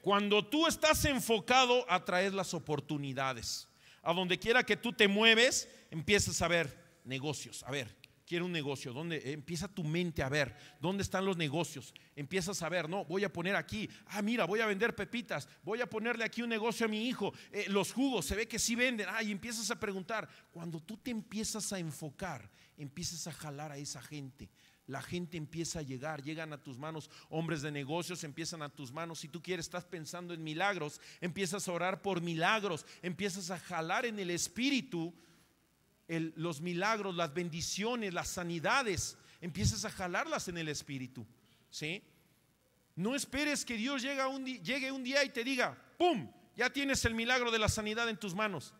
Cuando 0.00 0.46
tú 0.46 0.68
estás 0.68 1.04
enfocado, 1.06 1.90
atraes 1.90 2.32
las 2.34 2.54
oportunidades. 2.54 3.66
A 4.00 4.12
donde 4.12 4.38
quiera 4.38 4.62
que 4.62 4.76
tú 4.76 4.92
te 4.92 5.08
mueves, 5.08 5.68
empiezas 5.90 6.40
a 6.40 6.46
ver 6.46 7.00
negocios. 7.02 7.64
A 7.64 7.72
ver, 7.72 7.96
quiero 8.26 8.44
un 8.46 8.52
negocio. 8.52 8.92
¿Dónde 8.92 9.32
empieza 9.32 9.68
tu 9.68 9.84
mente 9.84 10.22
a 10.22 10.28
ver 10.28 10.54
dónde 10.80 11.02
están 11.02 11.24
los 11.24 11.36
negocios? 11.36 11.94
Empiezas 12.16 12.62
a 12.62 12.68
ver, 12.68 12.88
no, 12.88 13.04
voy 13.04 13.24
a 13.24 13.32
poner 13.32 13.56
aquí. 13.56 13.88
Ah, 14.06 14.22
mira, 14.22 14.44
voy 14.44 14.60
a 14.60 14.66
vender 14.66 14.94
pepitas. 14.94 15.48
Voy 15.62 15.80
a 15.80 15.88
ponerle 15.88 16.24
aquí 16.24 16.42
un 16.42 16.48
negocio 16.48 16.86
a 16.86 16.88
mi 16.88 17.06
hijo. 17.06 17.32
Eh, 17.52 17.66
los 17.68 17.92
jugos, 17.92 18.26
se 18.26 18.36
ve 18.36 18.48
que 18.48 18.58
sí 18.58 18.74
venden. 18.74 19.06
Ah, 19.10 19.22
y 19.22 19.30
empiezas 19.30 19.70
a 19.70 19.78
preguntar. 19.78 20.28
Cuando 20.50 20.80
tú 20.80 20.96
te 20.96 21.10
empiezas 21.10 21.72
a 21.72 21.78
enfocar, 21.78 22.50
empiezas 22.76 23.26
a 23.26 23.32
jalar 23.32 23.72
a 23.72 23.78
esa 23.78 24.02
gente 24.02 24.50
la 24.86 25.00
gente 25.00 25.36
empieza 25.36 25.78
a 25.78 25.82
llegar, 25.82 26.22
llegan 26.22 26.52
a 26.52 26.62
tus 26.62 26.78
manos, 26.78 27.10
hombres 27.30 27.62
de 27.62 27.70
negocios 27.70 28.22
empiezan 28.24 28.62
a 28.62 28.68
tus 28.68 28.92
manos, 28.92 29.20
si 29.20 29.28
tú 29.28 29.42
quieres, 29.42 29.66
estás 29.66 29.84
pensando 29.84 30.34
en 30.34 30.44
milagros, 30.44 31.00
empiezas 31.20 31.66
a 31.66 31.72
orar 31.72 32.02
por 32.02 32.20
milagros, 32.20 32.84
empiezas 33.02 33.50
a 33.50 33.58
jalar 33.58 34.04
en 34.04 34.18
el 34.18 34.30
espíritu 34.30 35.14
los 36.08 36.60
milagros, 36.60 37.14
las 37.14 37.32
bendiciones, 37.32 38.12
las 38.12 38.28
sanidades, 38.28 39.16
empiezas 39.40 39.84
a 39.84 39.90
jalarlas 39.90 40.48
en 40.48 40.58
el 40.58 40.68
espíritu, 40.68 41.26
¿sí? 41.70 42.02
No 42.96 43.14
esperes 43.14 43.64
que 43.64 43.76
Dios 43.76 44.02
llegue 44.02 44.24
un, 44.24 44.44
llegue 44.44 44.92
un 44.92 45.02
día 45.02 45.24
y 45.24 45.30
te 45.30 45.42
diga, 45.42 45.76
¡pum! 45.98 46.30
Ya 46.56 46.70
tienes 46.70 47.04
el 47.04 47.14
milagro 47.14 47.50
de 47.50 47.58
la 47.58 47.68
sanidad 47.68 48.08
en 48.08 48.16
tus 48.16 48.34
manos. 48.34 48.72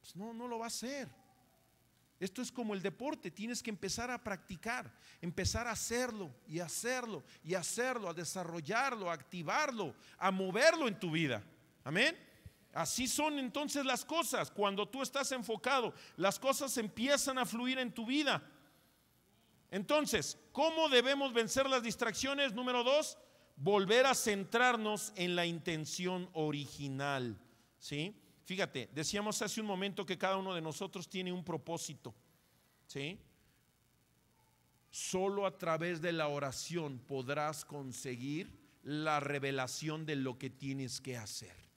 Pues 0.00 0.16
no, 0.16 0.32
no 0.32 0.48
lo 0.48 0.58
va 0.58 0.66
a 0.66 0.68
hacer. 0.68 1.08
Esto 2.18 2.42
es 2.42 2.52
como 2.52 2.74
el 2.74 2.82
deporte, 2.82 3.30
tienes 3.30 3.62
que 3.62 3.70
empezar 3.70 4.10
a 4.10 4.22
practicar, 4.22 4.92
empezar 5.22 5.66
a 5.66 5.72
hacerlo 5.72 6.30
y 6.46 6.60
hacerlo 6.60 7.24
y 7.42 7.54
hacerlo, 7.54 8.10
a 8.10 8.14
desarrollarlo, 8.14 9.10
a 9.10 9.14
activarlo, 9.14 9.94
a 10.18 10.30
moverlo 10.30 10.86
en 10.86 11.00
tu 11.00 11.10
vida. 11.10 11.42
Amén. 11.82 12.14
Así 12.72 13.08
son 13.08 13.38
entonces 13.38 13.84
las 13.84 14.04
cosas. 14.04 14.50
Cuando 14.50 14.88
tú 14.88 15.02
estás 15.02 15.32
enfocado, 15.32 15.92
las 16.16 16.38
cosas 16.38 16.76
empiezan 16.76 17.38
a 17.38 17.46
fluir 17.46 17.78
en 17.78 17.92
tu 17.92 18.06
vida. 18.06 18.42
Entonces, 19.70 20.38
¿cómo 20.52 20.88
debemos 20.88 21.32
vencer 21.32 21.68
las 21.68 21.82
distracciones? 21.82 22.52
Número 22.52 22.84
dos, 22.84 23.18
volver 23.56 24.06
a 24.06 24.14
centrarnos 24.14 25.12
en 25.16 25.36
la 25.36 25.46
intención 25.46 26.28
original. 26.32 27.38
¿Sí? 27.78 28.14
Fíjate, 28.44 28.90
decíamos 28.92 29.40
hace 29.42 29.60
un 29.60 29.66
momento 29.66 30.04
que 30.06 30.18
cada 30.18 30.36
uno 30.36 30.54
de 30.54 30.60
nosotros 30.60 31.08
tiene 31.08 31.32
un 31.32 31.44
propósito. 31.44 32.14
¿Sí? 32.86 33.18
Solo 34.90 35.46
a 35.46 35.56
través 35.56 36.00
de 36.00 36.12
la 36.12 36.28
oración 36.28 36.98
podrás 36.98 37.64
conseguir 37.64 38.58
la 38.82 39.20
revelación 39.20 40.04
de 40.04 40.16
lo 40.16 40.38
que 40.38 40.50
tienes 40.50 41.00
que 41.00 41.16
hacer. 41.16 41.69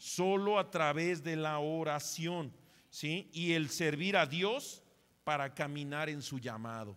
Solo 0.00 0.58
a 0.58 0.70
través 0.70 1.22
de 1.22 1.36
la 1.36 1.58
oración, 1.58 2.54
¿sí? 2.88 3.28
Y 3.34 3.52
el 3.52 3.68
servir 3.68 4.16
a 4.16 4.24
Dios 4.24 4.82
para 5.24 5.52
caminar 5.52 6.08
en 6.08 6.22
su 6.22 6.38
llamado. 6.38 6.96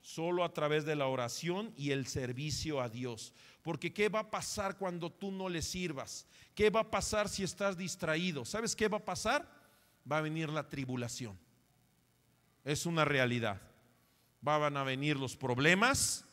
Solo 0.00 0.44
a 0.44 0.52
través 0.52 0.84
de 0.84 0.94
la 0.94 1.08
oración 1.08 1.74
y 1.76 1.90
el 1.90 2.06
servicio 2.06 2.80
a 2.80 2.88
Dios. 2.88 3.34
Porque 3.60 3.92
¿qué 3.92 4.08
va 4.08 4.20
a 4.20 4.30
pasar 4.30 4.78
cuando 4.78 5.10
tú 5.10 5.32
no 5.32 5.48
le 5.48 5.62
sirvas? 5.62 6.28
¿Qué 6.54 6.70
va 6.70 6.78
a 6.78 6.90
pasar 6.92 7.28
si 7.28 7.42
estás 7.42 7.76
distraído? 7.76 8.44
¿Sabes 8.44 8.76
qué 8.76 8.86
va 8.86 8.98
a 8.98 9.04
pasar? 9.04 9.44
Va 10.10 10.18
a 10.18 10.22
venir 10.22 10.48
la 10.48 10.68
tribulación. 10.68 11.36
Es 12.64 12.86
una 12.86 13.04
realidad. 13.04 13.60
Van 14.42 14.76
a 14.76 14.84
venir 14.84 15.16
los 15.16 15.36
problemas, 15.36 16.24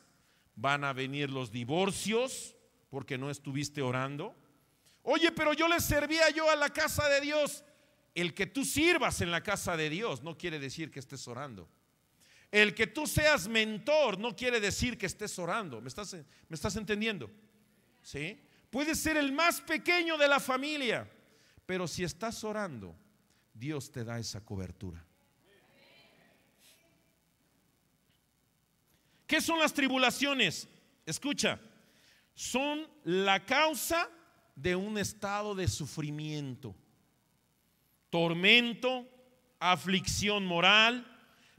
van 0.55 0.83
a 0.83 0.93
venir 0.93 1.31
los 1.31 1.51
divorcios, 1.51 2.55
porque 2.91 3.17
no 3.17 3.31
estuviste 3.31 3.81
orando. 3.81 4.35
Oye, 5.07 5.31
pero 5.31 5.53
yo 5.53 5.67
le 5.67 5.79
servía 5.79 6.31
yo 6.31 6.49
a 6.49 6.55
la 6.55 6.69
casa 6.71 7.07
de 7.07 7.21
Dios. 7.21 7.63
El 8.15 8.33
que 8.33 8.47
tú 8.47 8.65
sirvas 8.65 9.21
en 9.21 9.29
la 9.29 9.43
casa 9.43 9.77
de 9.77 9.87
Dios 9.87 10.23
no 10.23 10.35
quiere 10.35 10.57
decir 10.57 10.89
que 10.89 10.99
estés 10.99 11.27
orando. 11.27 11.69
El 12.51 12.73
que 12.73 12.87
tú 12.87 13.05
seas 13.05 13.47
mentor 13.47 14.17
no 14.17 14.35
quiere 14.35 14.59
decir 14.59 14.97
que 14.97 15.05
estés 15.05 15.37
orando. 15.37 15.79
¿Me 15.79 15.89
estás, 15.89 16.13
me 16.13 16.55
estás 16.55 16.75
entendiendo? 16.75 17.29
¿Sí? 18.01 18.41
Puede 18.71 18.95
ser 18.95 19.17
el 19.17 19.31
más 19.31 19.61
pequeño 19.61 20.17
de 20.17 20.27
la 20.27 20.39
familia, 20.39 21.07
pero 21.67 21.87
si 21.87 22.03
estás 22.03 22.43
orando, 22.43 22.95
Dios 23.53 23.91
te 23.91 24.03
da 24.03 24.17
esa 24.17 24.43
cobertura. 24.43 25.05
¿Qué 29.27 29.39
son 29.39 29.59
las 29.59 29.73
tribulaciones? 29.73 30.67
Escucha, 31.05 31.59
son 32.33 32.87
la 33.03 33.45
causa 33.45 34.09
de 34.55 34.75
un 34.75 34.97
estado 34.97 35.53
de 35.53 35.67
sufrimiento, 35.67 36.75
tormento, 38.09 39.07
aflicción 39.59 40.45
moral, 40.45 41.05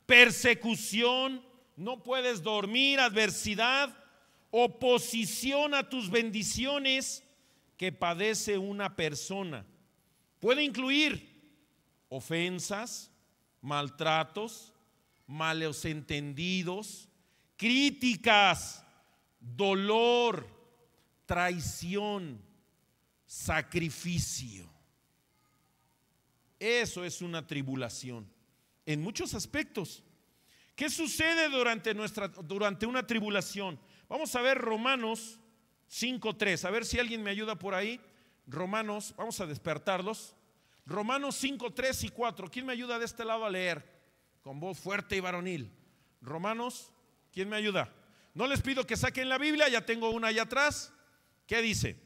persecución, 0.07 1.43
no 1.77 2.03
puedes 2.03 2.43
dormir, 2.43 3.01
adversidad, 3.01 3.95
oposición 4.51 5.75
a 5.75 5.89
tus 5.89 6.11
bendiciones 6.11 7.23
que 7.77 7.93
padece 7.93 8.57
una 8.57 8.97
persona. 8.97 9.67
Puede 10.41 10.63
incluir 10.63 11.37
ofensas, 12.09 13.11
maltratos, 13.61 14.73
malos 15.27 15.85
entendidos, 15.85 17.09
críticas, 17.57 18.85
dolor, 19.41 20.49
traición, 21.27 22.41
sacrificio. 23.37 24.67
Eso 26.59 27.05
es 27.05 27.21
una 27.21 27.47
tribulación 27.47 28.27
en 28.87 29.03
muchos 29.03 29.35
aspectos. 29.35 30.03
¿Qué 30.75 30.89
sucede 30.89 31.49
durante, 31.51 31.95
nuestra, 31.95 32.29
durante 32.29 32.87
una 32.87 33.07
tribulación? 33.07 33.79
Vamos 34.09 34.35
a 34.35 34.41
ver 34.41 34.59
Romanos 34.59 35.39
5.3. 35.91 36.65
A 36.65 36.71
ver 36.71 36.87
si 36.87 36.99
alguien 36.99 37.23
me 37.23 37.31
ayuda 37.31 37.59
por 37.59 37.75
ahí. 37.75 38.01
Romanos, 38.47 39.15
vamos 39.17 39.39
a 39.41 39.47
despertarlos. 39.47 40.35
Romanos 40.87 41.37
5, 41.37 41.75
3 41.75 42.05
y 42.05 42.09
4. 42.09 42.51
¿Quién 42.51 42.67
me 42.67 42.73
ayuda 42.73 42.99
de 42.99 43.05
este 43.05 43.25
lado 43.25 43.45
a 43.45 43.51
leer? 43.51 43.85
Con 44.43 44.61
voz 44.61 44.79
fuerte 44.79 45.17
y 45.17 45.21
varonil. 45.21 45.71
Romanos, 46.23 46.91
¿quién 47.33 47.49
me 47.49 47.57
ayuda? 47.57 47.93
No 48.35 48.47
les 48.47 48.63
pido 48.63 48.87
que 48.87 48.97
saquen 48.97 49.29
la 49.29 49.39
Biblia, 49.39 49.69
ya 49.69 49.85
tengo 49.85 50.11
una 50.11 50.29
allá 50.29 50.43
atrás. 50.43 50.93
¿Qué 51.47 51.61
dice? 51.63 52.06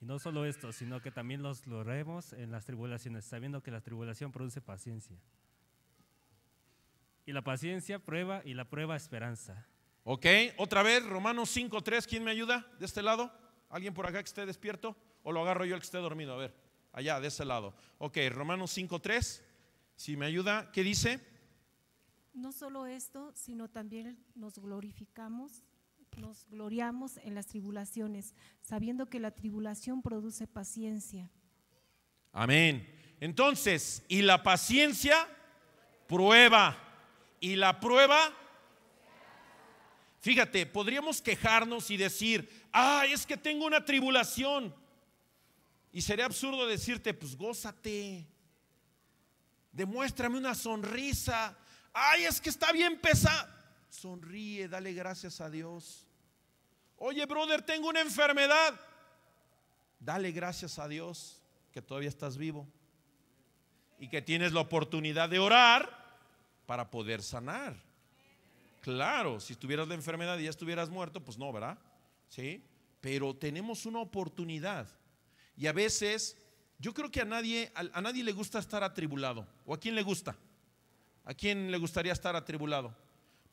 Y 0.00 0.04
no 0.04 0.18
solo 0.18 0.44
esto, 0.44 0.72
sino 0.72 1.00
que 1.00 1.10
también 1.10 1.42
los 1.42 1.66
logremos 1.66 2.32
en 2.32 2.50
las 2.50 2.64
tribulaciones, 2.64 3.24
sabiendo 3.24 3.62
que 3.62 3.70
la 3.70 3.80
tribulación 3.80 4.30
produce 4.30 4.60
paciencia. 4.60 5.18
Y 7.26 7.32
la 7.32 7.42
paciencia 7.42 7.98
prueba 7.98 8.42
y 8.44 8.54
la 8.54 8.64
prueba 8.64 8.96
esperanza. 8.96 9.66
Ok, 10.04 10.26
otra 10.56 10.82
vez, 10.82 11.04
Romanos 11.04 11.54
5.3, 11.54 12.06
¿quién 12.06 12.24
me 12.24 12.30
ayuda 12.30 12.66
de 12.78 12.86
este 12.86 13.02
lado? 13.02 13.30
¿Alguien 13.68 13.92
por 13.92 14.06
acá 14.06 14.22
que 14.22 14.28
esté 14.28 14.46
despierto? 14.46 14.96
¿O 15.22 15.32
lo 15.32 15.42
agarro 15.42 15.64
yo 15.64 15.74
el 15.74 15.80
que 15.80 15.86
esté 15.86 15.98
dormido? 15.98 16.32
A 16.32 16.38
ver, 16.38 16.54
allá, 16.92 17.20
de 17.20 17.28
ese 17.28 17.44
lado. 17.44 17.74
Ok, 17.98 18.16
Romanos 18.30 18.76
5.3, 18.76 19.42
si 19.96 20.16
me 20.16 20.26
ayuda, 20.26 20.70
¿qué 20.72 20.82
dice? 20.82 21.20
No 22.32 22.52
solo 22.52 22.86
esto, 22.86 23.32
sino 23.34 23.68
también 23.68 24.24
nos 24.34 24.58
glorificamos, 24.58 25.64
nos 26.18 26.46
gloriamos 26.48 27.18
en 27.18 27.34
las 27.34 27.46
tribulaciones, 27.46 28.34
sabiendo 28.60 29.06
que 29.06 29.20
la 29.20 29.30
tribulación 29.30 30.02
produce 30.02 30.46
paciencia. 30.46 31.30
Amén. 32.32 32.86
Entonces, 33.20 34.04
y 34.08 34.22
la 34.22 34.42
paciencia 34.42 35.26
prueba, 36.06 36.76
y 37.40 37.56
la 37.56 37.80
prueba 37.80 38.34
Fíjate, 40.20 40.66
podríamos 40.66 41.22
quejarnos 41.22 41.90
y 41.90 41.96
decir, 41.96 42.50
ah, 42.72 43.04
es 43.08 43.24
que 43.24 43.36
tengo 43.36 43.66
una 43.66 43.84
tribulación. 43.84 44.74
Y 45.92 46.02
sería 46.02 46.26
absurdo 46.26 46.66
decirte, 46.66 47.14
pues 47.14 47.36
gózate, 47.36 48.26
demuéstrame 49.72 50.36
una 50.36 50.54
sonrisa. 50.54 51.56
Ay, 51.92 52.24
es 52.24 52.40
que 52.40 52.50
está 52.50 52.72
bien 52.72 53.00
pesado. 53.00 53.48
Sonríe, 53.88 54.68
dale 54.68 54.92
gracias 54.92 55.40
a 55.40 55.48
Dios. 55.48 56.07
Oye, 56.98 57.24
brother, 57.26 57.62
tengo 57.62 57.88
una 57.88 58.00
enfermedad. 58.00 58.78
Dale 60.00 60.32
gracias 60.32 60.78
a 60.78 60.88
Dios 60.88 61.40
que 61.72 61.82
todavía 61.82 62.08
estás 62.08 62.36
vivo 62.36 62.66
y 63.98 64.08
que 64.08 64.22
tienes 64.22 64.52
la 64.52 64.60
oportunidad 64.60 65.28
de 65.28 65.38
orar 65.38 65.90
para 66.66 66.90
poder 66.90 67.22
sanar. 67.22 67.76
Claro, 68.80 69.40
si 69.40 69.54
tuvieras 69.54 69.88
la 69.88 69.94
enfermedad 69.94 70.38
y 70.38 70.44
ya 70.44 70.50
estuvieras 70.50 70.88
muerto, 70.88 71.20
pues 71.22 71.38
no, 71.38 71.52
¿verdad? 71.52 71.78
Sí, 72.28 72.62
pero 73.00 73.34
tenemos 73.34 73.86
una 73.86 74.00
oportunidad. 74.00 74.88
Y 75.56 75.66
a 75.66 75.72
veces, 75.72 76.36
yo 76.78 76.94
creo 76.94 77.10
que 77.10 77.20
a 77.20 77.24
nadie, 77.24 77.72
a, 77.74 78.00
nadie 78.00 78.22
le 78.22 78.32
gusta 78.32 78.58
estar 78.58 78.82
atribulado. 78.84 79.46
¿O 79.66 79.74
a 79.74 79.78
quién 79.78 79.94
le 79.94 80.02
gusta? 80.02 80.36
¿A 81.24 81.34
quién 81.34 81.70
le 81.70 81.78
gustaría 81.78 82.12
estar 82.12 82.36
atribulado? 82.36 82.94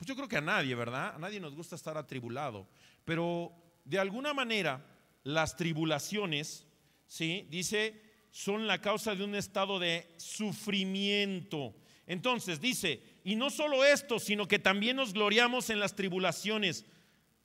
Pues 0.06 0.10
yo 0.10 0.18
creo 0.18 0.30
que 0.30 0.38
a 0.38 0.42
nadie, 0.42 0.76
¿verdad? 0.76 1.16
A 1.16 1.18
nadie 1.18 1.40
nos 1.40 1.56
gusta 1.56 1.76
estar 1.76 1.98
atribulado. 1.98 2.68
Pero 3.06 3.52
de 3.86 3.98
alguna 3.98 4.36
manera 4.36 4.86
las 5.24 5.56
tribulaciones, 5.56 6.68
¿sí? 7.08 7.48
Dice, 7.50 8.04
son 8.30 8.68
la 8.68 8.80
causa 8.82 9.16
de 9.16 9.24
un 9.24 9.34
estado 9.34 9.80
de 9.80 10.08
sufrimiento. 10.18 11.74
Entonces 12.06 12.62
dice, 12.62 13.02
y 13.24 13.36
no 13.36 13.50
solo 13.50 13.84
esto, 13.84 14.20
sino 14.20 14.48
que 14.48 14.60
también 14.60 14.98
nos 14.98 15.12
gloriamos 15.12 15.72
en 15.72 15.80
las 15.80 15.96
tribulaciones. 15.96 16.86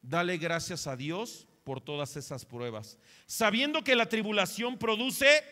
Dale 0.02 0.36
gracias 0.36 0.86
a 0.86 0.96
Dios 0.96 1.46
por 1.64 1.80
todas 1.80 2.14
esas 2.18 2.44
pruebas. 2.44 2.98
Sabiendo 3.24 3.82
que 3.82 3.96
la 3.96 4.04
tribulación 4.04 4.76
produce, 4.76 5.42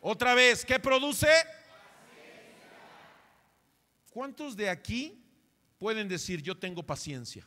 otra 0.00 0.34
vez, 0.34 0.64
¿qué 0.64 0.80
produce? 0.80 1.30
¿Cuántos 4.10 4.56
de 4.56 4.68
aquí 4.68 5.19
pueden 5.80 6.06
decir 6.08 6.42
yo 6.42 6.56
tengo 6.56 6.84
paciencia? 6.84 7.44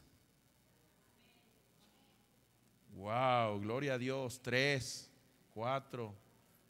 Wow, 2.95 3.61
gloria 3.61 3.93
a 3.93 3.97
Dios. 3.97 4.41
Tres, 4.41 5.09
cuatro, 5.53 6.13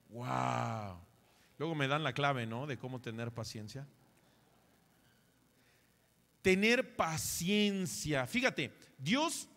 wow. 0.10 1.00
Luego 1.58 1.74
me 1.74 1.88
dan 1.88 2.04
la 2.04 2.14
clave, 2.14 2.46
¿no? 2.46 2.68
De 2.68 2.78
cómo 2.78 3.00
tener 3.00 3.32
paciencia. 3.32 3.88
Tener 6.42 6.96
paciencia. 6.96 8.28
Fíjate, 8.28 8.74
Dios 8.98 9.48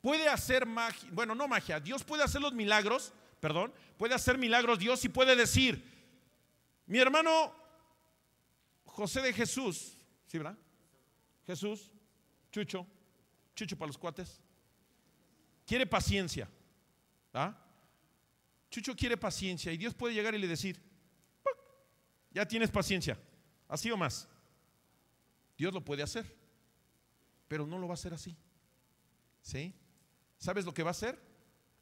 puede 0.00 0.28
hacer 0.28 0.66
magia, 0.66 1.10
bueno, 1.12 1.34
no 1.34 1.48
magia, 1.48 1.80
Dios 1.80 2.04
puede 2.04 2.22
hacer 2.22 2.40
los 2.40 2.52
milagros, 2.52 3.12
perdón, 3.40 3.72
puede 3.96 4.14
hacer 4.14 4.38
milagros 4.38 4.78
Dios 4.78 5.04
y 5.04 5.08
puede 5.08 5.34
decir, 5.34 5.82
mi 6.86 6.98
hermano 6.98 7.52
José 8.84 9.20
de 9.20 9.32
Jesús, 9.32 9.96
¿sí, 10.28 10.38
verdad? 10.38 10.56
Jesús, 11.48 11.90
Chucho, 12.52 12.86
Chucho 13.54 13.74
para 13.78 13.86
los 13.86 13.96
cuates, 13.96 14.38
quiere 15.66 15.86
paciencia. 15.86 16.46
¿ah? 17.32 17.56
Chucho 18.70 18.94
quiere 18.94 19.16
paciencia 19.16 19.72
y 19.72 19.78
Dios 19.78 19.94
puede 19.94 20.12
llegar 20.12 20.34
y 20.34 20.38
le 20.38 20.46
decir, 20.46 20.78
ya 22.30 22.46
tienes 22.46 22.70
paciencia, 22.70 23.18
así 23.66 23.90
o 23.90 23.96
más. 23.96 24.28
Dios 25.56 25.72
lo 25.72 25.82
puede 25.82 26.02
hacer, 26.02 26.30
pero 27.48 27.66
no 27.66 27.78
lo 27.78 27.88
va 27.88 27.94
a 27.94 28.00
hacer 28.00 28.12
así. 28.12 28.36
¿Sí? 29.40 29.74
¿Sabes 30.36 30.66
lo 30.66 30.74
que 30.74 30.82
va 30.82 30.90
a 30.90 30.98
hacer? 30.98 31.18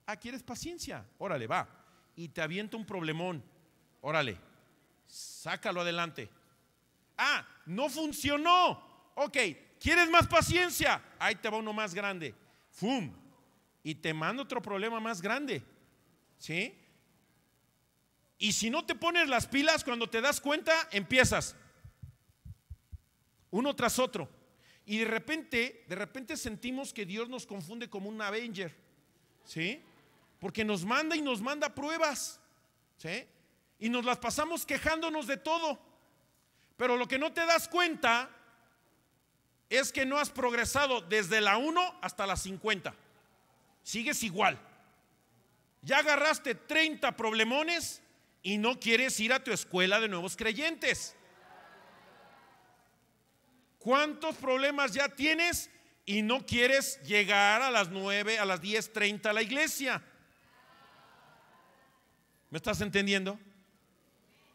Ah, 0.07 0.17
¿quieres 0.17 0.45
paciencia? 0.45 1.05
Órale, 1.19 1.49
va. 1.49 1.69
Y 2.14 2.29
te 2.29 2.41
avienta 2.41 2.77
un 2.77 2.87
problemón. 2.87 3.43
Órale, 4.01 4.39
sácalo 5.09 5.81
adelante. 5.81 6.31
Ah, 7.19 7.45
no 7.67 7.89
funcionó. 7.89 8.86
Ok, 9.19 9.39
¿quieres 9.81 10.11
más 10.11 10.27
paciencia? 10.27 11.03
Ahí 11.19 11.37
te 11.37 11.49
va 11.49 11.57
uno 11.57 11.73
más 11.73 11.95
grande. 11.95 12.35
¡Fum! 12.71 13.11
Y 13.83 13.95
te 13.95 14.12
manda 14.12 14.43
otro 14.43 14.61
problema 14.61 15.01
más 15.01 15.23
grande. 15.23 15.64
¿Sí? 16.39 16.79
Y 18.37 18.53
si 18.53 18.69
no 18.69 18.85
te 18.85 18.95
pones 18.95 19.29
las 19.29 19.47
pilas, 19.47 19.85
cuando 19.85 20.11
te 20.11 20.21
das 20.21 20.39
cuenta, 20.39 20.75
empiezas. 20.93 21.57
Uno 23.51 23.75
tras 23.75 23.99
otro. 23.99 24.29
Y 24.85 24.99
de 24.99 25.07
repente, 25.07 25.87
de 25.89 25.97
repente 25.97 26.37
sentimos 26.37 26.93
que 26.93 27.07
Dios 27.07 27.31
nos 27.31 27.47
confunde 27.47 27.89
como 27.89 28.11
un 28.11 28.21
Avenger. 28.21 28.77
¿Sí? 29.47 29.83
Porque 30.39 30.62
nos 30.62 30.85
manda 30.85 31.17
y 31.17 31.23
nos 31.23 31.41
manda 31.41 31.75
pruebas. 31.75 32.39
¿Sí? 32.99 33.27
Y 33.79 33.89
nos 33.89 34.05
las 34.05 34.19
pasamos 34.19 34.67
quejándonos 34.67 35.27
de 35.27 35.39
todo. 35.39 35.81
Pero 36.77 36.99
lo 36.99 37.09
que 37.09 37.19
no 37.19 37.33
te 37.33 37.47
das 37.47 37.67
cuenta 37.67 38.36
es 39.71 39.93
que 39.93 40.07
no 40.07 40.19
has 40.19 40.31
progresado 40.31 41.01
desde 41.01 41.41
la 41.41 41.57
1 41.57 41.99
hasta 42.01 42.27
la 42.27 42.37
50. 42.37 42.95
Sigues 43.83 44.23
igual. 44.23 44.59
Ya 45.83 45.99
agarraste 45.99 46.55
30 46.55 47.17
problemones 47.17 48.03
y 48.43 48.59
no 48.59 48.79
quieres 48.79 49.19
ir 49.21 49.33
a 49.33 49.43
tu 49.43 49.53
escuela 49.53 50.01
de 50.01 50.09
nuevos 50.09 50.37
creyentes. 50.37 51.17
¿Cuántos 53.79 54.35
problemas 54.37 54.93
ya 54.93 55.09
tienes 55.09 55.71
y 56.05 56.23
no 56.23 56.45
quieres 56.45 57.01
llegar 57.03 57.62
a 57.62 57.71
las 57.71 57.89
9, 57.89 58.39
a 58.39 58.45
las 58.45 58.61
10.30 58.61 59.27
a 59.27 59.33
la 59.33 59.43
iglesia? 59.43 60.03
¿Me 62.51 62.59
estás 62.59 62.81
entendiendo? 62.81 63.39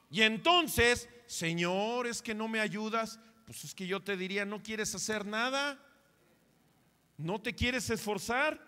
Y 0.10 0.24
entonces, 0.24 1.08
Señor, 1.26 2.08
es 2.08 2.22
que 2.22 2.36
no 2.36 2.48
me 2.50 2.60
ayudas. 2.60 3.20
Pues 3.46 3.64
es 3.64 3.76
que 3.76 3.88
yo 3.88 4.02
te 4.02 4.18
diría, 4.18 4.46
no 4.46 4.62
quieres 4.62 4.94
hacer 4.96 5.26
nada. 5.26 5.80
No 7.18 7.42
te 7.42 7.54
quieres 7.54 7.90
esforzar. 7.90 8.60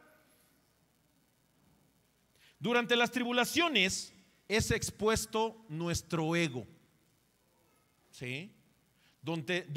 Durante 2.59 2.95
las 2.95 3.11
tribulaciones 3.11 4.13
es 4.47 4.71
expuesto 4.71 5.65
nuestro 5.69 6.35
ego. 6.35 6.67
¿Sí? 8.11 8.53
Donde, 9.21 9.67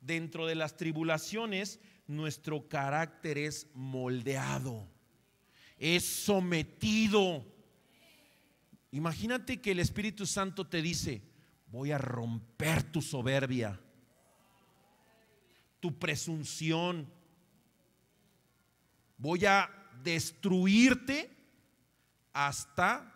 dentro 0.00 0.46
de 0.46 0.54
las 0.54 0.76
tribulaciones, 0.76 1.80
nuestro 2.06 2.68
carácter 2.68 3.38
es 3.38 3.68
moldeado, 3.74 4.88
es 5.78 6.04
sometido. 6.04 7.46
Imagínate 8.90 9.60
que 9.60 9.70
el 9.70 9.78
Espíritu 9.78 10.26
Santo 10.26 10.66
te 10.66 10.82
dice, 10.82 11.22
voy 11.68 11.92
a 11.92 11.98
romper 11.98 12.82
tu 12.82 13.00
soberbia, 13.00 13.80
tu 15.80 15.98
presunción, 15.98 17.10
voy 19.18 19.46
a 19.46 19.68
destruirte 20.02 21.30
hasta 22.32 23.12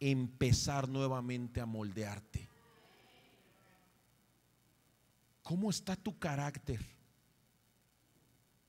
empezar 0.00 0.88
nuevamente 0.88 1.60
a 1.60 1.66
moldearte. 1.66 2.48
¿Cómo 5.42 5.70
está 5.70 5.94
tu 5.94 6.18
carácter? 6.18 6.84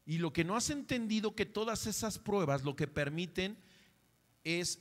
Y 0.05 0.19
lo 0.19 0.31
que 0.31 0.43
no 0.43 0.55
has 0.55 0.69
entendido 0.69 1.35
que 1.35 1.45
todas 1.45 1.87
esas 1.87 2.19
pruebas 2.19 2.63
lo 2.63 2.75
que 2.75 2.87
permiten 2.87 3.57
es 4.43 4.79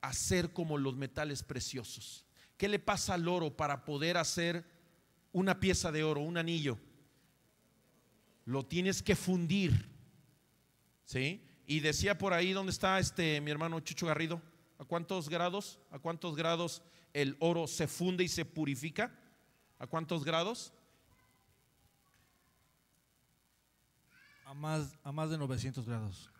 hacer 0.00 0.52
como 0.52 0.78
los 0.78 0.96
metales 0.96 1.42
preciosos. 1.42 2.24
¿Qué 2.56 2.68
le 2.68 2.78
pasa 2.78 3.14
al 3.14 3.28
oro 3.28 3.56
para 3.56 3.84
poder 3.84 4.16
hacer 4.16 4.64
una 5.32 5.60
pieza 5.60 5.92
de 5.92 6.02
oro, 6.02 6.22
un 6.22 6.38
anillo? 6.38 6.78
Lo 8.46 8.64
tienes 8.64 9.02
que 9.02 9.14
fundir. 9.14 9.90
¿Sí? 11.04 11.46
Y 11.66 11.80
decía 11.80 12.16
por 12.16 12.32
ahí, 12.32 12.52
¿dónde 12.52 12.72
está 12.72 12.98
este 12.98 13.40
mi 13.40 13.50
hermano 13.50 13.80
Chucho 13.80 14.06
Garrido? 14.06 14.40
¿A 14.78 14.84
cuántos 14.84 15.28
grados? 15.28 15.78
¿A 15.90 15.98
cuántos 15.98 16.36
grados 16.36 16.82
el 17.12 17.36
oro 17.40 17.66
se 17.66 17.86
funde 17.86 18.24
y 18.24 18.28
se 18.28 18.44
purifica? 18.44 19.12
¿A 19.78 19.86
cuántos 19.86 20.24
grados? 20.24 20.72
A 24.44 24.54
más, 24.54 24.96
a 25.02 25.12
más 25.12 25.30
de 25.30 25.38
900 25.38 25.86
grados. 25.86 26.30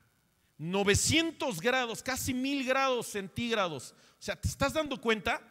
900 0.59 1.61
grados, 1.61 2.03
casi 2.03 2.33
mil 2.33 2.65
grados 2.65 3.09
centígrados. 3.09 3.95
O 4.19 4.23
sea, 4.23 4.41
¿te 4.41 4.49
estás 4.49 4.73
dando 4.73 5.01
cuenta? 5.01 5.43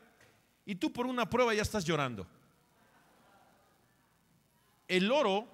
Y 0.66 0.76
tú 0.76 0.91
por 0.91 1.06
una 1.06 1.30
prueba 1.30 1.53
ya 1.53 1.62
estás 1.62 1.86
llorando. 1.86 2.28
El 4.88 5.12
oro, 5.12 5.47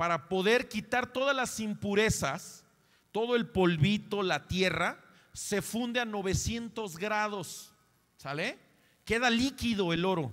para 0.00 0.30
poder 0.30 0.66
quitar 0.66 1.12
todas 1.12 1.36
las 1.36 1.60
impurezas, 1.60 2.64
todo 3.12 3.36
el 3.36 3.50
polvito, 3.50 4.22
la 4.22 4.48
tierra, 4.48 4.98
se 5.34 5.60
funde 5.60 6.00
a 6.00 6.06
900 6.06 6.96
grados. 6.96 7.74
¿Sale? 8.16 8.58
Queda 9.04 9.28
líquido 9.28 9.92
el 9.92 10.06
oro. 10.06 10.32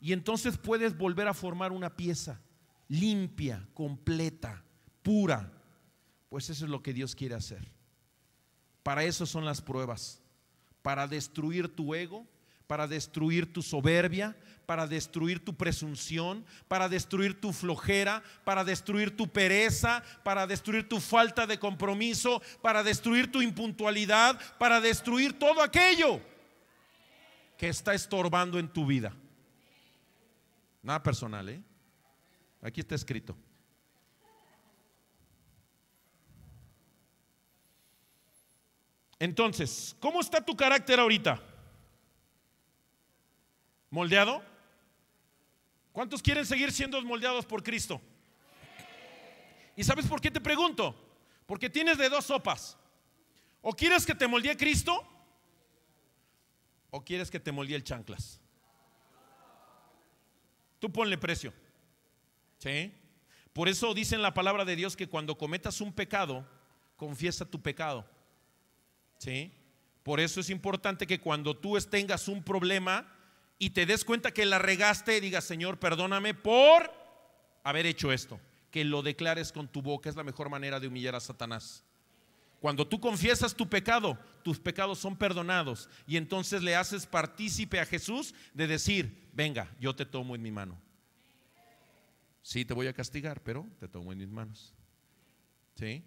Y 0.00 0.12
entonces 0.12 0.58
puedes 0.58 0.98
volver 0.98 1.28
a 1.28 1.34
formar 1.34 1.70
una 1.70 1.96
pieza 1.96 2.40
limpia, 2.88 3.68
completa 3.72 4.64
pura. 5.04 5.52
Pues 6.28 6.50
eso 6.50 6.64
es 6.64 6.70
lo 6.72 6.82
que 6.82 6.92
Dios 6.92 7.14
quiere 7.14 7.36
hacer. 7.36 7.70
Para 8.82 9.04
eso 9.04 9.26
son 9.26 9.44
las 9.44 9.62
pruebas. 9.62 10.20
Para 10.82 11.06
destruir 11.06 11.68
tu 11.68 11.94
ego, 11.94 12.26
para 12.66 12.88
destruir 12.88 13.52
tu 13.52 13.62
soberbia, 13.62 14.36
para 14.68 14.86
destruir 14.86 15.42
tu 15.42 15.56
presunción, 15.56 16.44
para 16.68 16.90
destruir 16.90 17.40
tu 17.40 17.54
flojera, 17.54 18.22
para 18.44 18.64
destruir 18.64 19.16
tu 19.16 19.26
pereza, 19.26 20.02
para 20.22 20.46
destruir 20.46 20.86
tu 20.86 21.00
falta 21.00 21.46
de 21.46 21.58
compromiso, 21.58 22.42
para 22.60 22.82
destruir 22.82 23.32
tu 23.32 23.40
impuntualidad, 23.40 24.38
para 24.58 24.78
destruir 24.78 25.38
todo 25.38 25.62
aquello 25.62 26.20
que 27.56 27.70
está 27.70 27.94
estorbando 27.94 28.58
en 28.58 28.68
tu 28.68 28.84
vida. 28.84 29.16
Nada 30.82 31.02
personal, 31.02 31.48
¿eh? 31.48 31.62
Aquí 32.60 32.80
está 32.80 32.94
escrito. 32.94 33.34
Entonces, 39.18 39.96
¿cómo 39.98 40.20
está 40.20 40.44
tu 40.44 40.54
carácter 40.54 41.00
ahorita? 41.00 41.40
¿Moldeado? 43.88 44.47
¿Cuántos 45.98 46.22
quieren 46.22 46.46
seguir 46.46 46.70
siendo 46.70 47.02
moldeados 47.02 47.44
por 47.44 47.60
Cristo? 47.60 48.00
¿Y 49.74 49.82
sabes 49.82 50.06
por 50.06 50.20
qué 50.20 50.30
te 50.30 50.40
pregunto? 50.40 50.94
Porque 51.44 51.68
tienes 51.68 51.98
de 51.98 52.08
dos 52.08 52.26
sopas. 52.26 52.78
¿O 53.62 53.72
quieres 53.72 54.06
que 54.06 54.14
te 54.14 54.28
moldee 54.28 54.56
Cristo? 54.56 55.04
¿O 56.90 57.04
quieres 57.04 57.32
que 57.32 57.40
te 57.40 57.50
moldee 57.50 57.74
el 57.74 57.82
chanclas? 57.82 58.40
Tú 60.78 60.88
ponle 60.92 61.18
precio. 61.18 61.52
¿Sí? 62.58 62.94
Por 63.52 63.68
eso 63.68 63.92
dice 63.92 64.14
en 64.14 64.22
la 64.22 64.34
palabra 64.34 64.64
de 64.64 64.76
Dios 64.76 64.96
que 64.96 65.08
cuando 65.08 65.36
cometas 65.36 65.80
un 65.80 65.92
pecado, 65.92 66.48
confiesa 66.96 67.44
tu 67.44 67.60
pecado. 67.60 68.08
¿Sí? 69.16 69.52
Por 70.04 70.20
eso 70.20 70.38
es 70.38 70.48
importante 70.48 71.08
que 71.08 71.18
cuando 71.18 71.56
tú 71.56 71.76
tengas 71.90 72.28
un 72.28 72.44
problema 72.44 73.17
y 73.58 73.70
te 73.70 73.86
des 73.86 74.04
cuenta 74.04 74.32
que 74.32 74.46
la 74.46 74.58
regaste, 74.58 75.20
digas, 75.20 75.44
Señor, 75.44 75.78
perdóname 75.78 76.34
por 76.34 76.92
haber 77.64 77.86
hecho 77.86 78.12
esto. 78.12 78.40
Que 78.70 78.84
lo 78.84 79.02
declares 79.02 79.50
con 79.50 79.66
tu 79.66 79.82
boca 79.82 80.08
es 80.08 80.16
la 80.16 80.24
mejor 80.24 80.48
manera 80.50 80.78
de 80.78 80.86
humillar 80.86 81.14
a 81.14 81.20
Satanás. 81.20 81.82
Cuando 82.60 82.86
tú 82.86 83.00
confiesas 83.00 83.54
tu 83.54 83.68
pecado, 83.68 84.18
tus 84.42 84.58
pecados 84.58 84.98
son 84.98 85.16
perdonados 85.16 85.88
y 86.06 86.16
entonces 86.16 86.62
le 86.62 86.74
haces 86.74 87.06
partícipe 87.06 87.78
a 87.78 87.86
Jesús 87.86 88.34
de 88.52 88.66
decir, 88.66 89.28
venga, 89.32 89.74
yo 89.80 89.94
te 89.94 90.04
tomo 90.04 90.34
en 90.34 90.42
mi 90.42 90.50
mano. 90.50 90.80
Sí, 92.42 92.64
te 92.64 92.74
voy 92.74 92.86
a 92.86 92.92
castigar, 92.92 93.42
pero 93.42 93.66
te 93.78 93.88
tomo 93.88 94.12
en 94.12 94.18
mis 94.18 94.28
manos. 94.28 94.74
¿Sí? 95.76 96.04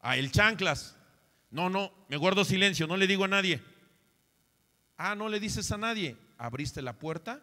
A 0.00 0.16
el 0.16 0.32
chanclas. 0.32 0.96
No, 1.50 1.70
no, 1.70 1.92
me 2.08 2.16
guardo 2.16 2.44
silencio, 2.44 2.86
no 2.86 2.96
le 2.96 3.06
digo 3.06 3.24
a 3.24 3.28
nadie. 3.28 3.62
Ah, 4.96 5.14
no 5.14 5.28
le 5.28 5.38
dices 5.38 5.70
a 5.70 5.78
nadie. 5.78 6.16
Abriste 6.44 6.82
la 6.82 6.98
puerta 6.98 7.42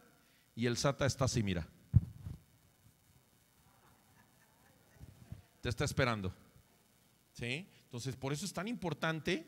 y 0.56 0.66
el 0.66 0.78
Sata 0.78 1.06
está 1.06 1.26
así, 1.26 1.42
mira. 1.44 1.68
Te 5.62 5.70
está 5.70 5.86
esperando. 5.86 6.34
¿Sí? 7.34 7.68
Entonces, 7.86 8.16
por 8.16 8.34
eso 8.34 8.46
es 8.46 8.54
tan 8.54 8.68
importante 8.68 9.48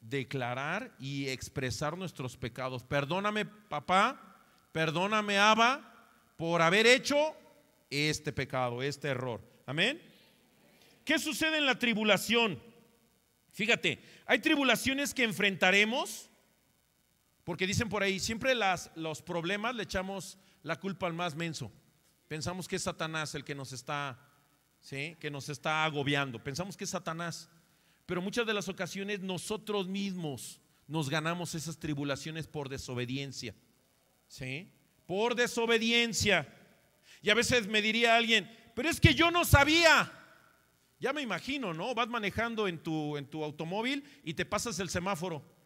declarar 0.00 0.94
y 0.98 1.28
expresar 1.28 1.96
nuestros 1.98 2.36
pecados. 2.36 2.84
Perdóname, 2.84 3.44
papá, 3.44 4.38
perdóname, 4.72 5.38
Abba, 5.38 6.08
por 6.36 6.62
haber 6.62 6.86
hecho 6.86 7.34
este 7.90 8.32
pecado, 8.32 8.82
este 8.82 9.08
error. 9.08 9.42
Amén. 9.66 10.00
¿Qué 11.04 11.18
sucede 11.18 11.58
en 11.58 11.66
la 11.66 11.78
tribulación? 11.78 12.62
Fíjate, 13.52 14.02
hay 14.26 14.38
tribulaciones 14.38 15.12
que 15.12 15.24
enfrentaremos, 15.24 16.29
porque 17.50 17.66
dicen 17.66 17.88
por 17.88 18.04
ahí, 18.04 18.20
siempre 18.20 18.54
las, 18.54 18.92
los 18.94 19.22
problemas 19.22 19.74
le 19.74 19.82
echamos 19.82 20.38
la 20.62 20.78
culpa 20.78 21.08
al 21.08 21.14
más 21.14 21.34
menso. 21.34 21.72
Pensamos 22.28 22.68
que 22.68 22.76
es 22.76 22.82
Satanás 22.82 23.34
el 23.34 23.42
que 23.42 23.56
nos 23.56 23.72
está, 23.72 24.20
¿sí? 24.78 25.16
que 25.18 25.32
nos 25.32 25.48
está 25.48 25.84
agobiando. 25.84 26.40
Pensamos 26.44 26.76
que 26.76 26.84
es 26.84 26.90
Satanás. 26.90 27.48
Pero 28.06 28.22
muchas 28.22 28.46
de 28.46 28.54
las 28.54 28.68
ocasiones 28.68 29.18
nosotros 29.18 29.88
mismos 29.88 30.60
nos 30.86 31.10
ganamos 31.10 31.56
esas 31.56 31.76
tribulaciones 31.76 32.46
por 32.46 32.68
desobediencia. 32.68 33.52
¿Sí? 34.28 34.72
Por 35.04 35.34
desobediencia. 35.34 36.46
Y 37.20 37.30
a 37.30 37.34
veces 37.34 37.66
me 37.66 37.82
diría 37.82 38.14
alguien, 38.14 38.48
pero 38.76 38.88
es 38.88 39.00
que 39.00 39.12
yo 39.12 39.32
no 39.32 39.44
sabía. 39.44 40.12
Ya 41.00 41.12
me 41.12 41.22
imagino, 41.22 41.74
¿no? 41.74 41.96
Vas 41.96 42.06
manejando 42.06 42.68
en 42.68 42.78
tu, 42.78 43.16
en 43.16 43.26
tu 43.26 43.42
automóvil 43.42 44.04
y 44.22 44.34
te 44.34 44.46
pasas 44.46 44.78
el 44.78 44.88
semáforo 44.88 45.58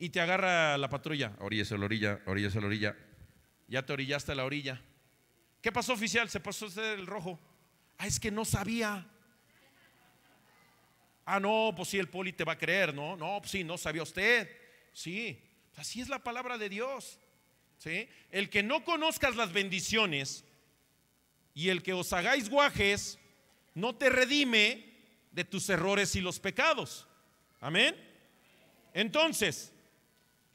y 0.00 0.08
te 0.08 0.20
agarra 0.20 0.78
la 0.78 0.88
patrulla. 0.88 1.36
Oríllese 1.40 1.74
a 1.74 1.78
la 1.78 1.84
orilla, 1.84 2.20
oríllese 2.26 2.56
a 2.58 2.60
la 2.62 2.66
orilla. 2.66 2.96
Ya 3.68 3.84
te 3.84 3.92
orillaste 3.92 4.32
a 4.32 4.34
la 4.34 4.46
orilla. 4.46 4.80
¿Qué 5.60 5.70
pasó, 5.70 5.92
oficial? 5.92 6.28
Se 6.30 6.40
pasó 6.40 6.66
el 6.82 7.06
rojo. 7.06 7.38
Ah, 7.98 8.06
es 8.06 8.18
que 8.18 8.30
no 8.30 8.46
sabía. 8.46 9.06
Ah, 11.26 11.38
no, 11.38 11.74
pues 11.76 11.90
sí, 11.90 11.98
el 11.98 12.08
poli 12.08 12.32
te 12.32 12.44
va 12.44 12.54
a 12.54 12.58
creer, 12.58 12.94
¿no? 12.94 13.14
No, 13.14 13.38
pues 13.40 13.50
sí, 13.52 13.62
no 13.62 13.76
sabía 13.76 14.02
usted. 14.02 14.50
Sí, 14.94 15.38
así 15.76 16.00
es 16.00 16.08
la 16.08 16.18
palabra 16.18 16.56
de 16.56 16.70
Dios. 16.70 17.20
¿sí? 17.76 18.08
El 18.30 18.48
que 18.48 18.62
no 18.62 18.84
conozcas 18.84 19.36
las 19.36 19.52
bendiciones 19.52 20.44
y 21.52 21.68
el 21.68 21.82
que 21.82 21.92
os 21.92 22.14
hagáis 22.14 22.48
guajes, 22.48 23.18
no 23.74 23.94
te 23.94 24.08
redime 24.08 24.86
de 25.30 25.44
tus 25.44 25.68
errores 25.68 26.16
y 26.16 26.22
los 26.22 26.40
pecados. 26.40 27.06
Amén. 27.60 27.94
Entonces, 28.94 29.74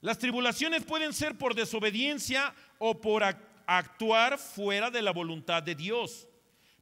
las 0.06 0.20
tribulaciones 0.20 0.84
pueden 0.84 1.14
ser 1.14 1.36
por 1.36 1.56
desobediencia 1.56 2.54
o 2.78 3.02
por 3.02 3.24
actuar 3.24 4.38
fuera 4.38 4.92
de 4.92 5.02
la 5.02 5.10
voluntad 5.10 5.64
de 5.64 5.74
Dios. 5.74 6.28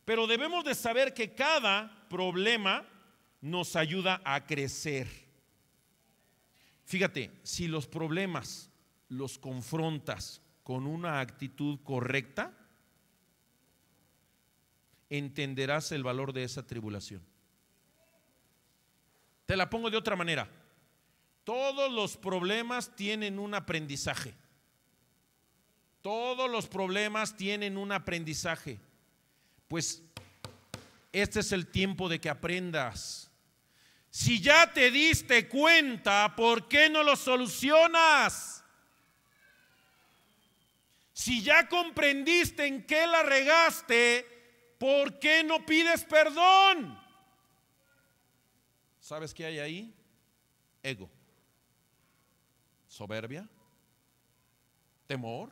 Pero 0.03 0.28
debemos 0.28 0.65
de 0.65 0.76
saber 0.76 1.13
que 1.13 1.34
cada 1.34 2.05
problema 2.09 2.86
nos 3.39 3.78
ayuda 3.78 4.21
a 4.26 4.45
crecer. 4.45 5.07
Fíjate, 6.84 7.32
si 7.43 7.69
los 7.69 7.88
problemas 7.88 8.69
los 9.07 9.38
confrontas 9.39 10.41
con 10.61 10.86
una 10.86 11.21
actitud 11.21 11.80
correcta, 11.82 12.51
entenderás 15.09 15.93
el 15.93 16.03
valor 16.03 16.34
de 16.34 16.43
esa 16.43 16.67
tribulación. 16.67 17.21
Te 19.45 19.55
la 19.55 19.69
pongo 19.69 19.89
de 19.89 19.95
otra 19.95 20.17
manera. 20.17 20.62
Todos 21.44 21.91
los 21.91 22.18
problemas 22.18 22.96
tienen 22.96 23.39
un 23.39 23.54
aprendizaje. 23.54 24.34
Todos 26.02 26.50
los 26.50 26.68
problemas 26.68 27.36
tienen 27.36 27.78
un 27.78 27.91
aprendizaje. 27.91 28.80
Pues 29.68 30.02
este 31.12 31.39
es 31.39 31.52
el 31.52 31.68
tiempo 31.68 32.10
de 32.10 32.20
que 32.20 32.30
aprendas 32.30 33.24
si 34.14 34.39
ya 34.39 34.72
te 34.72 34.91
diste 34.91 35.50
cuenta, 35.50 36.36
¿por 36.36 36.68
qué 36.68 36.88
no 36.88 37.02
lo 37.02 37.16
solucionas? 37.16 38.64
Si 41.14 41.41
ya 41.41 41.68
comprendiste 41.68 42.68
en 42.68 42.86
qué 42.86 43.08
la 43.08 43.24
regaste, 43.24 44.76
¿por 44.78 45.18
qué 45.18 45.44
no 45.44 45.66
pides 45.66 46.04
perdón? 46.04 46.96
¿Sabes 49.00 49.34
qué 49.34 49.48
hay 49.48 49.58
ahí? 49.58 49.96
Ego, 50.84 51.10
soberbia, 52.94 53.50
temor, 55.08 55.50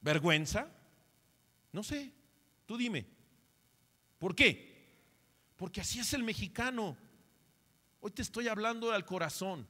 vergüenza. 0.00 0.66
No 1.70 1.84
sé, 1.84 2.12
tú 2.66 2.76
dime. 2.76 3.06
¿Por 4.18 4.34
qué? 4.34 4.74
Porque 5.56 5.80
así 5.80 6.00
es 6.00 6.12
el 6.12 6.24
mexicano. 6.24 6.96
Hoy 8.00 8.10
te 8.10 8.22
estoy 8.22 8.48
hablando 8.48 8.90
al 8.90 9.04
corazón. 9.04 9.64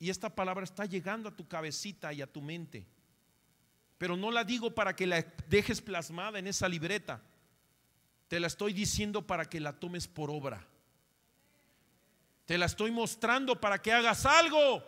Y 0.00 0.10
esta 0.10 0.34
palabra 0.34 0.64
está 0.64 0.84
llegando 0.84 1.28
a 1.28 1.36
tu 1.36 1.46
cabecita 1.46 2.12
y 2.12 2.20
a 2.20 2.26
tu 2.26 2.42
mente. 2.42 2.88
Pero 3.98 4.16
no 4.16 4.32
la 4.32 4.42
digo 4.42 4.74
para 4.74 4.96
que 4.96 5.06
la 5.06 5.22
dejes 5.48 5.80
plasmada 5.80 6.40
en 6.40 6.48
esa 6.48 6.68
libreta. 6.68 7.22
Te 8.26 8.40
la 8.40 8.48
estoy 8.48 8.72
diciendo 8.72 9.26
para 9.26 9.44
que 9.44 9.60
la 9.60 9.78
tomes 9.78 10.08
por 10.08 10.28
obra. 10.28 10.66
Te 12.46 12.56
la 12.56 12.66
estoy 12.66 12.92
mostrando 12.92 13.60
para 13.60 13.82
que 13.82 13.92
hagas 13.92 14.24
algo. 14.24 14.82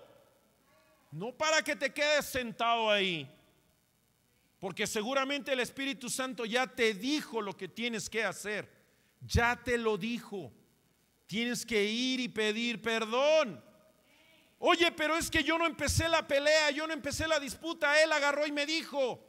No 1.11 1.33
para 1.33 1.63
que 1.63 1.75
te 1.75 1.93
quedes 1.93 2.25
sentado 2.27 2.89
ahí. 2.89 3.29
Porque 4.61 4.87
seguramente 4.87 5.53
el 5.53 5.61
Espíritu 5.61 6.09
Santo 6.09 6.45
ya 6.45 6.67
te 6.67 6.95
dijo 6.95 7.43
lo 7.43 7.57
que 7.57 7.69
tienes 7.69 8.09
que 8.09 8.25
hacer. 8.25 8.71
Ya 9.21 9.61
te 9.63 9.77
lo 9.77 9.99
dijo. 9.99 10.53
Tienes 11.27 11.67
que 11.67 11.85
ir 11.85 12.21
y 12.21 12.29
pedir 12.29 12.81
perdón. 12.81 13.63
Oye, 14.61 14.93
pero 14.93 15.17
es 15.17 15.31
que 15.31 15.43
yo 15.43 15.59
no 15.59 15.67
empecé 15.67 16.09
la 16.09 16.27
pelea, 16.27 16.71
yo 16.71 16.87
no 16.87 16.93
empecé 16.93 17.29
la 17.29 17.39
disputa, 17.39 18.03
él 18.03 18.11
agarró 18.11 18.47
y 18.47 18.53
me 18.53 18.67
dijo. 18.67 19.25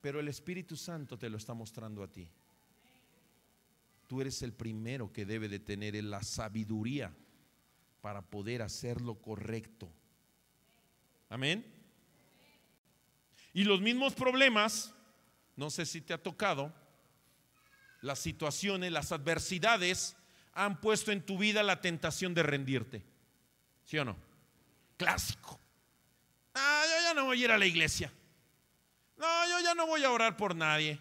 Pero 0.00 0.20
el 0.20 0.28
Espíritu 0.28 0.76
Santo 0.76 1.18
te 1.18 1.28
lo 1.28 1.36
está 1.36 1.52
mostrando 1.52 2.02
a 2.02 2.08
ti. 2.08 2.28
Tú 4.06 4.20
eres 4.20 4.40
el 4.42 4.52
primero 4.52 5.12
que 5.12 5.26
debe 5.26 5.48
de 5.48 5.58
tener 5.58 6.02
la 6.04 6.22
sabiduría 6.22 7.12
para 8.06 8.22
poder 8.22 8.62
hacer 8.62 9.00
lo 9.00 9.16
correcto. 9.16 9.90
Amén. 11.28 11.66
Y 13.52 13.64
los 13.64 13.80
mismos 13.80 14.14
problemas, 14.14 14.94
no 15.56 15.70
sé 15.70 15.84
si 15.84 16.00
te 16.00 16.14
ha 16.14 16.22
tocado, 16.22 16.72
las 18.02 18.20
situaciones, 18.20 18.92
las 18.92 19.10
adversidades 19.10 20.16
han 20.52 20.80
puesto 20.80 21.10
en 21.10 21.20
tu 21.20 21.36
vida 21.36 21.64
la 21.64 21.80
tentación 21.80 22.32
de 22.32 22.44
rendirte. 22.44 23.02
¿Sí 23.84 23.98
o 23.98 24.04
no? 24.04 24.16
Clásico. 24.96 25.58
Ah, 26.54 26.84
yo 26.84 27.08
ya 27.08 27.14
no 27.14 27.24
voy 27.24 27.42
a 27.42 27.44
ir 27.44 27.50
a 27.50 27.58
la 27.58 27.66
iglesia. 27.66 28.12
No, 29.16 29.48
yo 29.48 29.64
ya 29.64 29.74
no 29.74 29.88
voy 29.88 30.04
a 30.04 30.12
orar 30.12 30.36
por 30.36 30.54
nadie. 30.54 31.00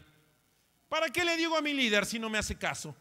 ¿Para 0.90 1.12
qué 1.12 1.24
le 1.24 1.38
digo 1.38 1.56
a 1.56 1.62
mi 1.62 1.76
líder 1.76 2.08
si 2.08 2.18
no 2.18 2.32
me 2.32 2.40
hace 2.40 2.58
caso? 2.58 2.96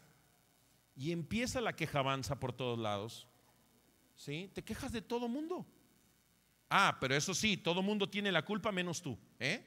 Y 0.95 1.11
empieza 1.11 1.59
la 1.59 1.75
queja 1.75 1.97
avanza 1.97 2.39
por 2.39 2.53
todos 2.53 2.77
lados. 2.77 3.27
¿Sí? 4.15 4.49
Te 4.53 4.63
quejas 4.63 4.91
de 4.91 5.01
todo 5.01 5.27
mundo. 5.27 5.65
Ah, 6.69 6.97
pero 6.99 7.15
eso 7.15 7.33
sí, 7.33 7.57
todo 7.57 7.81
mundo 7.81 8.09
tiene 8.09 8.31
la 8.31 8.43
culpa 8.43 8.71
menos 8.71 9.01
tú. 9.01 9.17
¿eh? 9.39 9.63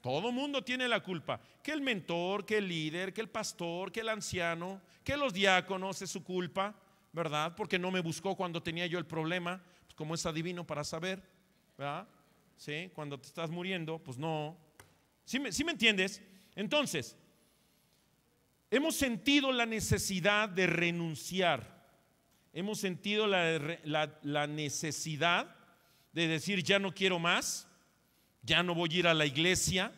Todo 0.00 0.32
mundo 0.32 0.62
tiene 0.64 0.88
la 0.88 1.00
culpa. 1.00 1.40
Que 1.62 1.72
el 1.72 1.80
mentor, 1.80 2.44
que 2.44 2.58
el 2.58 2.68
líder, 2.68 3.12
que 3.12 3.20
el 3.20 3.28
pastor, 3.28 3.92
que 3.92 4.00
el 4.00 4.08
anciano, 4.08 4.80
que 5.04 5.16
los 5.16 5.32
diáconos 5.32 6.02
es 6.02 6.10
su 6.10 6.24
culpa, 6.24 6.74
¿verdad? 7.12 7.54
Porque 7.54 7.78
no 7.78 7.90
me 7.90 8.00
buscó 8.00 8.34
cuando 8.34 8.62
tenía 8.62 8.86
yo 8.86 8.98
el 8.98 9.06
problema, 9.06 9.62
pues 9.84 9.94
como 9.94 10.14
es 10.14 10.24
adivino 10.26 10.66
para 10.66 10.84
saber, 10.84 11.22
¿verdad? 11.76 12.08
¿Sí? 12.56 12.90
Cuando 12.94 13.18
te 13.18 13.28
estás 13.28 13.50
muriendo, 13.50 13.98
pues 13.98 14.18
no. 14.18 14.56
¿Sí 15.24 15.38
me, 15.38 15.52
sí 15.52 15.64
me 15.64 15.72
entiendes? 15.72 16.22
Entonces, 16.54 17.16
hemos 18.70 18.96
sentido 18.96 19.52
la 19.52 19.66
necesidad 19.66 20.48
de 20.48 20.66
renunciar. 20.66 21.81
Hemos 22.54 22.80
sentido 22.80 23.26
la, 23.26 24.46
necesidad 24.46 25.56
de 26.12 26.28
decir, 26.28 26.62
ya 26.62 26.78
no 26.78 26.92
quiero 26.92 27.18
más, 27.18 27.66
ya 28.42 28.62
no 28.62 28.74
voy 28.74 28.90
a 28.92 28.98
ir 28.98 29.06
a 29.06 29.14
la 29.14 29.24
iglesia. 29.24 29.90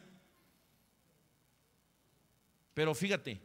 Pero 2.73 2.95
fíjate, 2.95 3.41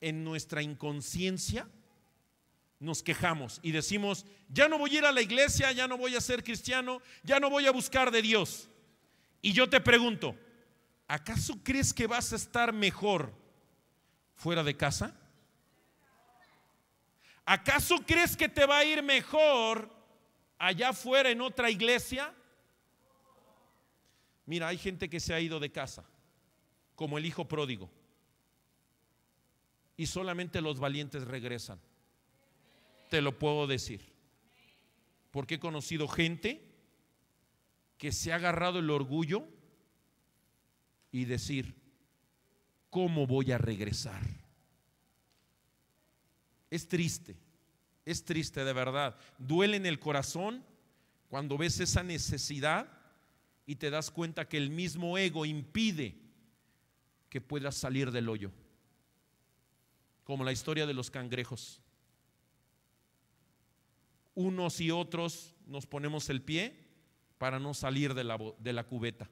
en 0.00 0.22
nuestra 0.22 0.62
inconsciencia 0.62 1.68
nos 2.78 3.02
quejamos 3.02 3.58
y 3.64 3.72
decimos, 3.72 4.24
ya 4.48 4.68
no 4.68 4.78
voy 4.78 4.94
a 4.94 4.98
ir 4.98 5.04
a 5.04 5.12
la 5.12 5.22
iglesia, 5.22 5.72
ya 5.72 5.88
no 5.88 5.98
voy 5.98 6.14
a 6.14 6.20
ser 6.20 6.44
cristiano, 6.44 7.02
ya 7.24 7.40
no 7.40 7.50
voy 7.50 7.66
a 7.66 7.72
buscar 7.72 8.12
de 8.12 8.22
Dios. 8.22 8.68
Y 9.42 9.52
yo 9.52 9.68
te 9.68 9.80
pregunto, 9.80 10.36
¿acaso 11.08 11.58
crees 11.64 11.92
que 11.92 12.06
vas 12.06 12.32
a 12.32 12.36
estar 12.36 12.72
mejor 12.72 13.34
fuera 14.36 14.62
de 14.62 14.76
casa? 14.76 15.16
¿Acaso 17.50 18.04
crees 18.06 18.36
que 18.36 18.46
te 18.46 18.66
va 18.66 18.76
a 18.76 18.84
ir 18.84 19.02
mejor 19.02 19.88
allá 20.58 20.90
afuera 20.90 21.30
en 21.30 21.40
otra 21.40 21.70
iglesia? 21.70 22.34
Mira, 24.44 24.68
hay 24.68 24.76
gente 24.76 25.08
que 25.08 25.18
se 25.18 25.32
ha 25.32 25.40
ido 25.40 25.58
de 25.58 25.72
casa, 25.72 26.04
como 26.94 27.16
el 27.16 27.24
hijo 27.24 27.48
pródigo, 27.48 27.90
y 29.96 30.04
solamente 30.04 30.60
los 30.60 30.78
valientes 30.78 31.24
regresan. 31.26 31.80
Te 33.08 33.22
lo 33.22 33.38
puedo 33.38 33.66
decir. 33.66 34.12
Porque 35.30 35.54
he 35.54 35.58
conocido 35.58 36.06
gente 36.06 36.60
que 37.96 38.12
se 38.12 38.30
ha 38.30 38.36
agarrado 38.36 38.80
el 38.80 38.90
orgullo 38.90 39.48
y 41.10 41.24
decir, 41.24 41.74
¿cómo 42.90 43.26
voy 43.26 43.52
a 43.52 43.56
regresar? 43.56 44.20
Es 46.70 46.88
triste, 46.88 47.36
es 48.04 48.24
triste 48.24 48.64
de 48.64 48.72
verdad. 48.72 49.16
Duele 49.38 49.76
en 49.76 49.86
el 49.86 49.98
corazón 49.98 50.64
cuando 51.28 51.58
ves 51.58 51.80
esa 51.80 52.02
necesidad 52.02 52.88
y 53.66 53.76
te 53.76 53.90
das 53.90 54.10
cuenta 54.10 54.48
que 54.48 54.56
el 54.56 54.70
mismo 54.70 55.18
ego 55.18 55.44
impide 55.44 56.16
que 57.28 57.40
puedas 57.40 57.74
salir 57.76 58.10
del 58.10 58.28
hoyo. 58.28 58.50
Como 60.24 60.44
la 60.44 60.52
historia 60.52 60.86
de 60.86 60.94
los 60.94 61.10
cangrejos. 61.10 61.80
Unos 64.34 64.80
y 64.80 64.90
otros 64.90 65.54
nos 65.66 65.86
ponemos 65.86 66.30
el 66.30 66.42
pie 66.42 66.88
para 67.38 67.58
no 67.58 67.74
salir 67.74 68.14
de 68.14 68.24
la, 68.24 68.84
cubeta. 68.84 69.28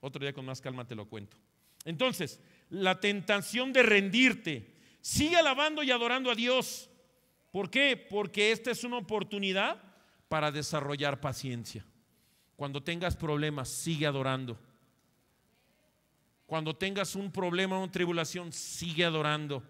Otro 0.00 0.20
día 0.20 0.32
con 0.32 0.44
más 0.44 0.60
calma 0.60 0.86
te 0.86 0.94
lo 0.94 1.08
cuento. 1.08 1.36
Entonces, 1.84 2.40
la 2.70 3.00
tentación 3.00 3.72
de 3.72 3.82
rendirte. 3.82 4.75
Sigue 5.06 5.36
alabando 5.36 5.84
y 5.84 5.92
adorando 5.92 6.32
a 6.32 6.34
Dios. 6.34 6.90
¿Por 7.52 7.70
qué? 7.70 7.96
Porque 7.96 8.50
esta 8.50 8.72
es 8.72 8.82
una 8.82 8.96
oportunidad 8.96 9.80
para 10.28 10.50
desarrollar 10.50 11.20
paciencia. 11.20 11.86
Cuando 12.56 12.82
tengas 12.82 13.14
problemas, 13.14 13.68
sigue 13.68 14.04
adorando. 14.04 14.58
Cuando 16.44 16.74
tengas 16.74 17.14
un 17.14 17.30
problema 17.30 17.78
una 17.78 17.92
tribulación, 17.92 18.50
sigue 18.50 19.04
adorando. 19.04 19.62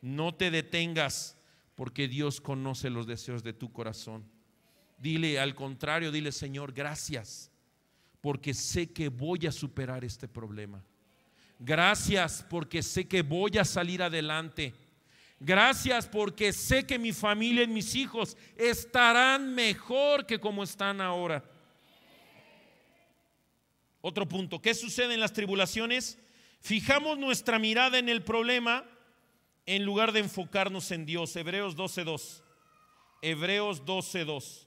No 0.00 0.34
te 0.34 0.50
detengas, 0.50 1.36
porque 1.74 2.08
Dios 2.08 2.40
conoce 2.40 2.88
los 2.88 3.06
deseos 3.06 3.42
de 3.42 3.52
tu 3.52 3.70
corazón. 3.74 4.24
Dile 4.96 5.38
al 5.38 5.54
contrario, 5.54 6.10
dile 6.10 6.32
Señor, 6.32 6.72
gracias, 6.72 7.50
porque 8.22 8.54
sé 8.54 8.90
que 8.90 9.10
voy 9.10 9.46
a 9.46 9.52
superar 9.52 10.02
este 10.02 10.28
problema. 10.28 10.82
Gracias 11.64 12.44
porque 12.50 12.82
sé 12.82 13.06
que 13.06 13.22
voy 13.22 13.56
a 13.56 13.64
salir 13.64 14.02
adelante. 14.02 14.74
Gracias 15.38 16.08
porque 16.08 16.52
sé 16.52 16.84
que 16.84 16.98
mi 16.98 17.12
familia 17.12 17.62
y 17.62 17.68
mis 17.68 17.94
hijos 17.94 18.36
estarán 18.56 19.54
mejor 19.54 20.26
que 20.26 20.40
como 20.40 20.64
están 20.64 21.00
ahora. 21.00 21.44
Otro 24.00 24.28
punto, 24.28 24.60
¿qué 24.60 24.74
sucede 24.74 25.14
en 25.14 25.20
las 25.20 25.32
tribulaciones? 25.32 26.18
Fijamos 26.60 27.16
nuestra 27.16 27.60
mirada 27.60 27.96
en 27.96 28.08
el 28.08 28.24
problema 28.24 28.84
en 29.64 29.84
lugar 29.84 30.10
de 30.10 30.18
enfocarnos 30.18 30.90
en 30.90 31.06
Dios. 31.06 31.36
Hebreos 31.36 31.76
12.2. 31.76 32.42
Hebreos 33.22 33.84
12.2. 33.84 34.66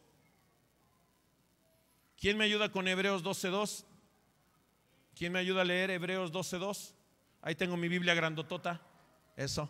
¿Quién 2.17 2.37
me 2.37 2.45
ayuda 2.45 2.71
con 2.71 2.87
Hebreos 2.87 3.21
12.2? 3.21 3.83
¿Quién 5.15 5.31
me 5.31 5.39
ayuda 5.39 5.61
a 5.61 5.65
leer 5.65 5.91
Hebreos 5.91 6.31
12.2? 6.31 6.93
Ahí 7.41 7.55
tengo 7.55 7.77
mi 7.77 7.87
Biblia 7.87 8.13
grandotota. 8.13 8.81
Eso. 9.37 9.69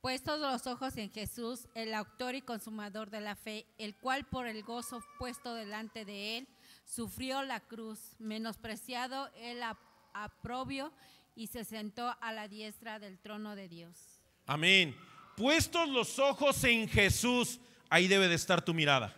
Puestos 0.00 0.38
los 0.38 0.66
ojos 0.66 0.96
en 0.98 1.10
Jesús, 1.10 1.66
el 1.74 1.94
autor 1.94 2.34
y 2.34 2.42
consumador 2.42 3.08
de 3.10 3.20
la 3.20 3.36
fe, 3.36 3.66
el 3.78 3.94
cual 3.96 4.24
por 4.24 4.46
el 4.46 4.62
gozo 4.62 5.02
puesto 5.18 5.54
delante 5.54 6.04
de 6.04 6.38
él, 6.38 6.48
sufrió 6.84 7.42
la 7.42 7.60
cruz, 7.60 8.14
menospreciado 8.18 9.30
el 9.36 9.62
ap- 9.62 9.78
aprobio 10.12 10.92
y 11.34 11.46
se 11.46 11.64
sentó 11.64 12.14
a 12.20 12.32
la 12.32 12.48
diestra 12.48 12.98
del 12.98 13.18
trono 13.18 13.56
de 13.56 13.68
Dios. 13.68 14.20
Amén. 14.46 14.94
Puestos 15.36 15.88
los 15.88 16.18
ojos 16.18 16.62
en 16.64 16.86
Jesús, 16.86 17.58
ahí 17.88 18.06
debe 18.06 18.28
de 18.28 18.34
estar 18.34 18.62
tu 18.62 18.74
mirada. 18.74 19.14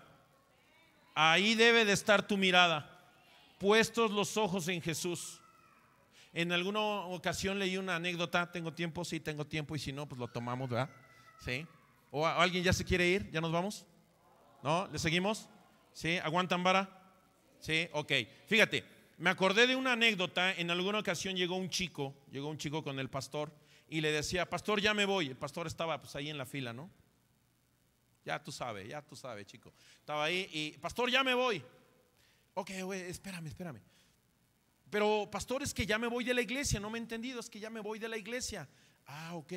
Ahí 1.17 1.55
debe 1.57 1.85
de 1.85 1.93
estar 1.93 2.27
tu 2.27 2.37
mirada. 2.37 2.96
Puestos 3.59 4.11
los 4.11 4.37
ojos 4.37 4.69
en 4.69 4.83
Jesús. 4.83 5.41
En 6.33 6.53
alguna 6.53 6.81
ocasión 6.81 7.59
leí 7.59 7.79
una 7.79 7.97
anécdota, 7.97 8.51
tengo 8.53 8.73
tiempo, 8.73 9.05
sí, 9.05 9.21
tengo 9.21 9.47
tiempo, 9.47 9.75
y 9.75 9.79
si 9.79 9.93
no, 9.93 10.07
pues 10.07 10.19
lo 10.19 10.29
tomamos, 10.29 10.69
¿verdad? 10.69 10.91
Sí. 11.43 11.67
¿O 12.11 12.27
alguien 12.27 12.63
ya 12.63 12.73
se 12.73 12.85
quiere 12.85 13.09
ir? 13.09 13.31
¿Ya 13.31 13.41
nos 13.41 13.53
vamos? 13.53 13.87
¿No? 14.63 14.87
¿Le 14.93 14.99
seguimos? 14.99 15.49
¿Sí? 15.93 16.19
¿Aguantan 16.19 16.63
vara? 16.63 17.13
Sí, 17.61 17.89
ok. 17.93 18.13
Fíjate, 18.47 18.85
me 19.19 19.31
acordé 19.31 19.67
de 19.67 19.77
una 19.77 19.93
anécdota. 19.93 20.53
En 20.53 20.71
alguna 20.71 20.99
ocasión 20.99 21.37
llegó 21.37 21.57
un 21.57 21.71
chico, 21.71 22.15
llegó 22.31 22.49
un 22.49 22.59
chico 22.59 22.85
con 22.85 22.99
el 22.99 23.09
pastor 23.09 23.51
y 23.89 24.01
le 24.01 24.13
decía, 24.13 24.49
pastor, 24.49 24.81
ya 24.81 24.93
me 24.93 25.07
voy. 25.07 25.29
El 25.29 25.37
pastor 25.37 25.67
estaba 25.67 26.01
pues 26.01 26.15
ahí 26.17 26.29
en 26.29 26.39
la 26.39 26.45
fila, 26.45 26.73
¿no? 26.73 26.91
Ya 28.25 28.43
tú 28.43 28.53
sabes, 28.53 28.89
ya 28.89 29.03
tú 29.03 29.15
sabes, 29.17 29.47
chico. 29.47 29.73
Estaba 30.01 30.25
ahí 30.25 30.49
y, 30.53 30.73
pastor, 30.79 31.11
ya 31.11 31.23
me 31.23 31.33
voy. 31.33 31.63
Ok, 32.59 32.71
güey, 32.85 33.03
espérame, 33.03 33.49
espérame. 33.49 33.83
Pero, 34.89 35.29
pastor, 35.31 35.63
es 35.63 35.75
que 35.75 35.85
ya 35.85 35.99
me 35.99 36.07
voy 36.07 36.25
de 36.25 36.33
la 36.33 36.41
iglesia, 36.41 36.81
no 36.81 36.89
me 36.89 36.97
he 36.97 37.03
entendido, 37.03 37.39
es 37.39 37.51
que 37.51 37.61
ya 37.61 37.69
me 37.69 37.81
voy 37.81 37.99
de 37.99 38.09
la 38.09 38.17
iglesia. 38.17 38.67
Ah, 39.05 39.35
ok. 39.35 39.53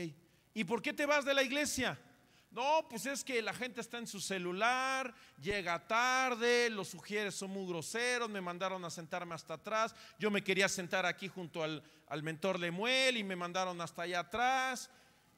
¿Y 0.54 0.66
por 0.66 0.82
qué 0.82 0.92
te 0.92 1.06
vas 1.06 1.24
de 1.24 1.34
la 1.34 1.42
iglesia? 1.42 1.98
No, 2.52 2.86
pues 2.90 3.06
es 3.06 3.24
que 3.24 3.42
la 3.42 3.54
gente 3.54 3.80
está 3.80 4.00
en 4.00 4.08
su 4.08 4.20
celular, 4.20 5.16
llega 5.40 5.88
tarde, 5.88 6.70
los 6.70 6.90
sugieres 6.90 7.36
son 7.36 7.52
muy 7.52 7.66
groseros, 7.68 8.30
me 8.30 8.42
mandaron 8.42 8.84
a 8.84 8.90
sentarme 8.90 9.34
hasta 9.34 9.54
atrás, 9.54 9.96
yo 10.18 10.30
me 10.30 10.44
quería 10.44 10.68
sentar 10.68 11.06
aquí 11.06 11.30
junto 11.30 11.64
al, 11.64 11.82
al 12.08 12.22
mentor 12.22 12.60
Lemuel 12.60 13.16
y 13.16 13.24
me 13.24 13.38
mandaron 13.38 13.80
hasta 13.80 14.02
allá 14.02 14.20
atrás. 14.20 14.90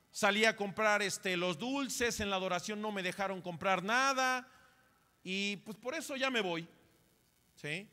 Salí 0.09 0.45
a 0.45 0.55
comprar 0.55 1.03
este, 1.03 1.37
los 1.37 1.59
dulces, 1.59 2.21
en 2.21 2.31
la 2.31 2.37
adoración 2.37 2.81
no 2.81 2.91
me 2.91 3.03
dejaron 3.03 3.39
comprar 3.39 3.83
nada 3.83 4.47
y 5.23 5.57
pues 5.57 5.77
por 5.77 5.93
eso 5.93 6.15
ya 6.15 6.31
me 6.31 6.41
voy. 6.41 6.67
¿Sí? 7.61 7.87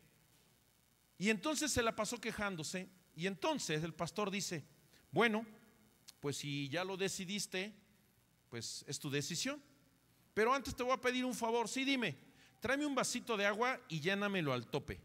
Y 1.18 1.28
entonces 1.28 1.70
se 1.70 1.82
la 1.82 1.94
pasó 1.94 2.18
quejándose. 2.18 2.88
Y 3.14 3.26
entonces 3.26 3.82
el 3.82 3.92
pastor 3.92 4.30
dice, 4.30 4.64
bueno, 5.10 5.44
pues 6.20 6.38
si 6.38 6.68
ya 6.68 6.84
lo 6.84 6.96
decidiste, 6.96 7.74
pues 8.48 8.84
es 8.88 8.98
tu 8.98 9.10
decisión. 9.10 9.62
Pero 10.32 10.54
antes 10.54 10.74
te 10.74 10.82
voy 10.82 10.92
a 10.92 11.00
pedir 11.00 11.24
un 11.24 11.34
favor, 11.34 11.68
sí, 11.68 11.84
dime, 11.84 12.16
tráeme 12.60 12.86
un 12.86 12.94
vasito 12.94 13.36
de 13.36 13.44
agua 13.44 13.78
y 13.88 14.00
llénamelo 14.00 14.52
al 14.52 14.68
tope. 14.68 15.00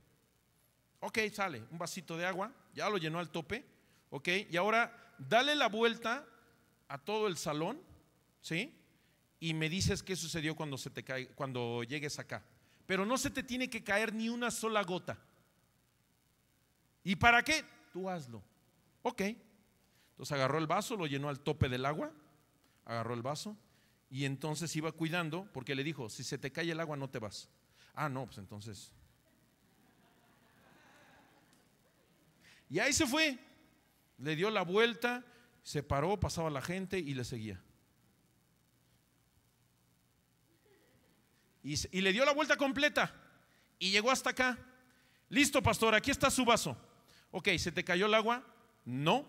Ok, 0.99 1.19
sale, 1.33 1.63
un 1.69 1.77
vasito 1.77 2.15
de 2.15 2.25
agua, 2.25 2.53
ya 2.73 2.89
lo 2.89 2.97
llenó 2.97 3.19
al 3.19 3.29
tope, 3.29 3.65
ok, 4.11 4.29
y 4.49 4.55
ahora 4.55 5.13
dale 5.17 5.55
la 5.55 5.67
vuelta 5.67 6.25
a 6.87 6.97
todo 6.97 7.27
el 7.27 7.35
salón, 7.35 7.81
¿sí? 8.39 8.73
Y 9.39 9.53
me 9.53 9.67
dices 9.67 10.03
qué 10.03 10.15
sucedió 10.15 10.55
cuando 10.55 10.77
se 10.77 10.89
te 10.89 11.03
cae, 11.03 11.27
cuando 11.29 11.83
llegues 11.83 12.19
acá. 12.19 12.45
Pero 12.85 13.05
no 13.05 13.17
se 13.17 13.29
te 13.29 13.43
tiene 13.43 13.69
que 13.69 13.83
caer 13.83 14.13
ni 14.13 14.29
una 14.29 14.51
sola 14.51 14.83
gota. 14.83 15.17
¿Y 17.03 17.15
para 17.15 17.43
qué? 17.43 17.63
Tú 17.91 18.09
hazlo. 18.09 18.43
Ok. 19.01 19.21
Entonces 20.11 20.31
agarró 20.31 20.57
el 20.57 20.67
vaso, 20.67 20.95
lo 20.95 21.07
llenó 21.07 21.29
al 21.29 21.39
tope 21.39 21.69
del 21.69 21.85
agua, 21.85 22.11
agarró 22.85 23.13
el 23.13 23.21
vaso 23.21 23.57
y 24.09 24.25
entonces 24.25 24.75
iba 24.75 24.91
cuidando 24.91 25.49
porque 25.53 25.75
le 25.75 25.83
dijo, 25.83 26.09
si 26.09 26.23
se 26.23 26.37
te 26.37 26.51
cae 26.51 26.71
el 26.71 26.79
agua 26.79 26.95
no 26.95 27.09
te 27.09 27.19
vas. 27.19 27.49
Ah, 27.95 28.09
no, 28.09 28.25
pues 28.25 28.37
entonces. 28.37 28.91
Y 32.69 32.79
ahí 32.79 32.93
se 32.93 33.05
fue. 33.05 33.37
Le 34.17 34.35
dio 34.35 34.49
la 34.49 34.63
vuelta, 34.63 35.25
se 35.63 35.83
paró, 35.83 36.19
pasaba 36.19 36.49
la 36.49 36.61
gente 36.61 36.99
y 36.99 37.13
le 37.13 37.23
seguía. 37.23 37.61
Y, 41.63 42.01
le 42.01 42.11
dio 42.11 42.25
la 42.25 42.33
vuelta 42.33 42.57
completa 42.57 43.15
y 43.79 43.91
llegó 43.91 44.11
hasta 44.11 44.31
acá. 44.31 44.59
Listo, 45.29 45.63
pastor, 45.63 45.95
aquí 45.95 46.11
está 46.11 46.29
su 46.29 46.43
vaso. 46.43 46.77
Ok, 47.31 47.49
¿se 47.57 47.71
te 47.71 47.83
cayó 47.83 48.05
el 48.05 48.13
agua? 48.13 48.45
No. 48.83 49.25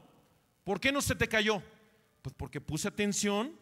¿Por 0.64 0.80
qué 0.80 0.90
no 0.90 1.00
se 1.00 1.14
te 1.14 1.28
cayó? 1.28 1.62
Pues 2.22 2.34
porque 2.36 2.60
puse 2.60 2.88
atención 2.88 3.56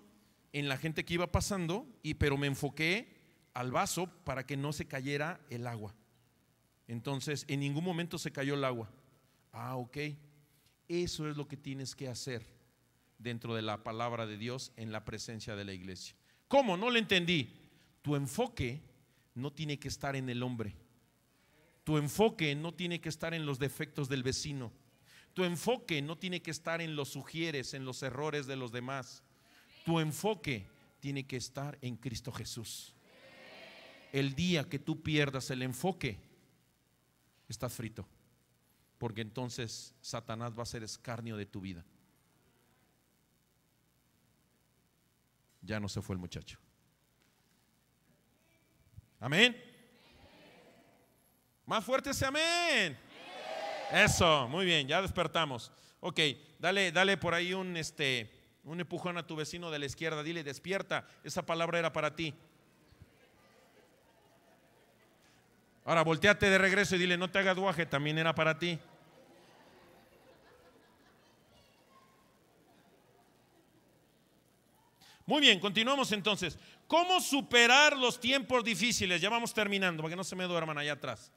en 0.52 0.68
la 0.68 0.78
gente 0.78 1.04
que 1.04 1.14
iba 1.14 1.30
pasando, 1.30 1.86
y, 2.02 2.14
pero 2.14 2.36
me 2.38 2.46
enfoqué 2.46 3.20
al 3.54 3.70
vaso 3.70 4.06
para 4.24 4.46
que 4.46 4.56
no 4.56 4.72
se 4.72 4.86
cayera 4.86 5.40
el 5.50 5.66
agua. 5.66 5.94
Entonces, 6.88 7.44
en 7.48 7.60
ningún 7.60 7.84
momento 7.84 8.18
se 8.18 8.32
cayó 8.32 8.54
el 8.54 8.64
agua. 8.64 8.90
Ah, 9.52 9.76
ok. 9.76 9.98
Eso 10.88 11.28
es 11.28 11.36
lo 11.36 11.46
que 11.46 11.56
tienes 11.56 11.94
que 11.94 12.08
hacer 12.08 12.44
dentro 13.18 13.54
de 13.54 13.62
la 13.62 13.84
palabra 13.84 14.26
de 14.26 14.36
Dios 14.36 14.72
en 14.76 14.92
la 14.92 15.04
presencia 15.04 15.56
de 15.56 15.64
la 15.64 15.72
iglesia. 15.72 16.16
¿Cómo? 16.48 16.76
No 16.76 16.90
le 16.90 16.98
entendí. 16.98 17.61
Tu 18.02 18.16
enfoque 18.16 18.82
no 19.34 19.52
tiene 19.52 19.78
que 19.78 19.88
estar 19.88 20.16
en 20.16 20.28
el 20.28 20.42
hombre. 20.42 20.74
Tu 21.84 21.96
enfoque 21.96 22.54
no 22.54 22.74
tiene 22.74 23.00
que 23.00 23.08
estar 23.08 23.34
en 23.34 23.46
los 23.46 23.58
defectos 23.58 24.08
del 24.08 24.22
vecino. 24.22 24.72
Tu 25.34 25.44
enfoque 25.44 26.02
no 26.02 26.18
tiene 26.18 26.42
que 26.42 26.50
estar 26.50 26.80
en 26.80 26.94
los 26.94 27.08
sugieres, 27.08 27.74
en 27.74 27.84
los 27.84 28.02
errores 28.02 28.46
de 28.46 28.56
los 28.56 28.70
demás. 28.70 29.22
Tu 29.84 29.98
enfoque 29.98 30.66
tiene 31.00 31.26
que 31.26 31.36
estar 31.36 31.78
en 31.80 31.96
Cristo 31.96 32.30
Jesús. 32.30 32.94
El 34.12 34.34
día 34.34 34.68
que 34.68 34.78
tú 34.78 35.02
pierdas 35.02 35.50
el 35.50 35.62
enfoque, 35.62 36.18
estás 37.48 37.72
frito. 37.72 38.06
Porque 38.98 39.22
entonces 39.22 39.94
Satanás 40.00 40.56
va 40.56 40.62
a 40.62 40.66
ser 40.66 40.82
escarnio 40.82 41.36
de 41.36 41.46
tu 41.46 41.60
vida. 41.60 41.84
Ya 45.62 45.80
no 45.80 45.88
se 45.88 46.02
fue 46.02 46.14
el 46.14 46.20
muchacho. 46.20 46.58
Amén. 49.22 49.56
Más 51.64 51.84
fuerte 51.84 52.10
ese 52.10 52.26
amén. 52.26 52.98
Eso, 53.92 54.48
muy 54.48 54.66
bien, 54.66 54.88
ya 54.88 55.00
despertamos. 55.00 55.70
Ok, 56.00 56.18
dale, 56.58 56.90
dale 56.90 57.16
por 57.16 57.32
ahí 57.32 57.54
un 57.54 57.76
este 57.76 58.32
un 58.64 58.80
empujón 58.80 59.18
a 59.18 59.26
tu 59.26 59.36
vecino 59.36 59.70
de 59.70 59.78
la 59.78 59.86
izquierda, 59.86 60.24
dile, 60.24 60.42
despierta, 60.42 61.06
esa 61.22 61.46
palabra 61.46 61.78
era 61.78 61.92
para 61.92 62.16
ti. 62.16 62.34
Ahora 65.84 66.02
volteate 66.02 66.50
de 66.50 66.58
regreso 66.58 66.96
y 66.96 66.98
dile, 66.98 67.16
no 67.16 67.30
te 67.30 67.38
hagas 67.38 67.56
guaje, 67.56 67.86
también 67.86 68.18
era 68.18 68.34
para 68.34 68.58
ti. 68.58 68.80
Muy 75.26 75.40
bien, 75.40 75.60
continuamos 75.60 76.10
entonces. 76.12 76.58
¿Cómo 76.86 77.20
superar 77.20 77.96
los 77.96 78.18
tiempos 78.20 78.64
difíciles? 78.64 79.20
Ya 79.20 79.30
vamos 79.30 79.54
terminando, 79.54 80.02
para 80.02 80.10
que 80.10 80.16
no 80.16 80.24
se 80.24 80.36
me 80.36 80.44
duerman 80.44 80.78
allá 80.78 80.94
atrás. 80.94 81.32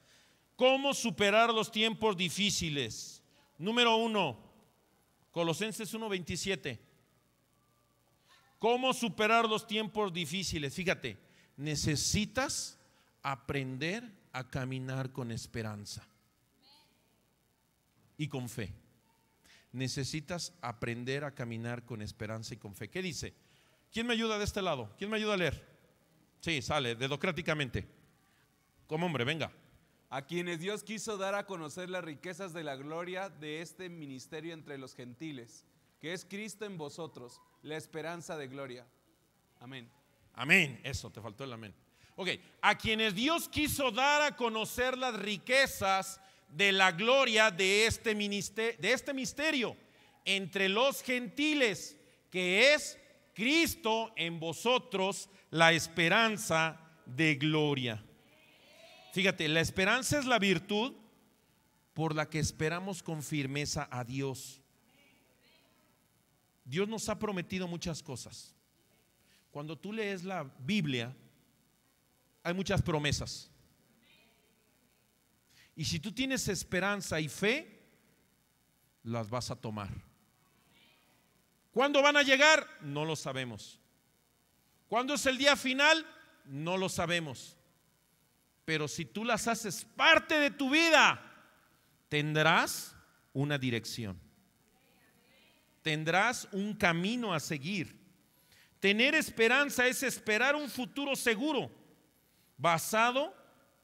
¿Cómo 0.56 0.94
superar 0.94 1.52
los 1.52 1.70
tiempos 1.70 2.16
difíciles? 2.16 3.22
Número 3.58 3.96
uno, 3.96 4.38
Colosenses 5.30 5.92
1.27. 5.94 6.78
¿Cómo 8.58 8.92
superar 8.92 9.46
los 9.48 9.66
tiempos 9.66 10.12
difíciles? 10.12 10.74
Fíjate, 10.74 11.18
necesitas 11.56 12.78
aprender 13.22 14.02
a 14.32 14.48
caminar 14.48 15.12
con 15.12 15.30
esperanza 15.30 16.06
y 18.16 18.28
con 18.28 18.48
fe. 18.48 18.72
Necesitas 19.72 20.54
aprender 20.62 21.24
a 21.24 21.34
caminar 21.34 21.84
con 21.84 22.00
esperanza 22.00 22.54
y 22.54 22.56
con 22.56 22.74
fe. 22.74 22.88
¿Qué 22.88 23.02
dice? 23.02 23.34
¿Quién 23.96 24.06
me 24.06 24.12
ayuda 24.12 24.36
de 24.36 24.44
este 24.44 24.60
lado? 24.60 24.90
¿Quién 24.98 25.08
me 25.08 25.16
ayuda 25.16 25.32
a 25.32 25.36
leer? 25.38 25.66
Sí, 26.40 26.60
sale, 26.60 26.96
dedocráticamente. 26.96 27.88
Como 28.86 29.06
hombre, 29.06 29.24
venga. 29.24 29.50
A 30.10 30.26
quienes 30.26 30.60
Dios 30.60 30.82
quiso 30.82 31.16
dar 31.16 31.34
a 31.34 31.46
conocer 31.46 31.88
las 31.88 32.04
riquezas 32.04 32.52
de 32.52 32.62
la 32.62 32.76
gloria 32.76 33.30
de 33.30 33.62
este 33.62 33.88
ministerio 33.88 34.52
entre 34.52 34.76
los 34.76 34.94
gentiles, 34.94 35.64
que 35.98 36.12
es 36.12 36.26
Cristo 36.26 36.66
en 36.66 36.76
vosotros, 36.76 37.40
la 37.62 37.78
esperanza 37.78 38.36
de 38.36 38.48
gloria. 38.48 38.86
Amén. 39.60 39.90
Amén. 40.34 40.78
Eso, 40.84 41.08
te 41.08 41.22
faltó 41.22 41.44
el 41.44 41.54
amén. 41.54 41.74
Ok, 42.16 42.28
a 42.60 42.76
quienes 42.76 43.14
Dios 43.14 43.48
quiso 43.48 43.90
dar 43.90 44.20
a 44.20 44.36
conocer 44.36 44.98
las 44.98 45.14
riquezas 45.18 46.20
de 46.50 46.70
la 46.70 46.92
gloria 46.92 47.50
de 47.50 47.86
este, 47.86 48.14
ministerio, 48.14 48.78
de 48.78 48.92
este 48.92 49.14
misterio 49.14 49.74
entre 50.26 50.68
los 50.68 51.00
gentiles, 51.00 51.96
que 52.30 52.74
es 52.74 52.98
Cristo 53.36 54.14
en 54.16 54.40
vosotros, 54.40 55.28
la 55.50 55.74
esperanza 55.74 56.80
de 57.04 57.34
gloria. 57.34 58.02
Fíjate, 59.12 59.46
la 59.46 59.60
esperanza 59.60 60.18
es 60.18 60.24
la 60.24 60.38
virtud 60.38 60.94
por 61.92 62.14
la 62.14 62.30
que 62.30 62.38
esperamos 62.38 63.02
con 63.02 63.22
firmeza 63.22 63.88
a 63.90 64.04
Dios. 64.04 64.62
Dios 66.64 66.88
nos 66.88 67.10
ha 67.10 67.18
prometido 67.18 67.68
muchas 67.68 68.02
cosas. 68.02 68.54
Cuando 69.50 69.76
tú 69.76 69.92
lees 69.92 70.24
la 70.24 70.44
Biblia, 70.60 71.14
hay 72.42 72.54
muchas 72.54 72.80
promesas. 72.80 73.50
Y 75.74 75.84
si 75.84 76.00
tú 76.00 76.10
tienes 76.10 76.48
esperanza 76.48 77.20
y 77.20 77.28
fe, 77.28 77.82
las 79.02 79.28
vas 79.28 79.50
a 79.50 79.56
tomar. 79.56 80.05
¿Cuándo 81.76 82.00
van 82.00 82.16
a 82.16 82.22
llegar? 82.22 82.66
No 82.80 83.04
lo 83.04 83.14
sabemos. 83.14 83.78
¿Cuándo 84.88 85.12
es 85.12 85.26
el 85.26 85.36
día 85.36 85.54
final? 85.56 86.06
No 86.46 86.78
lo 86.78 86.88
sabemos. 86.88 87.54
Pero 88.64 88.88
si 88.88 89.04
tú 89.04 89.22
las 89.22 89.46
haces 89.46 89.84
parte 89.84 90.40
de 90.40 90.50
tu 90.50 90.70
vida, 90.70 91.20
tendrás 92.08 92.96
una 93.34 93.58
dirección 93.58 94.18
tendrás 95.86 96.48
un 96.50 96.74
camino 96.74 97.32
a 97.32 97.38
seguir. 97.38 97.96
Tener 98.80 99.14
esperanza 99.14 99.86
es 99.86 100.02
esperar 100.02 100.56
un 100.56 100.68
futuro 100.68 101.14
seguro, 101.14 101.70
basado 102.58 103.32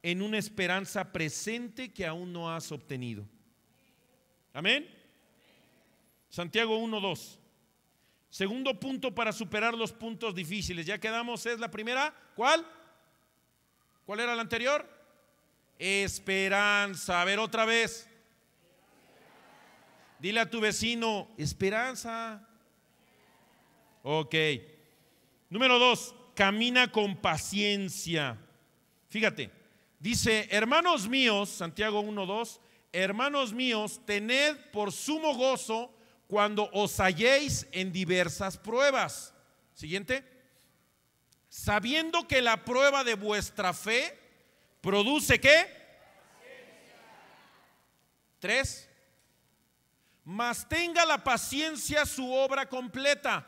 en 0.03 0.21
una 0.21 0.37
esperanza 0.37 1.13
presente 1.13 1.93
que 1.93 2.05
aún 2.05 2.33
no 2.33 2.53
has 2.53 2.73
obtenido. 2.73 3.25
Amén. 4.53 4.93
Santiago 6.29 6.77
1.2. 6.77 7.39
Segundo 8.33 8.81
punto 8.81 9.15
para 9.15 9.31
superar 9.31 9.75
los 9.75 9.93
puntos 9.93 10.35
difíciles. 10.35 10.87
Ya 10.87 10.97
quedamos, 10.97 11.45
es 11.45 11.61
la 11.61 11.71
primera. 11.71 12.15
¿Cuál? 12.35 12.67
¿Cuál 14.07 14.21
era 14.21 14.35
la 14.35 14.41
anterior? 14.41 14.89
Esperanza. 15.79 17.21
A 17.21 17.27
ver 17.27 17.39
otra 17.39 17.67
vez. 17.67 18.09
Dile 20.19 20.41
a 20.41 20.49
tu 20.49 20.63
vecino, 20.63 21.29
esperanza. 21.37 22.43
Ok. 24.03 24.35
Número 25.51 25.79
dos, 25.79 26.15
camina 26.35 26.91
con 26.91 27.17
paciencia. 27.17 28.39
Fíjate, 29.11 29.51
dice, 30.01 30.49
hermanos 30.51 31.07
míos, 31.07 31.51
Santiago 31.51 32.03
1.2, 32.03 32.61
hermanos 32.95 33.53
míos, 33.53 34.01
tened 34.07 34.57
por 34.73 34.91
sumo 34.91 35.35
gozo 35.35 35.95
cuando 36.33 36.71
os 36.73 36.99
halléis 36.99 37.67
en 37.73 37.93
diversas 37.93 38.57
pruebas. 38.57 39.35
Siguiente. 39.75 40.25
Sabiendo 41.51 42.27
que 42.27 42.41
la 42.41 42.65
prueba 42.65 43.05
de 43.05 43.17
vuestra 43.17 43.75
fe 43.75 44.19
produce 44.81 45.39
qué? 45.39 45.69
Tres 48.39 48.89
mas 50.25 50.67
tenga 50.67 51.05
la 51.05 51.23
paciencia 51.23 52.07
su 52.07 52.33
obra 52.33 52.67
completa, 52.67 53.47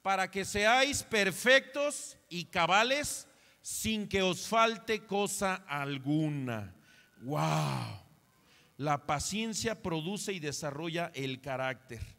para 0.00 0.30
que 0.30 0.46
seáis 0.46 1.02
perfectos 1.02 2.16
y 2.30 2.44
cabales 2.46 3.26
sin 3.60 4.08
que 4.08 4.22
os 4.22 4.48
falte 4.48 5.04
cosa 5.04 5.64
alguna. 5.66 6.74
Wow. 7.20 8.00
La 8.76 9.06
paciencia 9.06 9.82
produce 9.82 10.32
y 10.32 10.40
desarrolla 10.40 11.10
el 11.14 11.42
carácter. 11.42 12.13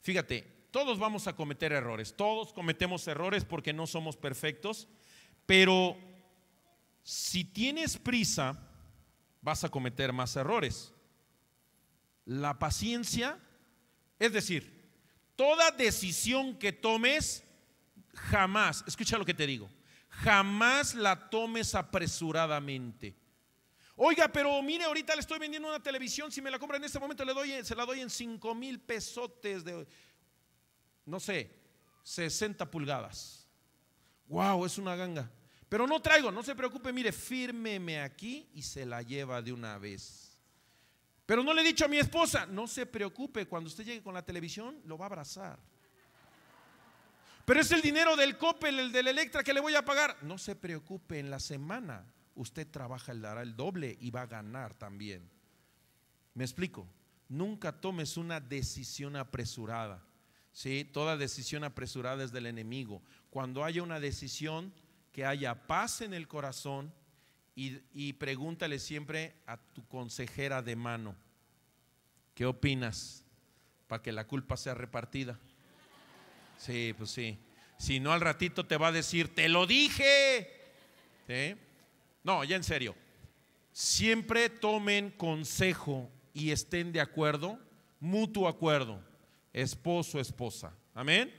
Fíjate, 0.00 0.42
todos 0.70 0.98
vamos 0.98 1.26
a 1.26 1.34
cometer 1.34 1.72
errores, 1.72 2.14
todos 2.16 2.52
cometemos 2.52 3.06
errores 3.08 3.44
porque 3.44 3.72
no 3.72 3.86
somos 3.86 4.16
perfectos, 4.16 4.88
pero 5.46 5.96
si 7.02 7.44
tienes 7.44 7.98
prisa, 7.98 8.68
vas 9.42 9.64
a 9.64 9.68
cometer 9.68 10.12
más 10.12 10.36
errores 10.36 10.92
la 12.30 12.60
paciencia, 12.60 13.38
es 14.20 14.32
decir, 14.32 14.88
toda 15.34 15.72
decisión 15.72 16.56
que 16.56 16.72
tomes, 16.72 17.42
jamás, 18.14 18.84
escucha 18.86 19.18
lo 19.18 19.24
que 19.24 19.34
te 19.34 19.48
digo, 19.48 19.68
jamás 20.08 20.94
la 20.94 21.28
tomes 21.28 21.74
apresuradamente. 21.74 23.16
Oiga, 24.02 24.28
pero 24.28 24.62
mire, 24.62 24.84
ahorita 24.84 25.14
le 25.14 25.20
estoy 25.20 25.38
vendiendo 25.38 25.68
una 25.68 25.82
televisión, 25.82 26.32
si 26.32 26.40
me 26.40 26.50
la 26.50 26.58
compra 26.58 26.78
en 26.78 26.84
este 26.84 26.98
momento 26.98 27.22
le 27.22 27.34
doy, 27.34 27.62
se 27.62 27.74
la 27.74 27.84
doy 27.84 28.00
en 28.00 28.08
5 28.08 28.54
mil 28.54 28.80
pesotes 28.80 29.62
de, 29.62 29.86
no 31.04 31.20
sé, 31.20 31.54
60 32.02 32.70
pulgadas. 32.70 33.46
Wow, 34.26 34.64
es 34.64 34.78
una 34.78 34.96
ganga. 34.96 35.30
Pero 35.68 35.86
no 35.86 36.00
traigo, 36.00 36.32
no 36.32 36.42
se 36.42 36.54
preocupe, 36.54 36.94
mire, 36.94 37.12
fírmeme 37.12 38.00
aquí 38.00 38.48
y 38.54 38.62
se 38.62 38.86
la 38.86 39.02
lleva 39.02 39.42
de 39.42 39.52
una 39.52 39.76
vez. 39.76 40.34
Pero 41.26 41.44
no 41.44 41.52
le 41.52 41.60
he 41.60 41.64
dicho 41.64 41.84
a 41.84 41.88
mi 41.88 41.98
esposa, 41.98 42.46
no 42.46 42.66
se 42.66 42.86
preocupe, 42.86 43.46
cuando 43.46 43.68
usted 43.68 43.84
llegue 43.84 44.02
con 44.02 44.14
la 44.14 44.24
televisión, 44.24 44.80
lo 44.86 44.96
va 44.96 45.04
a 45.04 45.08
abrazar. 45.08 45.58
Pero 47.44 47.60
es 47.60 47.70
el 47.70 47.82
dinero 47.82 48.16
del 48.16 48.38
Coppel, 48.38 48.78
el 48.78 48.92
del 48.92 49.08
Electra 49.08 49.44
que 49.44 49.52
le 49.52 49.60
voy 49.60 49.74
a 49.74 49.84
pagar. 49.84 50.16
No 50.22 50.38
se 50.38 50.56
preocupe, 50.56 51.18
en 51.18 51.28
la 51.28 51.38
semana 51.38 52.06
usted 52.34 52.66
trabaja, 52.66 53.14
le 53.14 53.20
dará 53.20 53.42
el 53.42 53.56
doble 53.56 53.96
y 54.00 54.10
va 54.10 54.22
a 54.22 54.26
ganar 54.26 54.74
también. 54.74 55.28
Me 56.34 56.44
explico. 56.44 56.86
Nunca 57.28 57.80
tomes 57.80 58.16
una 58.16 58.40
decisión 58.40 59.16
apresurada. 59.16 60.02
¿sí? 60.52 60.88
Toda 60.92 61.16
decisión 61.16 61.64
apresurada 61.64 62.24
es 62.24 62.32
del 62.32 62.46
enemigo. 62.46 63.02
Cuando 63.30 63.64
haya 63.64 63.82
una 63.82 64.00
decisión, 64.00 64.72
que 65.12 65.24
haya 65.24 65.66
paz 65.66 66.00
en 66.00 66.14
el 66.14 66.28
corazón 66.28 66.92
y, 67.54 68.12
pregúntale 68.14 68.78
siempre 68.78 69.34
a 69.46 69.58
tu 69.58 69.86
consejera 69.86 70.62
de 70.62 70.76
mano, 70.76 71.14
¿qué 72.34 72.46
opinas? 72.46 73.22
Para 73.86 74.02
que 74.02 74.12
la 74.12 74.26
culpa 74.26 74.56
sea 74.56 74.72
repartida. 74.72 75.38
Sí, 76.56 76.94
pues 76.96 77.10
sí. 77.10 77.38
Si 77.76 78.00
no, 78.00 78.12
al 78.12 78.22
ratito 78.22 78.64
te 78.66 78.78
va 78.78 78.88
a 78.88 78.92
decir, 78.92 79.34
te 79.34 79.48
lo 79.50 79.66
dije. 79.66 80.48
No, 82.22 82.44
ya 82.44 82.56
en 82.56 82.64
serio. 82.64 82.94
Siempre 83.72 84.48
tomen 84.50 85.10
consejo 85.10 86.10
y 86.32 86.50
estén 86.50 86.92
de 86.92 87.00
acuerdo, 87.00 87.58
mutuo 87.98 88.48
acuerdo, 88.48 89.02
esposo, 89.52 90.20
esposa. 90.20 90.74
Amén. 90.94 91.32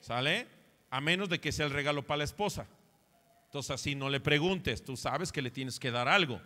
¿Sale? 0.00 0.46
A 0.90 1.00
menos 1.00 1.28
de 1.28 1.40
que 1.40 1.52
sea 1.52 1.66
el 1.66 1.72
regalo 1.72 2.06
para 2.06 2.18
la 2.18 2.24
esposa. 2.24 2.66
Entonces 3.46 3.70
así 3.70 3.94
no 3.94 4.10
le 4.10 4.20
preguntes, 4.20 4.84
tú 4.84 4.96
sabes 4.96 5.32
que 5.32 5.42
le 5.42 5.50
tienes 5.50 5.78
que 5.78 5.90
dar 5.90 6.08
algo. 6.08 6.40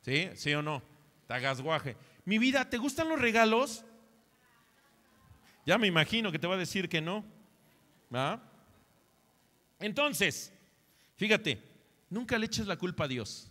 ¿Sí? 0.00 0.28
¿Sí 0.34 0.54
o 0.54 0.62
no? 0.62 0.82
Te 1.26 1.34
hagas 1.34 1.60
guaje. 1.60 1.96
Mi 2.24 2.38
vida, 2.38 2.68
¿te 2.68 2.78
gustan 2.78 3.08
los 3.08 3.20
regalos? 3.20 3.84
Ya 5.64 5.78
me 5.78 5.86
imagino 5.86 6.30
que 6.30 6.38
te 6.38 6.46
va 6.46 6.54
a 6.54 6.58
decir 6.58 6.88
que 6.88 7.00
no. 7.00 7.24
¿Va? 8.14 8.40
Entonces, 9.80 10.52
fíjate, 11.16 11.60
nunca 12.10 12.38
le 12.38 12.46
eches 12.46 12.66
la 12.66 12.76
culpa 12.76 13.04
a 13.04 13.08
Dios, 13.08 13.50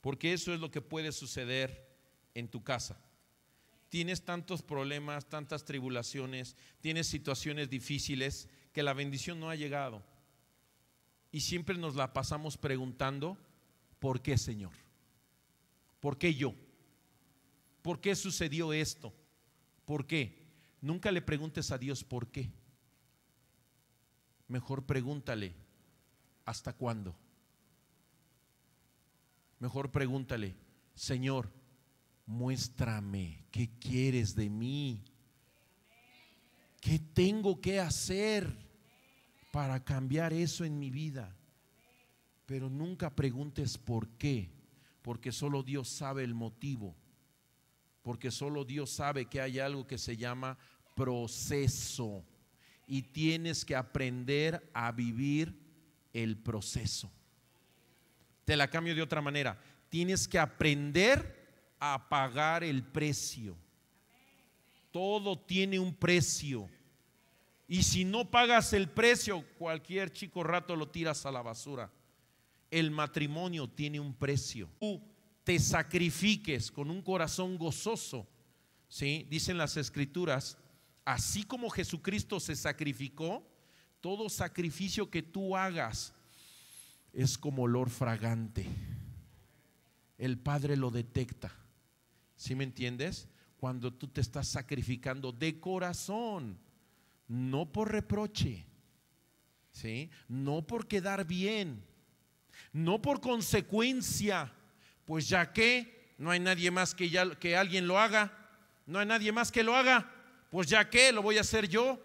porque 0.00 0.32
eso 0.32 0.52
es 0.52 0.60
lo 0.60 0.70
que 0.70 0.80
puede 0.80 1.12
suceder 1.12 1.88
en 2.34 2.48
tu 2.48 2.62
casa. 2.62 3.00
Tienes 3.88 4.24
tantos 4.24 4.62
problemas, 4.62 5.28
tantas 5.28 5.64
tribulaciones, 5.64 6.56
tienes 6.80 7.08
situaciones 7.08 7.68
difíciles 7.68 8.48
que 8.72 8.82
la 8.82 8.94
bendición 8.94 9.40
no 9.40 9.50
ha 9.50 9.56
llegado. 9.56 10.02
Y 11.32 11.40
siempre 11.40 11.76
nos 11.76 11.96
la 11.96 12.12
pasamos 12.12 12.56
preguntando, 12.56 13.36
¿por 13.98 14.22
qué 14.22 14.38
Señor? 14.38 14.72
¿Por 16.00 16.18
qué 16.18 16.34
yo? 16.34 16.54
¿Por 17.82 18.00
qué 18.00 18.14
sucedió 18.14 18.72
esto? 18.72 19.12
¿Por 19.84 20.06
qué? 20.06 20.40
Nunca 20.80 21.10
le 21.12 21.22
preguntes 21.22 21.70
a 21.72 21.78
Dios 21.78 22.04
por 22.04 22.28
qué. 22.30 22.50
Mejor 24.48 24.84
pregúntale, 24.84 25.54
¿hasta 26.44 26.72
cuándo? 26.72 27.16
Mejor 29.60 29.90
pregúntale, 29.92 30.56
Señor, 30.94 31.52
muéstrame 32.24 33.44
qué 33.50 33.68
quieres 33.78 34.34
de 34.34 34.48
mí. 34.48 35.04
¿Qué 36.80 36.98
tengo 36.98 37.60
que 37.60 37.78
hacer 37.78 38.50
para 39.52 39.84
cambiar 39.84 40.32
eso 40.32 40.64
en 40.64 40.78
mi 40.78 40.90
vida? 40.90 41.36
Pero 42.46 42.70
nunca 42.70 43.14
preguntes 43.14 43.76
por 43.76 44.08
qué, 44.16 44.50
porque 45.02 45.30
solo 45.30 45.62
Dios 45.62 45.90
sabe 45.90 46.24
el 46.24 46.32
motivo, 46.32 46.96
porque 48.02 48.30
solo 48.30 48.64
Dios 48.64 48.90
sabe 48.90 49.26
que 49.26 49.42
hay 49.42 49.58
algo 49.58 49.86
que 49.86 49.98
se 49.98 50.16
llama 50.16 50.56
proceso 50.96 52.24
y 52.86 53.02
tienes 53.02 53.66
que 53.66 53.76
aprender 53.76 54.70
a 54.72 54.90
vivir 54.90 55.54
el 56.14 56.38
proceso. 56.38 57.12
Te 58.50 58.56
la 58.56 58.68
cambio 58.68 58.96
de 58.96 59.02
otra 59.02 59.20
manera. 59.20 59.56
Tienes 59.88 60.26
que 60.26 60.36
aprender 60.36 61.76
a 61.78 62.08
pagar 62.08 62.64
el 62.64 62.82
precio. 62.82 63.56
Todo 64.90 65.38
tiene 65.38 65.78
un 65.78 65.94
precio. 65.94 66.68
Y 67.68 67.84
si 67.84 68.04
no 68.04 68.28
pagas 68.28 68.72
el 68.72 68.88
precio, 68.88 69.44
cualquier 69.56 70.12
chico 70.12 70.42
rato 70.42 70.74
lo 70.74 70.88
tiras 70.88 71.24
a 71.26 71.30
la 71.30 71.42
basura. 71.42 71.92
El 72.72 72.90
matrimonio 72.90 73.68
tiene 73.68 74.00
un 74.00 74.12
precio. 74.12 74.68
Tú 74.80 75.00
te 75.44 75.56
sacrifiques 75.60 76.72
con 76.72 76.90
un 76.90 77.02
corazón 77.02 77.56
gozoso. 77.56 78.26
¿sí? 78.88 79.28
Dicen 79.30 79.58
las 79.58 79.76
escrituras, 79.76 80.58
así 81.04 81.44
como 81.44 81.70
Jesucristo 81.70 82.40
se 82.40 82.56
sacrificó, 82.56 83.46
todo 84.00 84.28
sacrificio 84.28 85.08
que 85.08 85.22
tú 85.22 85.56
hagas 85.56 86.16
es 87.12 87.38
como 87.38 87.62
olor 87.62 87.90
fragante. 87.90 88.66
El 90.18 90.38
Padre 90.38 90.76
lo 90.76 90.90
detecta. 90.90 91.52
¿Sí 92.36 92.54
me 92.54 92.64
entiendes? 92.64 93.28
Cuando 93.58 93.92
tú 93.92 94.08
te 94.08 94.20
estás 94.20 94.48
sacrificando 94.48 95.32
de 95.32 95.60
corazón, 95.60 96.58
no 97.28 97.70
por 97.70 97.92
reproche, 97.92 98.64
¿sí? 99.72 100.10
No 100.28 100.66
por 100.66 100.88
quedar 100.88 101.26
bien, 101.26 101.84
no 102.72 103.02
por 103.02 103.20
consecuencia, 103.20 104.52
pues 105.04 105.28
ya 105.28 105.52
que 105.52 106.14
no 106.18 106.30
hay 106.30 106.40
nadie 106.40 106.70
más 106.70 106.94
que, 106.94 107.08
ya, 107.08 107.34
que 107.36 107.56
alguien 107.56 107.86
lo 107.86 107.98
haga, 107.98 108.32
no 108.86 108.98
hay 108.98 109.06
nadie 109.06 109.32
más 109.32 109.52
que 109.52 109.62
lo 109.62 109.76
haga, 109.76 110.10
pues 110.50 110.68
ya 110.68 110.88
que 110.88 111.12
lo 111.12 111.22
voy 111.22 111.38
a 111.38 111.42
hacer 111.42 111.68
yo, 111.68 112.00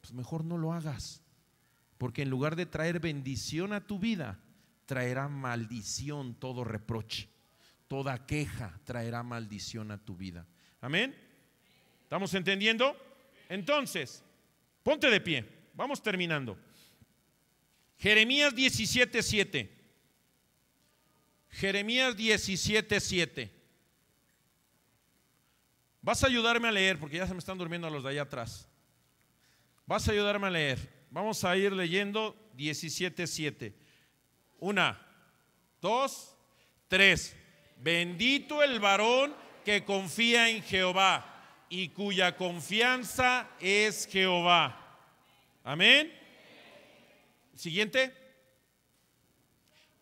pues 0.00 0.12
mejor 0.12 0.44
no 0.44 0.56
lo 0.58 0.72
hagas, 0.72 1.22
porque 1.98 2.22
en 2.22 2.30
lugar 2.30 2.56
de 2.56 2.66
traer 2.66 2.98
bendición 3.00 3.72
a 3.72 3.86
tu 3.86 3.98
vida, 3.98 4.38
traerá 4.86 5.28
maldición 5.28 6.34
todo 6.34 6.64
reproche, 6.64 7.28
toda 7.88 8.26
queja 8.26 8.78
traerá 8.84 9.22
maldición 9.22 9.90
a 9.90 9.98
tu 9.98 10.16
vida. 10.16 10.46
Amén. 10.80 11.14
¿Estamos 12.02 12.34
entendiendo? 12.34 12.96
Entonces, 13.48 14.22
ponte 14.82 15.08
de 15.08 15.20
pie. 15.20 15.48
Vamos 15.74 16.02
terminando. 16.02 16.58
Jeremías 17.98 18.54
17:7. 18.54 19.70
Jeremías 21.50 22.16
17:7. 22.16 23.50
Vas 26.00 26.24
a 26.24 26.26
ayudarme 26.26 26.68
a 26.68 26.72
leer 26.72 26.98
porque 26.98 27.18
ya 27.18 27.26
se 27.26 27.32
me 27.32 27.38
están 27.38 27.58
durmiendo 27.58 27.88
los 27.88 28.02
de 28.02 28.10
allá 28.10 28.22
atrás. 28.22 28.68
Vas 29.86 30.08
a 30.08 30.12
ayudarme 30.12 30.48
a 30.48 30.50
leer. 30.50 31.06
Vamos 31.10 31.44
a 31.44 31.56
ir 31.56 31.72
leyendo 31.72 32.36
17:7. 32.56 33.74
Una, 34.62 34.96
dos, 35.80 36.36
tres. 36.86 37.34
Bendito 37.78 38.62
el 38.62 38.78
varón 38.78 39.34
que 39.64 39.84
confía 39.84 40.50
en 40.50 40.62
Jehová 40.62 41.26
y 41.68 41.88
cuya 41.88 42.36
confianza 42.36 43.48
es 43.58 44.06
Jehová. 44.06 45.00
Amén. 45.64 46.16
Siguiente. 47.56 48.14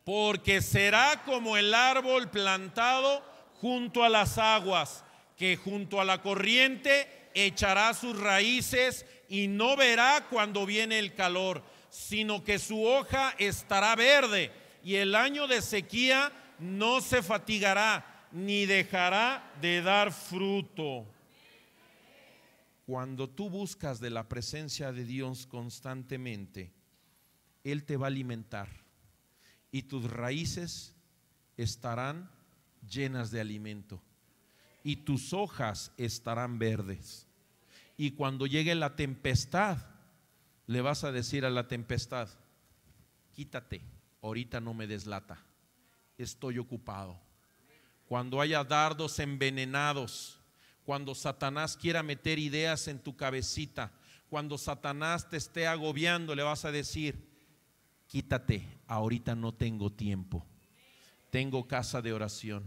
Porque 0.05 0.61
será 0.61 1.23
como 1.25 1.57
el 1.57 1.73
árbol 1.73 2.29
plantado 2.29 3.25
junto 3.63 4.05
a 4.05 4.11
las 4.11 4.37
aguas, 4.37 5.07
que 5.39 5.57
junto 5.57 6.03
a 6.03 6.05
la 6.05 6.21
corriente 6.21 7.31
echará 7.33 7.95
sus 7.95 8.21
raíces 8.21 9.07
y 9.27 9.49
no 9.49 9.75
verá 9.75 10.27
cuando 10.29 10.67
viene 10.67 10.99
el 10.99 11.15
calor, 11.15 11.63
sino 11.91 12.43
que 12.45 12.59
su 12.59 12.83
hoja 12.85 13.35
estará 13.39 13.95
verde 13.97 14.53
y 14.83 14.95
el 14.95 15.15
año 15.15 15.47
de 15.47 15.61
sequía 15.61 16.33
no 16.59 17.01
se 17.01 17.23
fatigará 17.23 18.29
ni 18.33 18.65
dejará 18.65 19.53
de 19.61 19.83
dar 19.83 20.13
fruto. 20.13 21.07
Cuando 22.87 23.29
tú 23.29 23.51
buscas 23.51 24.01
de 24.01 24.11
la 24.11 24.29
presencia 24.29 24.93
de 24.93 25.05
Dios 25.05 25.47
constantemente, 25.47 26.73
Él 27.65 27.85
te 27.85 27.97
va 27.97 28.07
a 28.07 28.09
alimentar 28.09 28.69
y 29.73 29.83
tus 29.83 30.11
raíces 30.11 30.95
estarán 31.57 32.31
llenas 32.89 33.31
de 33.31 33.41
alimento 33.41 34.01
y 34.83 34.97
tus 34.97 35.33
hojas 35.33 35.93
estarán 35.97 36.59
verdes. 36.59 37.27
Y 37.97 38.13
cuando 38.13 38.47
llegue 38.47 38.75
la 38.75 38.97
tempestad, 38.97 39.79
le 40.71 40.81
vas 40.83 41.03
a 41.03 41.11
decir 41.11 41.45
a 41.45 41.51
la 41.51 41.67
tempestad, 41.67 42.29
quítate, 43.33 43.83
ahorita 44.23 44.61
no 44.61 44.73
me 44.73 44.87
deslata, 44.87 45.37
estoy 46.17 46.59
ocupado. 46.59 47.19
cuando 48.07 48.41
haya 48.41 48.63
dardos 48.63 49.19
envenenados, 49.19 50.39
cuando 50.85 51.17
Satanás 51.17 51.77
quiera 51.77 52.05
meter 52.05 52.39
ideas 52.39 52.87
en 52.87 53.01
tu 53.01 53.17
cabecita, 53.17 53.91
cuando 54.29 54.57
Satanás 54.59 55.29
te 55.29 55.39
esté 55.39 55.67
agobiando, 55.67 56.37
le 56.37 56.45
vas 56.45 56.65
a 56.65 56.71
decir, 56.71 57.29
quítate, 58.07 58.65
ahorita 58.87 59.35
no 59.35 59.53
tengo 59.53 59.91
tiempo, 59.91 60.47
tengo 61.31 61.67
casa 61.67 62.01
de 62.01 62.13
oración, 62.13 62.63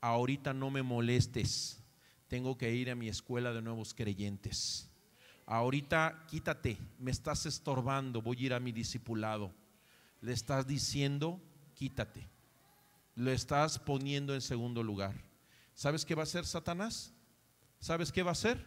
ahorita 0.00 0.52
no 0.54 0.72
me 0.72 0.82
molestes, 0.82 1.80
tengo 2.26 2.58
que 2.58 2.74
ir 2.74 2.90
a 2.90 2.96
mi 2.96 3.08
escuela 3.08 3.52
de 3.52 3.62
nuevos 3.62 3.94
creyentes, 3.94 4.87
ahorita 5.48 6.26
quítate, 6.28 6.78
me 6.98 7.10
estás 7.10 7.46
estorbando, 7.46 8.20
voy 8.20 8.36
a 8.36 8.46
ir 8.46 8.54
a 8.54 8.60
mi 8.60 8.70
discipulado, 8.70 9.50
le 10.20 10.32
estás 10.32 10.66
diciendo, 10.66 11.40
quítate, 11.74 12.28
lo 13.14 13.30
estás 13.30 13.78
poniendo 13.78 14.34
en 14.34 14.42
segundo 14.42 14.82
lugar. 14.82 15.14
¿Sabes 15.74 16.04
qué 16.04 16.14
va 16.14 16.22
a 16.22 16.24
hacer 16.24 16.44
Satanás? 16.44 17.14
¿Sabes 17.80 18.12
qué 18.12 18.22
va 18.22 18.30
a 18.30 18.32
hacer? 18.32 18.62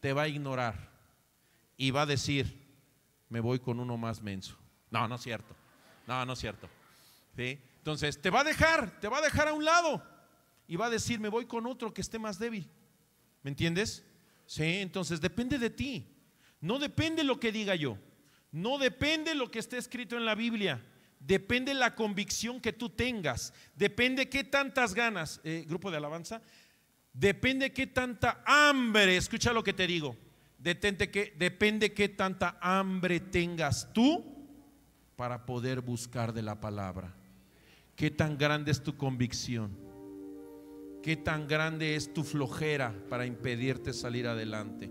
Te 0.00 0.12
va 0.12 0.22
a 0.22 0.28
ignorar 0.28 0.92
y 1.76 1.90
va 1.90 2.02
a 2.02 2.06
decir, 2.06 2.68
me 3.28 3.40
voy 3.40 3.58
con 3.58 3.80
uno 3.80 3.96
más 3.96 4.22
menso. 4.22 4.56
No, 4.90 5.08
no 5.08 5.16
es 5.16 5.22
cierto. 5.22 5.56
No, 6.06 6.24
no 6.24 6.34
es 6.34 6.38
cierto. 6.38 6.68
¿Sí? 7.36 7.58
Entonces, 7.78 8.20
te 8.20 8.30
va 8.30 8.40
a 8.40 8.44
dejar, 8.44 9.00
te 9.00 9.08
va 9.08 9.18
a 9.18 9.22
dejar 9.22 9.48
a 9.48 9.52
un 9.52 9.64
lado 9.64 10.04
y 10.68 10.76
va 10.76 10.86
a 10.86 10.90
decir, 10.90 11.18
me 11.18 11.28
voy 11.28 11.46
con 11.46 11.66
otro 11.66 11.92
que 11.92 12.00
esté 12.00 12.18
más 12.18 12.38
débil. 12.38 12.70
¿Me 13.42 13.50
entiendes? 13.50 14.04
Sí, 14.48 14.78
entonces 14.78 15.20
depende 15.20 15.58
de 15.58 15.68
ti. 15.68 16.06
No 16.62 16.78
depende 16.78 17.22
lo 17.22 17.38
que 17.38 17.52
diga 17.52 17.74
yo. 17.74 17.98
No 18.50 18.78
depende 18.78 19.34
lo 19.34 19.50
que 19.50 19.58
esté 19.58 19.76
escrito 19.76 20.16
en 20.16 20.24
la 20.24 20.34
Biblia. 20.34 20.82
Depende 21.20 21.74
la 21.74 21.94
convicción 21.94 22.58
que 22.58 22.72
tú 22.72 22.88
tengas. 22.88 23.52
Depende 23.76 24.30
qué 24.30 24.44
tantas 24.44 24.94
ganas, 24.94 25.42
eh, 25.44 25.66
grupo 25.68 25.90
de 25.90 25.98
alabanza. 25.98 26.40
Depende 27.12 27.74
qué 27.74 27.88
tanta 27.88 28.42
hambre, 28.46 29.18
escucha 29.18 29.52
lo 29.52 29.62
que 29.62 29.74
te 29.74 29.86
digo. 29.86 30.16
Detente 30.56 31.10
que, 31.10 31.34
depende 31.36 31.92
qué 31.92 32.08
tanta 32.08 32.56
hambre 32.62 33.20
tengas 33.20 33.92
tú 33.92 34.24
para 35.14 35.44
poder 35.44 35.82
buscar 35.82 36.32
de 36.32 36.40
la 36.40 36.58
palabra. 36.58 37.14
Qué 37.96 38.10
tan 38.10 38.38
grande 38.38 38.70
es 38.70 38.82
tu 38.82 38.96
convicción. 38.96 39.87
Qué 41.08 41.16
tan 41.16 41.48
grande 41.48 41.96
es 41.96 42.12
tu 42.12 42.22
flojera 42.22 42.92
para 43.08 43.24
impedirte 43.24 43.94
salir 43.94 44.26
adelante. 44.26 44.90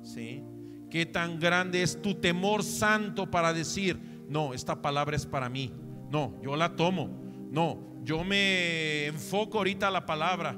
¿Sí? 0.00 0.44
Qué 0.88 1.06
tan 1.06 1.40
grande 1.40 1.82
es 1.82 2.00
tu 2.00 2.14
temor 2.14 2.62
santo 2.62 3.32
para 3.32 3.52
decir, 3.52 3.98
no, 4.28 4.54
esta 4.54 4.80
palabra 4.80 5.16
es 5.16 5.26
para 5.26 5.48
mí. 5.48 5.74
No, 6.08 6.40
yo 6.40 6.54
la 6.54 6.76
tomo. 6.76 7.10
No, 7.50 7.98
yo 8.04 8.22
me 8.22 9.06
enfoco 9.06 9.58
ahorita 9.58 9.88
a 9.88 9.90
la 9.90 10.06
palabra. 10.06 10.56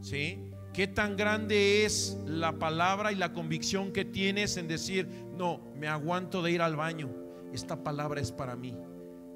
¿Sí? 0.00 0.38
¿Qué 0.72 0.86
tan 0.86 1.16
grande 1.16 1.84
es 1.84 2.16
la 2.24 2.56
palabra 2.56 3.10
y 3.10 3.16
la 3.16 3.32
convicción 3.32 3.90
que 3.90 4.04
tienes 4.04 4.56
en 4.58 4.68
decir, 4.68 5.08
no, 5.36 5.72
me 5.74 5.88
aguanto 5.88 6.40
de 6.40 6.52
ir 6.52 6.62
al 6.62 6.76
baño? 6.76 7.10
Esta 7.52 7.82
palabra 7.82 8.20
es 8.20 8.30
para 8.30 8.54
mí. 8.54 8.76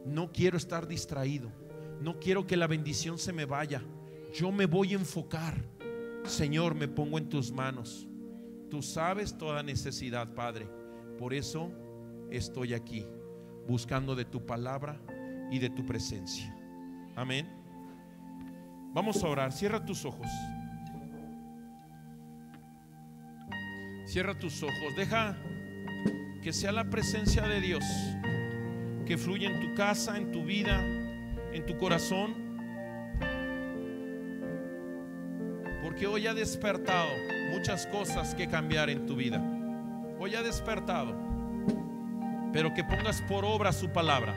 No 0.07 0.31
quiero 0.31 0.57
estar 0.57 0.87
distraído. 0.87 1.51
No 2.01 2.21
quiero 2.21 2.47
que 2.47 2.57
la 2.57 2.69
bendición 2.69 3.19
se 3.19 3.33
me 3.33 3.45
vaya. 3.45 3.83
Yo 4.35 4.51
me 4.51 4.67
voy 4.67 4.93
a 4.93 4.97
enfocar. 4.97 5.55
Señor, 6.25 6.75
me 6.75 6.89
pongo 6.89 7.19
en 7.19 7.29
tus 7.29 7.53
manos. 7.53 8.09
Tú 8.69 8.83
sabes 8.83 9.39
toda 9.39 9.63
necesidad, 9.63 10.35
Padre. 10.35 10.69
Por 11.19 11.33
eso 11.33 11.71
estoy 12.33 12.75
aquí 12.75 13.07
buscando 13.69 14.17
de 14.17 14.25
tu 14.25 14.45
palabra 14.45 15.01
y 15.53 15.61
de 15.61 15.71
tu 15.71 15.87
presencia. 15.87 16.53
Amén. 17.15 17.49
Vamos 18.93 19.23
a 19.23 19.29
orar. 19.29 19.53
Cierra 19.53 19.85
tus 19.85 20.05
ojos. 20.05 20.27
Cierra 24.05 24.37
tus 24.37 24.61
ojos. 24.65 24.97
Deja 24.97 25.39
que 26.43 26.53
sea 26.53 26.73
la 26.73 26.91
presencia 26.91 27.43
de 27.43 27.61
Dios 27.61 27.85
que 29.07 29.17
fluya 29.17 29.49
en 29.49 29.61
tu 29.61 29.77
casa, 29.77 30.17
en 30.17 30.33
tu 30.33 30.45
vida, 30.45 30.85
en 31.53 31.65
tu 31.67 31.79
corazón. 31.79 32.44
Porque 35.95 36.09
hoy 36.09 36.27
ha 36.27 36.35
despertado 36.35 37.09
muchas 37.53 37.87
cosas 37.87 38.35
que 38.35 38.49
cambiar 38.49 38.91
en 38.91 39.07
tu 39.07 39.15
vida. 39.15 39.41
Hoy 40.19 40.35
ha 40.35 40.43
despertado 40.43 41.15
pero 42.55 42.73
que 42.73 42.85
pongas 42.85 43.21
por 43.23 43.45
obra 43.45 43.73
su 43.73 43.91
palabra, 43.91 44.33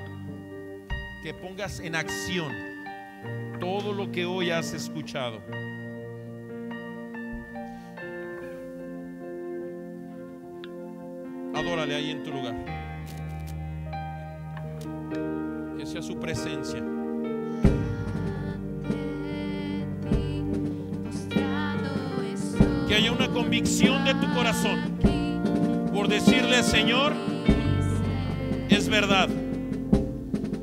que 1.21 1.35
pongas 1.35 1.79
en 1.79 1.95
acción 1.95 2.51
todo 3.59 3.93
lo 3.93 4.11
que 4.11 4.25
hoy 4.25 4.49
has 4.49 4.73
escuchado. 4.73 5.39
Adórale 11.53 11.95
ahí 11.95 12.09
en 12.09 12.23
tu 12.23 12.31
lugar. 12.31 12.55
Que 15.77 15.85
sea 15.85 16.01
su 16.01 16.19
presencia. 16.19 16.96
Haya 22.97 23.11
una 23.11 23.27
convicción 23.27 24.05
de 24.05 24.15
tu 24.15 24.33
corazón 24.33 24.97
por 25.93 26.07
decirle, 26.07 26.63
Señor, 26.63 27.13
es 28.69 28.89
verdad. 28.89 29.29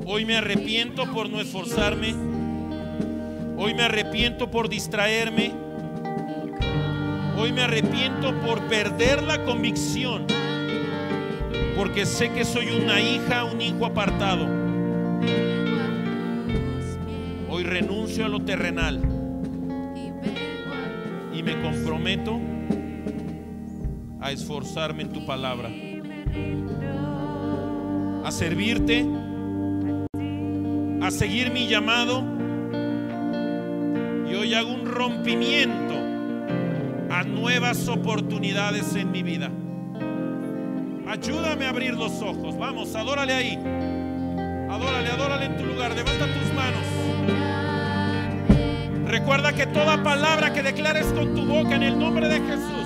Hoy 0.05 0.25
me 0.25 0.35
arrepiento 0.35 1.09
por 1.13 1.29
no 1.29 1.39
esforzarme. 1.39 2.13
Hoy 3.57 3.73
me 3.73 3.83
arrepiento 3.83 4.51
por 4.51 4.67
distraerme. 4.67 5.53
Hoy 7.37 7.53
me 7.53 7.61
arrepiento 7.61 8.37
por 8.41 8.61
perder 8.67 9.23
la 9.23 9.45
convicción. 9.45 10.27
Porque 11.77 12.05
sé 12.05 12.33
que 12.33 12.43
soy 12.43 12.67
una 12.67 12.99
hija, 12.99 13.45
un 13.45 13.61
hijo 13.61 13.85
apartado. 13.85 14.45
Hoy 17.49 17.63
renuncio 17.63 18.25
a 18.25 18.27
lo 18.27 18.41
terrenal. 18.41 19.14
Me 21.45 21.61
comprometo 21.61 22.39
a 24.19 24.31
esforzarme 24.31 25.03
en 25.03 25.13
tu 25.13 25.25
palabra 25.25 25.69
a 28.25 28.31
servirte, 28.31 29.05
a 30.99 31.11
seguir 31.11 31.51
mi 31.51 31.67
llamado. 31.67 32.23
Y 34.27 34.33
hoy 34.33 34.55
hago 34.55 34.73
un 34.73 34.87
rompimiento 34.87 35.93
a 37.13 37.23
nuevas 37.23 37.87
oportunidades 37.87 38.95
en 38.95 39.11
mi 39.11 39.21
vida. 39.21 39.51
Ayúdame 41.07 41.65
a 41.65 41.69
abrir 41.69 41.93
los 41.93 42.19
ojos. 42.23 42.57
Vamos, 42.57 42.95
adórale 42.95 43.33
ahí. 43.33 43.59
Adórale, 44.67 45.11
adórale 45.11 45.45
en 45.45 45.57
tu 45.57 45.65
lugar. 45.65 45.95
Levanta 45.95 46.25
tus 46.25 46.53
manos. 46.55 47.54
Recuerda 49.05 49.53
que 49.53 49.67
toda 49.67 50.03
palabra 50.03 50.51
que 50.51 50.63
declares 50.63 51.05
con 51.13 51.35
tu 51.35 51.45
boca 51.45 51.75
en 51.75 51.83
el 51.83 51.99
nombre 51.99 52.27
de 52.27 52.39
Jesús 52.41 52.84